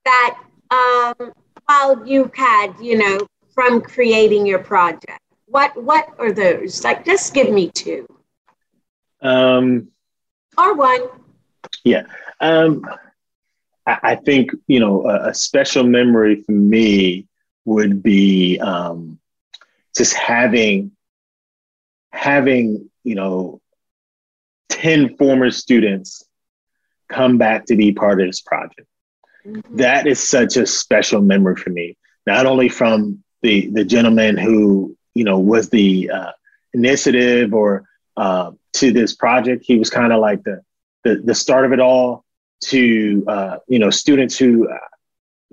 that 0.05 0.39
um, 0.70 1.32
while 1.66 2.07
you 2.07 2.30
had, 2.34 2.74
you 2.80 2.99
know, 2.99 3.26
from 3.55 3.80
creating 3.80 4.47
your 4.47 4.59
project. 4.59 5.20
What 5.47 5.80
what 5.82 6.09
are 6.18 6.32
those? 6.32 6.82
Like, 6.82 7.05
just 7.05 7.34
give 7.34 7.51
me 7.51 7.70
two. 7.70 8.07
Um, 9.22 9.89
or 10.59 10.74
one. 10.74 11.09
Yeah. 11.84 12.03
Um, 12.41 12.84
I, 13.87 13.99
I 14.03 14.14
think 14.16 14.51
you 14.66 14.80
know 14.80 15.07
a, 15.09 15.30
a 15.30 15.34
special 15.34 15.84
memory 15.84 16.43
for 16.43 16.53
me 16.53 17.28
would 17.67 18.03
be 18.03 18.59
um, 18.61 19.19
just 19.95 20.14
having 20.14 20.93
having 22.12 22.89
you 23.05 23.14
know 23.14 23.61
10 24.71 25.17
former 25.19 25.51
students 25.51 26.25
come 27.09 27.37
back 27.37 27.67
to 27.67 27.77
be 27.77 27.93
part 27.93 28.21
of 28.21 28.27
this 28.27 28.41
project. 28.41 28.89
Mm-hmm. 29.47 29.77
that 29.77 30.09
is 30.09 30.29
such 30.29 30.57
a 30.57 30.67
special 30.67 31.21
memory 31.21 31.55
for 31.55 31.71
me 31.71 31.97
not 32.27 32.47
only 32.47 32.69
from 32.69 33.23
the 33.43 33.71
the 33.71 33.85
gentleman 33.85 34.37
who 34.37 34.97
you 35.14 35.25
know 35.25 35.39
was 35.39 35.71
the 35.71 36.11
uh, 36.11 36.33
initiative 36.75 37.55
or 37.55 37.89
uh, 38.17 38.53
to 38.75 38.93
this 38.93 39.14
project. 39.14 39.64
He 39.64 39.79
was 39.79 39.91
kind 39.91 40.12
of 40.12 40.21
like 40.21 40.43
the, 40.43 40.62
the 41.05 41.23
the 41.25 41.35
start 41.35 41.64
of 41.64 41.73
it 41.73 41.81
all 41.81 42.25
to 42.64 43.25
uh, 43.27 43.57
you 43.69 43.79
know 43.79 43.91
students 43.91 44.37
who 44.37 44.69
uh, 44.69 44.79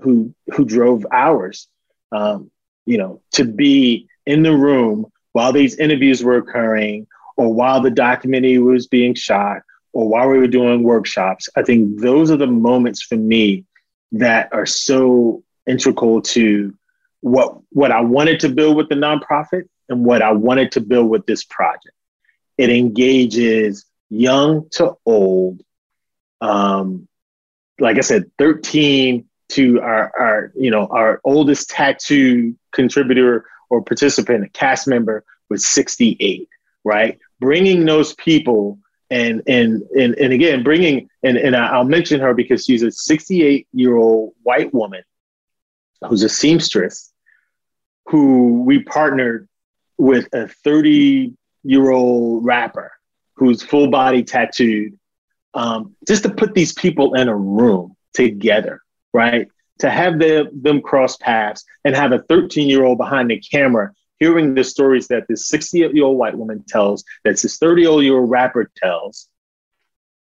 who 0.01 0.33
who 0.53 0.65
drove 0.65 1.05
hours 1.11 1.67
um, 2.13 2.51
you 2.85 2.97
know, 2.97 3.21
to 3.33 3.43
be 3.43 4.07
in 4.25 4.43
the 4.43 4.55
room 4.55 5.07
while 5.33 5.51
these 5.51 5.75
interviews 5.75 6.23
were 6.23 6.37
occurring 6.37 7.07
or 7.35 7.53
while 7.53 7.81
the 7.81 7.91
documentary 7.91 8.59
was 8.59 8.87
being 8.87 9.15
shot 9.15 9.61
or 9.91 10.07
while 10.07 10.29
we 10.29 10.37
were 10.37 10.47
doing 10.47 10.83
workshops. 10.83 11.49
I 11.55 11.63
think 11.63 11.99
those 11.99 12.31
are 12.31 12.37
the 12.37 12.47
moments 12.47 13.01
for 13.01 13.15
me 13.15 13.65
that 14.13 14.49
are 14.53 14.65
so 14.65 15.43
integral 15.67 16.21
to 16.21 16.73
what 17.21 17.57
what 17.69 17.91
I 17.91 18.01
wanted 18.01 18.41
to 18.41 18.49
build 18.49 18.77
with 18.77 18.89
the 18.89 18.95
nonprofit 18.95 19.63
and 19.89 20.05
what 20.05 20.21
I 20.21 20.31
wanted 20.31 20.73
to 20.73 20.81
build 20.81 21.09
with 21.09 21.25
this 21.25 21.43
project. 21.43 21.95
It 22.57 22.69
engages 22.69 23.85
young 24.09 24.69
to 24.71 24.95
old. 25.05 25.61
Um, 26.41 27.07
like 27.79 27.97
I 27.97 28.01
said, 28.01 28.29
13 28.37 29.25
to 29.53 29.81
our, 29.81 30.11
our 30.19 30.51
you 30.55 30.71
know 30.71 30.87
our 30.87 31.21
oldest 31.23 31.69
tattoo 31.69 32.55
contributor 32.71 33.45
or 33.69 33.81
participant 33.81 34.53
cast 34.53 34.87
member 34.87 35.23
was 35.49 35.65
68 35.67 36.47
right? 36.83 37.19
Bringing 37.39 37.85
those 37.85 38.13
people 38.13 38.79
and 39.09 39.41
and 39.47 39.83
and, 39.97 40.15
and 40.15 40.33
again 40.33 40.63
bringing 40.63 41.09
and, 41.23 41.37
and 41.37 41.55
i'll 41.55 41.83
mention 41.83 42.21
her 42.21 42.33
because 42.33 42.65
she's 42.65 42.81
a 42.83 42.89
68 42.89 43.67
year 43.73 43.97
old 43.97 44.33
white 44.43 44.73
woman 44.73 45.03
who's 46.07 46.23
a 46.23 46.29
seamstress 46.29 47.11
who 48.07 48.63
we 48.63 48.81
partnered 48.81 49.47
with 49.97 50.27
a 50.33 50.47
30 50.47 51.33
year 51.63 51.91
old 51.91 52.45
rapper 52.45 52.93
who's 53.35 53.61
full 53.61 53.89
body 53.89 54.23
tattooed 54.23 54.97
um, 55.53 55.95
just 56.07 56.23
to 56.23 56.29
put 56.29 56.55
these 56.55 56.73
people 56.73 57.13
in 57.13 57.27
a 57.27 57.35
room 57.35 57.95
together 58.13 58.81
right? 59.13 59.47
To 59.79 59.89
have 59.89 60.19
them, 60.19 60.49
them 60.53 60.81
cross 60.81 61.17
paths 61.17 61.65
and 61.83 61.95
have 61.95 62.11
a 62.11 62.23
13 62.23 62.69
year 62.69 62.83
old 62.83 62.97
behind 62.97 63.29
the 63.29 63.39
camera 63.39 63.91
hearing 64.19 64.53
the 64.53 64.63
stories 64.63 65.07
that 65.07 65.27
this 65.27 65.47
60 65.47 65.77
year 65.79 66.05
old 66.05 66.17
white 66.17 66.37
woman 66.37 66.63
tells, 66.67 67.03
that 67.23 67.41
this 67.41 67.57
30 67.57 67.81
year 67.81 68.17
old 68.17 68.29
rapper 68.29 68.71
tells, 68.77 69.27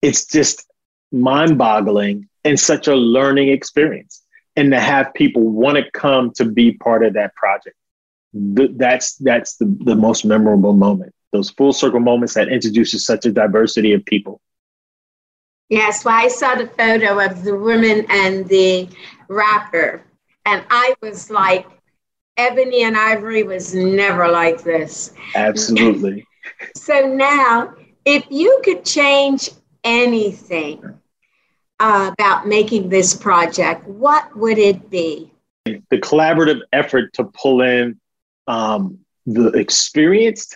it's 0.01 0.25
just 0.27 0.67
mind 1.11 1.59
boggling 1.59 2.29
and 2.45 2.59
such 2.59 2.89
a 2.89 2.95
learning 2.95 3.49
experience. 3.49 4.23
And 4.57 4.73
to 4.73 4.81
have 4.81 5.15
people 5.15 5.43
want 5.43 5.77
to 5.77 5.91
come 5.91 6.33
to 6.33 6.45
be 6.45 6.73
part 6.73 7.05
of 7.05 7.15
that 7.15 7.35
project. 7.35 7.77
That's 8.35 9.17
that's 9.17 9.57
the, 9.57 9.77
the 9.85 9.95
most 9.95 10.25
memorable 10.25 10.73
moment. 10.73 11.15
Those 11.33 11.51
full 11.51 11.73
circle 11.73 12.01
moments 12.01 12.35
that 12.35 12.49
introduces 12.49 13.05
such 13.05 13.25
a 13.27 13.33
diversity 13.33 13.93
of 13.93 14.05
people. 14.05 14.41
Yes, 15.73 16.05
well, 16.05 16.15
I 16.15 16.29
saw 16.29 16.55
the 16.55 16.67
photo 16.67 17.19
of 17.19 17.45
the 17.45 17.57
woman 17.57 18.05
and 18.11 18.47
the 18.47 18.91
rapper, 19.29 20.05
and 20.45 20.63
I 20.69 20.95
was 21.01 21.31
like, 21.31 21.67
Ebony 22.37 22.83
and 22.83 22.95
Ivory 22.95 23.43
was 23.43 23.75
never 23.75 24.29
like 24.29 24.63
this. 24.63 25.15
Absolutely. 25.35 26.27
so 26.77 27.07
now, 27.07 27.73
if 28.05 28.27
you 28.29 28.61
could 28.63 28.85
change 28.85 29.49
anything 29.83 30.83
uh, 31.81 32.11
about 32.13 32.47
making 32.47 32.91
this 32.91 33.15
project, 33.15 33.87
what 33.87 34.37
would 34.37 34.59
it 34.59 34.91
be? 34.91 35.33
The 35.65 36.01
collaborative 36.01 36.61
effort 36.75 37.15
to 37.15 37.25
pull 37.25 37.63
in 37.63 37.99
um, 38.47 38.99
the 39.25 39.47
experienced 39.53 40.55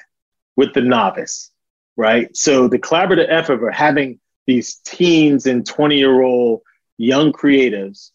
with 0.57 0.75
the 0.75 0.83
novice, 0.83 1.53
right? 1.97 2.37
So 2.37 2.69
the 2.69 2.79
collaborative 2.79 3.29
effort 3.31 3.67
of 3.67 3.75
having 3.75 4.21
these 4.47 4.77
teens 4.85 5.47
and 5.47 5.67
20 5.67 5.97
year 5.97 6.23
old 6.23 6.63
young 6.99 7.33
creatives 7.33 8.11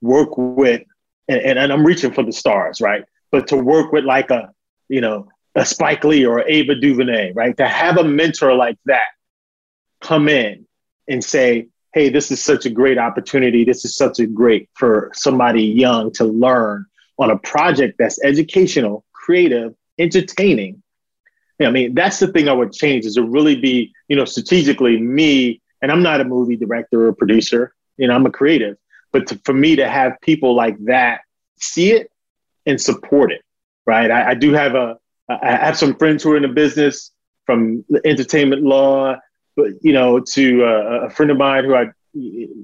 work 0.00 0.36
with, 0.36 0.82
and, 1.28 1.40
and, 1.40 1.72
I'm 1.72 1.86
reaching 1.86 2.12
for 2.12 2.22
the 2.22 2.32
stars, 2.32 2.80
right? 2.80 3.04
But 3.30 3.48
to 3.48 3.56
work 3.56 3.92
with 3.92 4.04
like 4.04 4.30
a, 4.30 4.50
you 4.88 5.00
know, 5.00 5.28
a 5.54 5.64
Spike 5.64 6.04
Lee 6.04 6.26
or 6.26 6.46
Ava 6.46 6.74
DuVernay, 6.74 7.32
right? 7.32 7.56
To 7.56 7.66
have 7.66 7.96
a 7.96 8.04
mentor 8.04 8.54
like 8.54 8.78
that 8.84 9.06
come 10.00 10.28
in 10.28 10.66
and 11.08 11.24
say, 11.24 11.68
hey, 11.94 12.10
this 12.10 12.30
is 12.30 12.42
such 12.44 12.66
a 12.66 12.70
great 12.70 12.98
opportunity. 12.98 13.64
This 13.64 13.84
is 13.84 13.96
such 13.96 14.18
a 14.20 14.26
great 14.26 14.68
for 14.74 15.10
somebody 15.14 15.62
young 15.62 16.12
to 16.12 16.24
learn 16.24 16.84
on 17.18 17.30
a 17.30 17.38
project 17.38 17.96
that's 17.98 18.22
educational, 18.22 19.04
creative, 19.12 19.74
entertaining, 19.98 20.82
I 21.60 21.70
mean, 21.70 21.94
that's 21.94 22.18
the 22.18 22.28
thing 22.28 22.48
I 22.48 22.52
would 22.52 22.72
change 22.72 23.06
is 23.06 23.14
to 23.14 23.22
really 23.22 23.56
be, 23.56 23.92
you 24.08 24.16
know, 24.16 24.24
strategically 24.24 25.00
me, 25.00 25.62
and 25.80 25.90
I'm 25.90 26.02
not 26.02 26.20
a 26.20 26.24
movie 26.24 26.56
director 26.56 27.06
or 27.06 27.12
producer, 27.12 27.74
you 27.96 28.08
know, 28.08 28.14
I'm 28.14 28.26
a 28.26 28.30
creative, 28.30 28.76
but 29.12 29.26
to, 29.28 29.40
for 29.44 29.54
me 29.54 29.76
to 29.76 29.88
have 29.88 30.20
people 30.20 30.54
like 30.54 30.76
that 30.84 31.20
see 31.58 31.92
it 31.92 32.10
and 32.66 32.80
support 32.80 33.32
it, 33.32 33.42
right? 33.86 34.10
I, 34.10 34.30
I 34.30 34.34
do 34.34 34.52
have 34.52 34.74
a, 34.74 34.98
I 35.28 35.56
have 35.56 35.78
some 35.78 35.96
friends 35.96 36.22
who 36.22 36.32
are 36.32 36.36
in 36.36 36.42
the 36.42 36.48
business 36.48 37.10
from 37.46 37.84
entertainment 38.04 38.62
law, 38.62 39.16
but 39.56 39.68
you 39.80 39.92
know, 39.92 40.20
to 40.20 40.64
uh, 40.64 41.06
a 41.06 41.10
friend 41.10 41.30
of 41.30 41.38
mine 41.38 41.64
who 41.64 41.74
I 41.74 41.86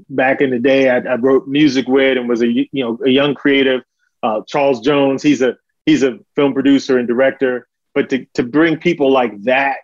back 0.09 0.41
in 0.41 0.51
the 0.51 0.59
day 0.59 0.89
I, 0.89 0.99
I, 0.99 1.17
wrote 1.17 1.47
music 1.47 1.87
with 1.87 2.17
and 2.17 2.27
was 2.29 2.43
a 2.43 2.47
you 2.47 2.69
know 2.73 2.99
a 3.05 3.11
young 3.11 3.35
creative, 3.35 3.83
uh, 4.23 4.43
Charles 4.47 4.81
Jones. 4.81 5.23
He's 5.23 5.43
a 5.43 5.57
he's 5.87 6.03
a 6.03 6.19
film 6.37 6.55
producer 6.55 6.99
and 6.99 7.09
director 7.09 7.69
but 7.95 8.11
to, 8.11 8.27
to 8.35 8.43
bring 8.43 8.79
people 8.79 9.11
like 9.11 9.43
that 9.43 9.79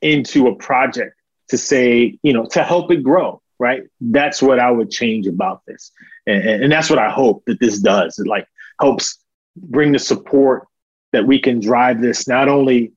into 0.00 0.46
a 0.48 0.54
project 0.54 1.16
to 1.48 1.58
say, 1.58 2.18
you 2.22 2.32
know, 2.32 2.46
to 2.46 2.62
help 2.62 2.90
it 2.90 3.02
grow, 3.02 3.40
right? 3.58 3.82
That's 4.00 4.42
what 4.42 4.58
I 4.58 4.70
would 4.70 4.90
change 4.90 5.26
about 5.26 5.62
this. 5.66 5.92
And, 6.26 6.64
and 6.64 6.72
that's 6.72 6.90
what 6.90 6.98
I 6.98 7.10
hope 7.10 7.44
that 7.46 7.60
this 7.60 7.78
does. 7.78 8.18
It 8.18 8.26
like 8.26 8.46
helps 8.80 9.18
bring 9.56 9.92
the 9.92 9.98
support 9.98 10.66
that 11.12 11.26
we 11.26 11.38
can 11.38 11.60
drive 11.60 12.00
this 12.00 12.26
not 12.26 12.48
only 12.48 12.92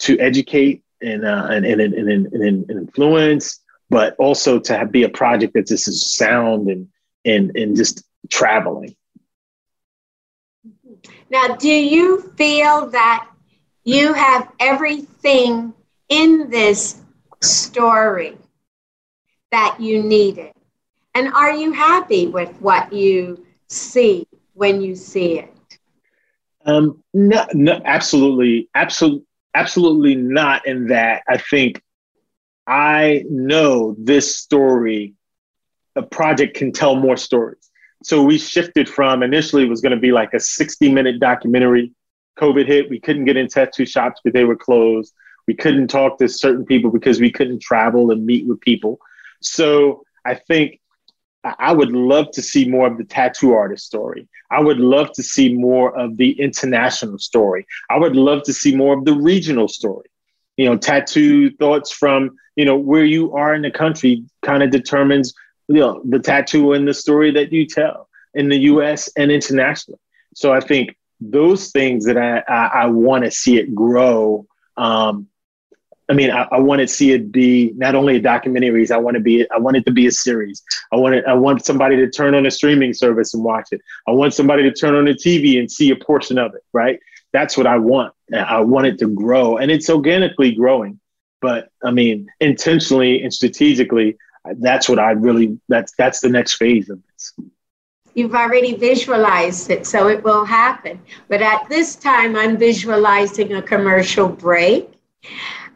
to 0.00 0.18
educate 0.18 0.82
and 1.02 1.24
uh, 1.24 1.48
and, 1.50 1.66
and, 1.66 1.80
and, 1.80 2.08
and, 2.08 2.32
and, 2.32 2.70
influence, 2.70 3.60
but 3.90 4.14
also 4.18 4.58
to 4.58 4.76
have, 4.76 4.92
be 4.92 5.02
a 5.02 5.08
project 5.08 5.54
that 5.54 5.66
just 5.66 5.88
is 5.88 6.16
sound 6.16 6.68
and 6.68 6.88
and 7.24 7.54
and 7.56 7.76
just 7.76 8.04
traveling. 8.30 8.94
Now, 11.28 11.56
do 11.56 11.68
you 11.68 12.32
feel 12.36 12.86
that 12.90 13.28
you 13.86 14.12
have 14.12 14.52
everything 14.58 15.72
in 16.08 16.50
this 16.50 17.00
story 17.40 18.36
that 19.52 19.76
you 19.80 20.02
needed? 20.02 20.52
And 21.14 21.32
are 21.32 21.52
you 21.52 21.72
happy 21.72 22.26
with 22.26 22.50
what 22.60 22.92
you 22.92 23.46
see 23.68 24.26
when 24.54 24.82
you 24.82 24.96
see 24.96 25.38
it? 25.38 25.78
Um, 26.66 27.02
no, 27.14 27.46
no, 27.54 27.80
absolutely, 27.84 28.68
absolutely, 28.74 29.24
absolutely 29.54 30.16
not. 30.16 30.66
In 30.66 30.88
that, 30.88 31.22
I 31.28 31.38
think 31.38 31.80
I 32.66 33.24
know 33.30 33.94
this 33.98 34.36
story. 34.36 35.14
A 35.94 36.02
project 36.02 36.56
can 36.56 36.72
tell 36.72 36.96
more 36.96 37.16
stories. 37.16 37.70
So 38.02 38.22
we 38.22 38.36
shifted 38.36 38.88
from 38.88 39.22
initially 39.22 39.62
it 39.62 39.68
was 39.68 39.80
going 39.80 39.94
to 39.94 40.00
be 40.00 40.12
like 40.12 40.34
a 40.34 40.40
60 40.40 40.92
minute 40.92 41.20
documentary. 41.20 41.92
COVID 42.38 42.66
hit. 42.66 42.90
We 42.90 43.00
couldn't 43.00 43.24
get 43.24 43.36
in 43.36 43.48
tattoo 43.48 43.86
shops 43.86 44.20
because 44.22 44.34
they 44.34 44.44
were 44.44 44.56
closed. 44.56 45.14
We 45.46 45.54
couldn't 45.54 45.88
talk 45.88 46.18
to 46.18 46.28
certain 46.28 46.64
people 46.64 46.90
because 46.90 47.20
we 47.20 47.30
couldn't 47.30 47.60
travel 47.62 48.10
and 48.10 48.26
meet 48.26 48.46
with 48.46 48.60
people. 48.60 48.98
So 49.40 50.04
I 50.24 50.34
think 50.34 50.80
I 51.58 51.72
would 51.72 51.92
love 51.92 52.30
to 52.32 52.42
see 52.42 52.68
more 52.68 52.86
of 52.88 52.98
the 52.98 53.04
tattoo 53.04 53.52
artist 53.52 53.86
story. 53.86 54.28
I 54.50 54.60
would 54.60 54.78
love 54.78 55.12
to 55.12 55.22
see 55.22 55.54
more 55.54 55.96
of 55.96 56.16
the 56.16 56.32
international 56.40 57.18
story. 57.18 57.66
I 57.88 57.98
would 57.98 58.16
love 58.16 58.42
to 58.44 58.52
see 58.52 58.74
more 58.74 58.98
of 58.98 59.04
the 59.04 59.14
regional 59.14 59.68
story. 59.68 60.08
You 60.56 60.66
know, 60.66 60.76
tattoo 60.76 61.50
thoughts 61.50 61.92
from, 61.92 62.36
you 62.56 62.64
know, 62.64 62.76
where 62.76 63.04
you 63.04 63.34
are 63.34 63.54
in 63.54 63.62
the 63.62 63.70
country 63.70 64.24
kind 64.42 64.62
of 64.62 64.70
determines, 64.70 65.34
you 65.68 65.80
know, 65.80 66.02
the 66.04 66.18
tattoo 66.18 66.72
and 66.72 66.88
the 66.88 66.94
story 66.94 67.30
that 67.32 67.52
you 67.52 67.66
tell 67.66 68.08
in 68.34 68.48
the 68.48 68.58
US 68.58 69.08
and 69.16 69.30
internationally. 69.30 70.00
So 70.34 70.52
I 70.52 70.60
think 70.60 70.96
those 71.20 71.70
things 71.70 72.04
that 72.04 72.16
I, 72.16 72.42
I, 72.48 72.66
I 72.82 72.86
want 72.86 73.24
to 73.24 73.30
see 73.30 73.58
it 73.58 73.74
grow 73.74 74.46
um, 74.76 75.28
I 76.08 76.12
mean, 76.12 76.30
I, 76.30 76.46
I 76.52 76.60
want 76.60 76.80
to 76.80 76.88
see 76.88 77.12
it 77.12 77.32
be 77.32 77.72
not 77.76 77.94
only 77.94 78.16
a 78.16 78.20
documentary. 78.20 78.88
I 78.90 78.96
want 78.96 79.16
to 79.16 79.20
be. 79.20 79.48
I 79.50 79.58
want 79.58 79.76
it 79.76 79.84
to 79.86 79.92
be 79.92 80.06
a 80.06 80.12
series. 80.12 80.62
I 80.92 80.96
want 80.96 81.16
it. 81.16 81.24
I 81.26 81.34
want 81.34 81.64
somebody 81.64 81.96
to 81.96 82.08
turn 82.08 82.34
on 82.34 82.46
a 82.46 82.50
streaming 82.50 82.94
service 82.94 83.34
and 83.34 83.42
watch 83.42 83.68
it. 83.72 83.80
I 84.06 84.12
want 84.12 84.32
somebody 84.32 84.62
to 84.62 84.72
turn 84.72 84.94
on 84.94 85.06
the 85.06 85.14
TV 85.14 85.58
and 85.58 85.70
see 85.70 85.90
a 85.90 85.96
portion 85.96 86.38
of 86.38 86.54
it. 86.54 86.62
Right. 86.72 87.00
That's 87.32 87.56
what 87.56 87.66
I 87.66 87.78
want. 87.78 88.14
I 88.32 88.60
want 88.60 88.86
it 88.86 88.98
to 89.00 89.08
grow, 89.08 89.56
and 89.56 89.70
it's 89.70 89.90
organically 89.90 90.52
growing. 90.52 91.00
But 91.40 91.70
I 91.84 91.90
mean, 91.90 92.28
intentionally 92.40 93.22
and 93.22 93.34
strategically, 93.34 94.16
that's 94.58 94.88
what 94.88 95.00
I 95.00 95.10
really. 95.10 95.58
That's 95.68 95.92
that's 95.98 96.20
the 96.20 96.28
next 96.28 96.54
phase 96.54 96.88
of 96.88 97.00
this. 97.12 97.34
You've 98.16 98.34
already 98.34 98.74
visualized 98.74 99.68
it, 99.70 99.86
so 99.86 100.08
it 100.08 100.24
will 100.24 100.46
happen. 100.46 100.98
But 101.28 101.42
at 101.42 101.68
this 101.68 101.96
time, 101.96 102.34
I'm 102.34 102.56
visualizing 102.56 103.52
a 103.52 103.60
commercial 103.60 104.26
break. 104.26 104.88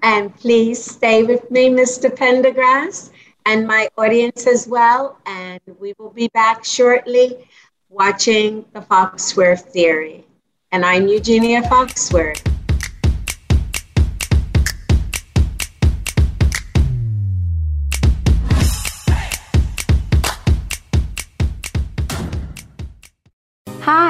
And 0.03 0.34
please 0.34 0.82
stay 0.82 1.22
with 1.22 1.51
me, 1.51 1.68
Mr. 1.68 2.09
Pendergrass, 2.09 3.11
and 3.45 3.66
my 3.66 3.91
audience 3.99 4.47
as 4.47 4.66
well. 4.66 5.18
And 5.26 5.61
we 5.78 5.93
will 5.99 6.12
be 6.12 6.28
back 6.28 6.64
shortly 6.64 7.47
watching 7.91 8.64
the 8.72 8.80
Foxworth 8.80 9.66
Theory. 9.70 10.24
And 10.72 10.82
I'm 10.82 11.09
Eugenia 11.09 11.61
Foxworth. 11.61 12.41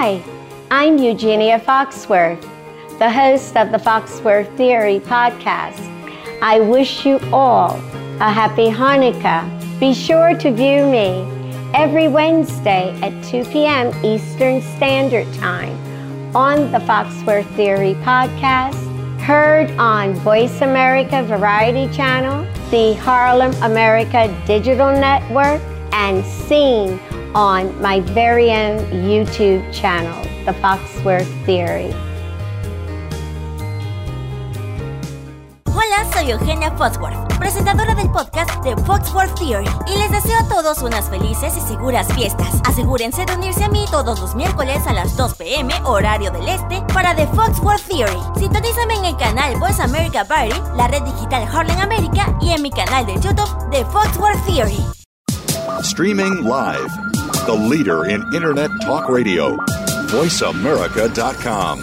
Hi, 0.03 0.24
I'm 0.70 0.96
Eugenia 0.96 1.61
Foxworth 1.61 2.40
the 2.98 3.11
host 3.11 3.55
of 3.55 3.70
the 3.70 3.76
Foxworth 3.76 4.48
Theory 4.57 4.98
podcast. 4.98 5.78
I 6.40 6.59
wish 6.59 7.05
you 7.05 7.18
all 7.30 7.72
a 8.18 8.32
happy 8.32 8.70
Hanukkah. 8.70 9.44
Be 9.78 9.92
sure 9.92 10.34
to 10.38 10.51
view 10.53 10.86
me 10.86 11.28
every 11.74 12.09
Wednesday 12.09 12.98
at 13.03 13.12
2 13.24 13.44
p.m. 13.53 13.92
Eastern 14.03 14.62
Standard 14.62 15.30
Time 15.34 15.76
on 16.34 16.72
the 16.72 16.78
Foxworth 16.78 17.55
Theory 17.55 17.92
podcast, 17.96 18.80
heard 19.20 19.70
on 19.72 20.14
Voice 20.14 20.62
America 20.62 21.22
Variety 21.24 21.94
Channel, 21.94 22.46
the 22.70 22.94
Harlem 22.94 23.53
America 23.62 24.34
Digital 24.46 24.92
Network, 24.92 25.61
and 25.92 26.24
seen 26.24 26.98
on 27.35 27.81
my 27.81 28.01
very 28.01 28.51
own 28.51 28.78
YouTube 28.91 29.62
channel, 29.72 30.16
The 30.45 30.53
Foxworth 30.61 31.28
Theory. 31.47 31.95
Hola, 35.66 36.12
soy 36.12 36.31
Eugenia 36.31 36.70
Foxworth, 36.76 37.39
presentadora 37.39 37.95
del 37.95 38.11
podcast 38.11 38.62
de 38.64 38.76
Foxworth 38.85 39.35
Theory, 39.39 39.68
y 39.87 39.99
les 39.99 40.11
deseo 40.11 40.39
a 40.39 40.49
todos 40.49 40.83
unas 40.83 41.09
felices 41.09 41.57
y 41.57 41.61
seguras 41.61 42.12
fiestas. 42.12 42.61
Asegúrense 42.64 43.24
de 43.24 43.35
unirse 43.35 43.64
a 43.64 43.68
mí 43.68 43.85
todos 43.91 44.20
los 44.20 44.35
miércoles 44.35 44.87
a 44.87 44.93
las 44.93 45.16
2 45.16 45.35
pm, 45.35 45.72
horario 45.85 46.31
del 46.31 46.49
este, 46.49 46.83
para 46.93 47.14
The 47.14 47.26
Foxworth 47.28 47.87
Theory. 47.87 48.20
Sintonízame 48.39 48.95
en 48.95 49.05
el 49.05 49.16
canal 49.16 49.57
Voice 49.59 49.83
America 49.83 50.24
Party, 50.24 50.61
la 50.76 50.89
red 50.89 51.03
digital 51.03 51.47
Harlem 51.51 51.78
America 51.78 52.37
y 52.41 52.51
en 52.51 52.62
mi 52.62 52.70
canal 52.70 53.07
de 53.07 53.14
YouTube 53.14 53.70
de 53.70 53.85
Foxworth 53.87 54.45
Theory. 54.47 54.85
Streaming 55.83 56.45
live, 56.45 56.91
the 57.47 57.53
leader 57.53 58.07
in 58.07 58.22
Internet 58.34 58.70
Talk 58.82 59.09
Radio, 59.09 59.57
voiceamerica.com. 60.09 61.80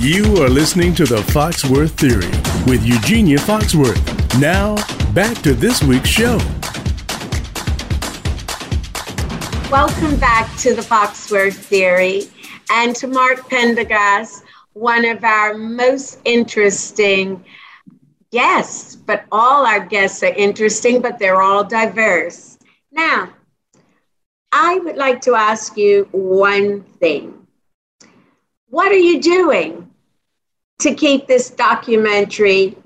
You 0.00 0.42
are 0.42 0.48
listening 0.48 0.94
to 0.94 1.04
the 1.04 1.18
Foxworth 1.32 1.90
Theory 1.90 2.30
with 2.66 2.84
Eugenia 2.84 3.38
Foxworth. 3.38 4.00
Now, 4.40 4.76
back 5.12 5.36
to 5.42 5.52
this 5.52 5.82
week's 5.82 6.08
show. 6.08 6.38
Welcome 9.70 10.16
back 10.16 10.56
to 10.58 10.74
the 10.74 10.82
Foxworth 10.82 11.54
Theory 11.54 12.24
and 12.70 12.96
to 12.96 13.06
Mark 13.06 13.50
Pendergrass, 13.50 14.42
one 14.72 15.04
of 15.04 15.22
our 15.22 15.54
most 15.54 16.18
interesting 16.24 17.44
guests. 18.30 18.96
But 18.96 19.24
all 19.30 19.66
our 19.66 19.84
guests 19.84 20.22
are 20.22 20.34
interesting, 20.34 21.00
but 21.00 21.18
they're 21.18 21.42
all 21.42 21.64
diverse. 21.64 22.58
Now, 22.92 23.30
I 24.52 24.78
would 24.78 24.96
like 24.96 25.20
to 25.22 25.34
ask 25.34 25.76
you 25.76 26.08
one 26.12 26.82
thing. 26.82 27.46
What 28.68 28.92
are 28.92 28.96
you 28.96 29.20
doing 29.20 29.90
to 30.80 30.94
keep 30.94 31.26
this 31.26 31.50
documentary 31.50 32.76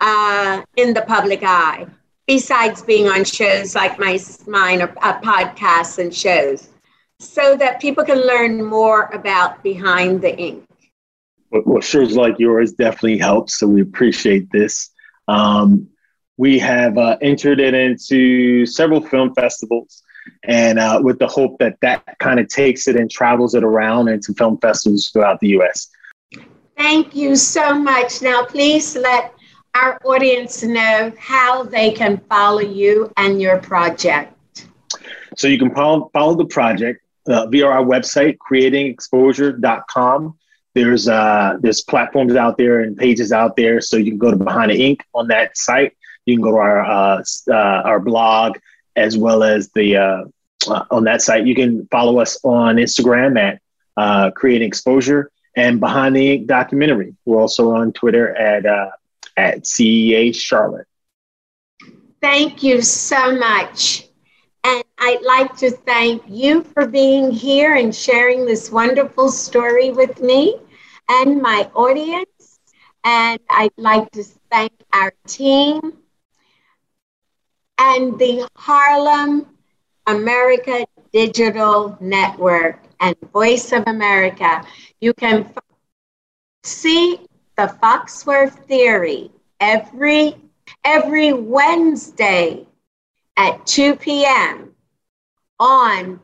uh, 0.00 0.62
in 0.76 0.94
the 0.94 1.02
public 1.02 1.42
eye, 1.42 1.86
besides 2.26 2.82
being 2.82 3.08
on 3.08 3.24
shows 3.24 3.74
like 3.74 3.98
my 3.98 4.18
mine 4.46 4.82
or 4.82 4.94
uh, 5.02 5.20
podcasts 5.20 5.98
and 5.98 6.14
shows, 6.14 6.68
so 7.18 7.56
that 7.56 7.80
people 7.80 8.04
can 8.04 8.26
learn 8.26 8.64
more 8.64 9.10
about 9.12 9.62
behind 9.62 10.22
the 10.22 10.34
ink. 10.38 10.69
Well, 11.50 11.80
shows 11.80 12.16
like 12.16 12.38
yours 12.38 12.72
definitely 12.72 13.18
helps, 13.18 13.58
so 13.58 13.66
we 13.66 13.82
appreciate 13.82 14.50
this. 14.52 14.90
Um, 15.26 15.88
we 16.36 16.58
have 16.60 16.96
uh, 16.96 17.18
entered 17.20 17.60
it 17.60 17.74
into 17.74 18.64
several 18.66 19.00
film 19.00 19.34
festivals, 19.34 20.02
and 20.44 20.78
uh, 20.78 21.00
with 21.02 21.18
the 21.18 21.26
hope 21.26 21.58
that 21.58 21.76
that 21.82 22.18
kind 22.18 22.38
of 22.38 22.48
takes 22.48 22.88
it 22.88 22.96
and 22.96 23.10
travels 23.10 23.54
it 23.54 23.64
around 23.64 24.08
into 24.08 24.32
film 24.34 24.58
festivals 24.58 25.10
throughout 25.10 25.40
the 25.40 25.48
U.S. 25.48 25.88
Thank 26.76 27.14
you 27.14 27.36
so 27.36 27.74
much. 27.74 28.22
Now, 28.22 28.44
please 28.44 28.96
let 28.96 29.34
our 29.74 29.98
audience 30.04 30.62
know 30.62 31.12
how 31.18 31.64
they 31.64 31.90
can 31.90 32.18
follow 32.28 32.60
you 32.60 33.12
and 33.16 33.40
your 33.40 33.58
project. 33.58 34.68
So 35.36 35.46
you 35.46 35.58
can 35.58 35.74
follow, 35.74 36.10
follow 36.12 36.36
the 36.36 36.46
project 36.46 37.02
uh, 37.26 37.46
via 37.46 37.66
our 37.66 37.84
website, 37.84 38.38
creatingexposure.com. 38.38 40.38
There's 40.74 41.08
uh, 41.08 41.58
there's 41.60 41.82
platforms 41.82 42.36
out 42.36 42.56
there 42.56 42.80
and 42.80 42.96
pages 42.96 43.32
out 43.32 43.56
there, 43.56 43.80
so 43.80 43.96
you 43.96 44.10
can 44.10 44.18
go 44.18 44.30
to 44.30 44.36
Behind 44.36 44.70
the 44.70 44.80
Ink 44.80 45.04
on 45.14 45.28
that 45.28 45.56
site. 45.56 45.96
You 46.26 46.36
can 46.36 46.42
go 46.42 46.52
to 46.52 46.56
our 46.58 46.84
uh, 46.84 47.24
uh, 47.48 47.54
our 47.54 47.98
blog 47.98 48.58
as 48.96 49.16
well 49.16 49.42
as 49.42 49.70
the 49.70 49.96
uh, 49.96 50.24
uh, 50.68 50.84
on 50.90 51.04
that 51.04 51.22
site. 51.22 51.46
You 51.46 51.54
can 51.54 51.86
follow 51.90 52.18
us 52.18 52.38
on 52.44 52.76
Instagram 52.76 53.38
at 53.38 53.60
uh, 53.96 54.30
Creating 54.30 54.68
Exposure 54.68 55.30
and 55.56 55.80
Behind 55.80 56.14
the 56.14 56.32
Ink 56.34 56.46
documentary. 56.46 57.16
We're 57.24 57.40
also 57.40 57.72
on 57.72 57.92
Twitter 57.92 58.34
at 58.36 58.66
uh, 58.66 58.90
at 59.36 59.62
CEA 59.62 60.34
Charlotte. 60.34 60.86
Thank 62.20 62.62
you 62.62 62.82
so 62.82 63.36
much. 63.36 64.09
I'd 65.00 65.22
like 65.22 65.56
to 65.58 65.70
thank 65.70 66.22
you 66.28 66.62
for 66.62 66.86
being 66.86 67.30
here 67.30 67.74
and 67.74 67.94
sharing 67.94 68.44
this 68.44 68.70
wonderful 68.70 69.30
story 69.30 69.90
with 69.90 70.20
me 70.20 70.56
and 71.08 71.40
my 71.42 71.70
audience. 71.74 72.60
And 73.04 73.40
I'd 73.50 73.72
like 73.78 74.10
to 74.12 74.22
thank 74.50 74.72
our 74.92 75.12
team 75.26 75.80
and 77.78 78.18
the 78.18 78.46
Harlem 78.56 79.46
America 80.06 80.84
Digital 81.12 81.96
Network 82.00 82.80
and 83.00 83.16
Voice 83.32 83.72
of 83.72 83.84
America. 83.86 84.62
You 85.00 85.14
can 85.14 85.46
f- 85.46 85.58
see 86.64 87.20
the 87.56 87.74
Foxworth 87.82 88.66
Theory 88.66 89.30
every 89.60 90.36
every 90.84 91.32
Wednesday 91.32 92.66
at 93.36 93.66
2 93.66 93.96
p.m. 93.96 94.74
on 95.60 96.18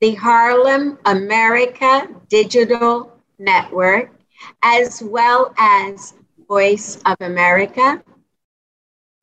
the 0.00 0.14
Harlem 0.16 0.98
America 1.06 2.08
Digital 2.28 3.16
Network, 3.38 4.10
as 4.62 5.02
well 5.02 5.54
as 5.56 6.14
Voice 6.48 7.00
of 7.06 7.16
America 7.20 8.02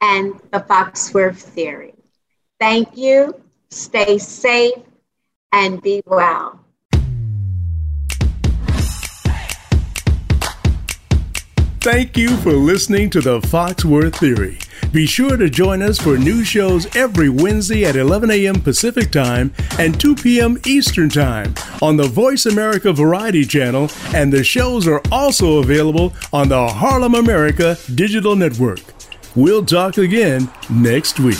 and 0.01 0.39
the 0.51 0.59
Foxworth 0.59 1.38
Theory. 1.38 1.93
Thank 2.59 2.95
you. 2.95 3.36
Stay 3.69 4.17
safe 4.17 4.82
and 5.51 5.82
be 5.82 6.01
well. 6.05 6.63
Thank 11.82 12.17
you 12.17 12.36
for 12.38 12.53
listening 12.53 13.09
to 13.11 13.21
the 13.21 13.39
Foxworth 13.39 14.15
Theory. 14.15 14.57
Be 14.91 15.05
sure 15.05 15.38
to 15.38 15.49
join 15.49 15.82
us 15.82 15.99
for 15.99 16.17
new 16.17 16.43
shows 16.43 16.95
every 16.95 17.30
Wednesday 17.30 17.86
at 17.86 17.95
11 17.95 18.32
a.m. 18.32 18.61
Pacific 18.61 19.11
Time 19.11 19.53
and 19.78 19.99
2 19.99 20.15
p.m. 20.15 20.57
Eastern 20.65 21.09
Time 21.09 21.53
on 21.82 21.97
the 21.97 22.07
Voice 22.07 22.45
America 22.45 22.93
Variety 22.93 23.45
Channel, 23.45 23.89
and 24.13 24.32
the 24.32 24.43
shows 24.43 24.88
are 24.88 25.01
also 25.11 25.59
available 25.59 26.13
on 26.32 26.49
the 26.49 26.67
Harlem 26.67 27.15
America 27.15 27.78
Digital 27.93 28.36
Network. 28.36 28.80
We'll 29.36 29.65
talk 29.65 29.97
again 29.97 30.49
next 30.69 31.19
week. 31.19 31.38